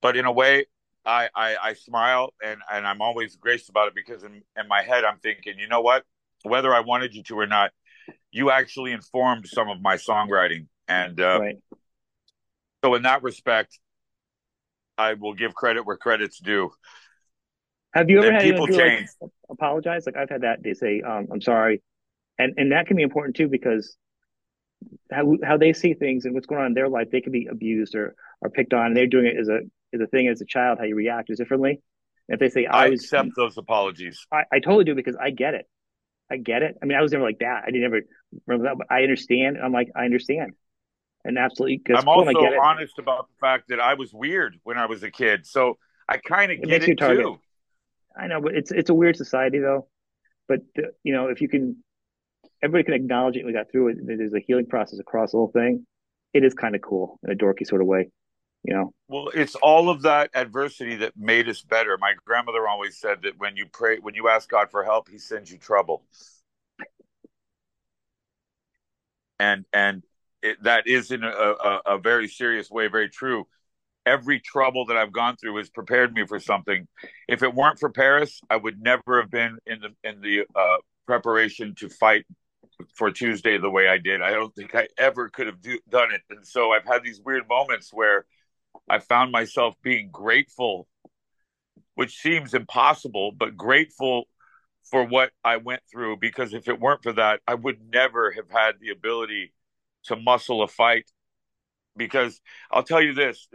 [0.00, 0.66] but in a way,
[1.04, 4.82] I I, I smile and and I'm always gracious about it because in in my
[4.82, 6.04] head I'm thinking, you know what?
[6.42, 7.70] Whether I wanted you to or not,
[8.30, 11.56] you actually informed some of my songwriting, and uh, Right?
[12.84, 13.78] so in that respect,
[14.96, 16.70] I will give credit where credit's due.
[17.94, 19.08] Have you ever And had people do like change.
[19.50, 20.06] apologize?
[20.06, 20.62] Like I've had that.
[20.62, 21.82] They say, um, "I'm sorry,"
[22.38, 23.96] and and that can be important too because
[25.12, 27.46] how how they see things and what's going on in their life, they can be
[27.46, 28.86] abused or or picked on.
[28.86, 29.60] And they're doing it as a
[29.92, 30.78] as a thing as a child.
[30.78, 31.82] How you react is differently.
[32.28, 34.24] And if they say, "I I was," accept those apologies.
[34.32, 35.66] I, I totally do because I get it.
[36.30, 36.76] I get it.
[36.82, 37.64] I mean, I was never like that.
[37.66, 38.00] I didn't ever
[38.46, 39.58] remember that, but I understand.
[39.62, 40.52] I'm like, I understand,
[41.24, 42.28] and absolutely because I'm cool.
[42.28, 42.58] Also get it.
[42.62, 45.78] honest about the fact that I was weird when I was a kid, so
[46.08, 47.24] I kind of get makes you it target.
[47.24, 47.38] too.
[48.16, 49.88] I know, but it's it's a weird society though.
[50.48, 51.76] But uh, you know, if you can,
[52.62, 53.46] everybody can acknowledge it.
[53.46, 53.98] We got through it.
[54.02, 55.86] There's a healing process across the whole thing.
[56.32, 58.10] It is kind of cool in a dorky sort of way,
[58.64, 58.92] you know.
[59.08, 61.96] Well, it's all of that adversity that made us better.
[61.98, 65.18] My grandmother always said that when you pray, when you ask God for help, He
[65.18, 66.02] sends you trouble,
[69.38, 70.04] and and
[70.42, 73.46] it, that is in a, a, a very serious way very true.
[74.06, 76.88] Every trouble that I've gone through has prepared me for something.
[77.28, 80.76] If it weren't for Paris, I would never have been in the in the uh,
[81.06, 82.24] preparation to fight
[82.94, 84.22] for Tuesday the way I did.
[84.22, 86.22] I don't think I ever could have do, done it.
[86.30, 88.24] And so I've had these weird moments where
[88.90, 90.88] I found myself being grateful,
[91.94, 94.24] which seems impossible, but grateful
[94.90, 98.50] for what I went through because if it weren't for that, I would never have
[98.50, 99.52] had the ability
[100.04, 101.08] to muscle a fight.
[101.96, 102.40] Because
[102.70, 103.48] I'll tell you this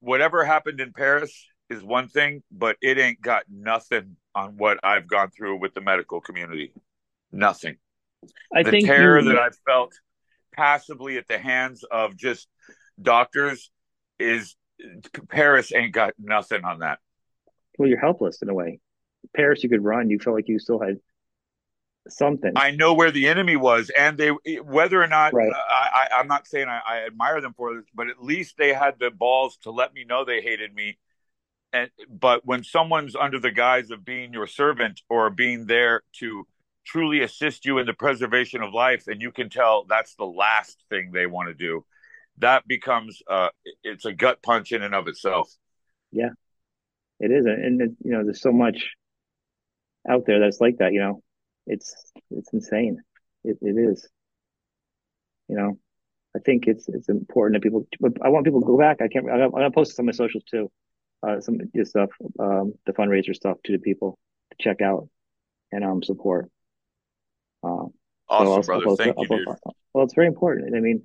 [0.00, 1.32] whatever happened in Paris
[1.70, 5.80] is one thing, but it ain't got nothing on what I've gone through with the
[5.80, 6.72] medical community.
[7.30, 7.76] Nothing.
[8.54, 9.92] I The think terror you, that I've felt
[10.52, 12.48] passively at the hands of just
[13.00, 13.70] doctors
[14.18, 14.56] is
[15.28, 16.98] Paris ain't got nothing on that.
[17.78, 18.80] well, you're helpless in a way.
[19.34, 20.10] Paris, you could run.
[20.10, 20.98] You felt like you still had
[22.10, 25.52] something, I know where the enemy was, and they whether or not right?
[25.52, 28.72] I, I I'm not saying I, I admire them for this, but at least they
[28.72, 30.98] had the balls to let me know they hated me.
[31.72, 36.46] And but when someone's under the guise of being your servant or being there to
[36.84, 40.82] truly assist you in the preservation of life, and you can tell that's the last
[40.88, 41.84] thing they want to do,
[42.40, 43.48] that becomes uh,
[43.82, 45.50] it's a gut punch in and of itself.
[46.10, 46.30] Yeah,
[47.20, 48.90] it is, and it, you know, there's so much
[50.08, 50.92] out there that's like that.
[50.92, 51.22] You know,
[51.66, 51.94] it's
[52.30, 52.98] it's insane.
[53.44, 54.08] It it is.
[55.48, 55.78] You know,
[56.36, 57.86] I think it's it's important that people.
[58.22, 59.00] I want people to go back.
[59.00, 59.28] I can't.
[59.30, 60.70] I'm gonna post this on my socials too.
[61.22, 64.18] Uh, some of this stuff, um, the fundraiser stuff to the people
[64.52, 65.08] to check out
[65.72, 66.48] and um support.
[67.64, 67.88] Um,
[68.30, 68.96] so I'll, Awesome, I'll brother.
[68.96, 69.62] Thank I'll you, post.
[69.92, 70.76] Well, it's very important.
[70.76, 71.02] I mean,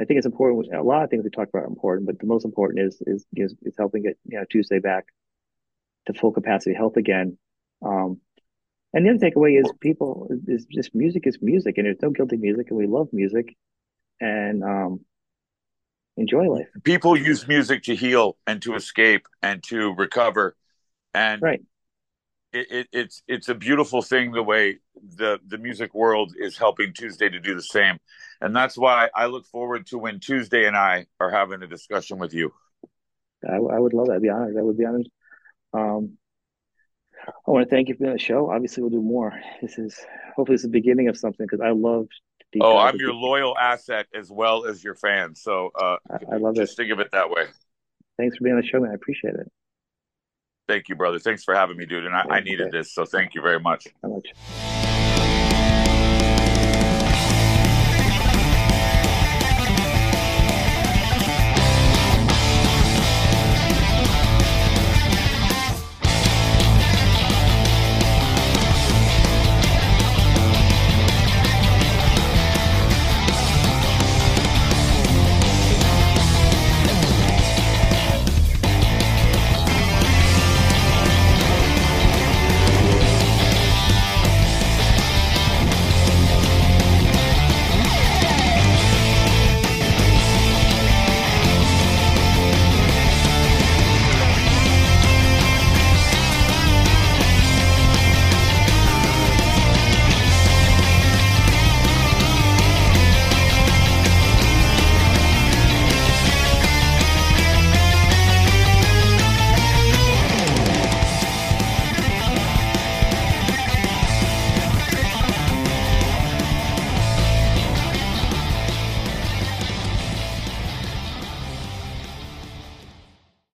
[0.00, 0.74] I think it's important.
[0.74, 3.26] A lot of things we talked about are important, but the most important is is
[3.36, 5.04] is, is helping get you know Tuesday back
[6.06, 7.38] to full capacity health again.
[7.84, 8.20] Um,
[8.94, 12.36] and the other takeaway is people is just music is music, and there's no guilty
[12.36, 13.56] music, and we love music,
[14.20, 15.00] and um,
[16.16, 16.68] enjoy life.
[16.84, 20.56] People use music to heal and to escape and to recover,
[21.14, 21.62] and Right
[22.52, 24.78] it, it, it's it's a beautiful thing the way
[25.16, 27.98] the the music world is helping Tuesday to do the same,
[28.40, 32.18] and that's why I look forward to when Tuesday and I are having a discussion
[32.18, 32.52] with you.
[33.48, 34.14] I, I would love that.
[34.14, 34.56] I'd be honored.
[34.56, 35.08] I would be honored.
[35.72, 36.18] Um,
[37.26, 38.50] I want to thank you for the show.
[38.50, 39.32] Obviously, we'll do more.
[39.60, 39.98] This is
[40.36, 42.06] hopefully this is the beginning of something because I love.
[42.60, 45.34] Oh, I'm your loyal asset as well as your fan.
[45.34, 46.66] So uh, I, I love just it.
[46.66, 47.44] Just think of it that way.
[48.18, 48.90] Thanks for being on the show, man.
[48.90, 49.50] I appreciate it.
[50.72, 51.18] Thank you, brother.
[51.18, 52.06] Thanks for having me, dude.
[52.06, 53.88] And I, I needed this, so thank you very much.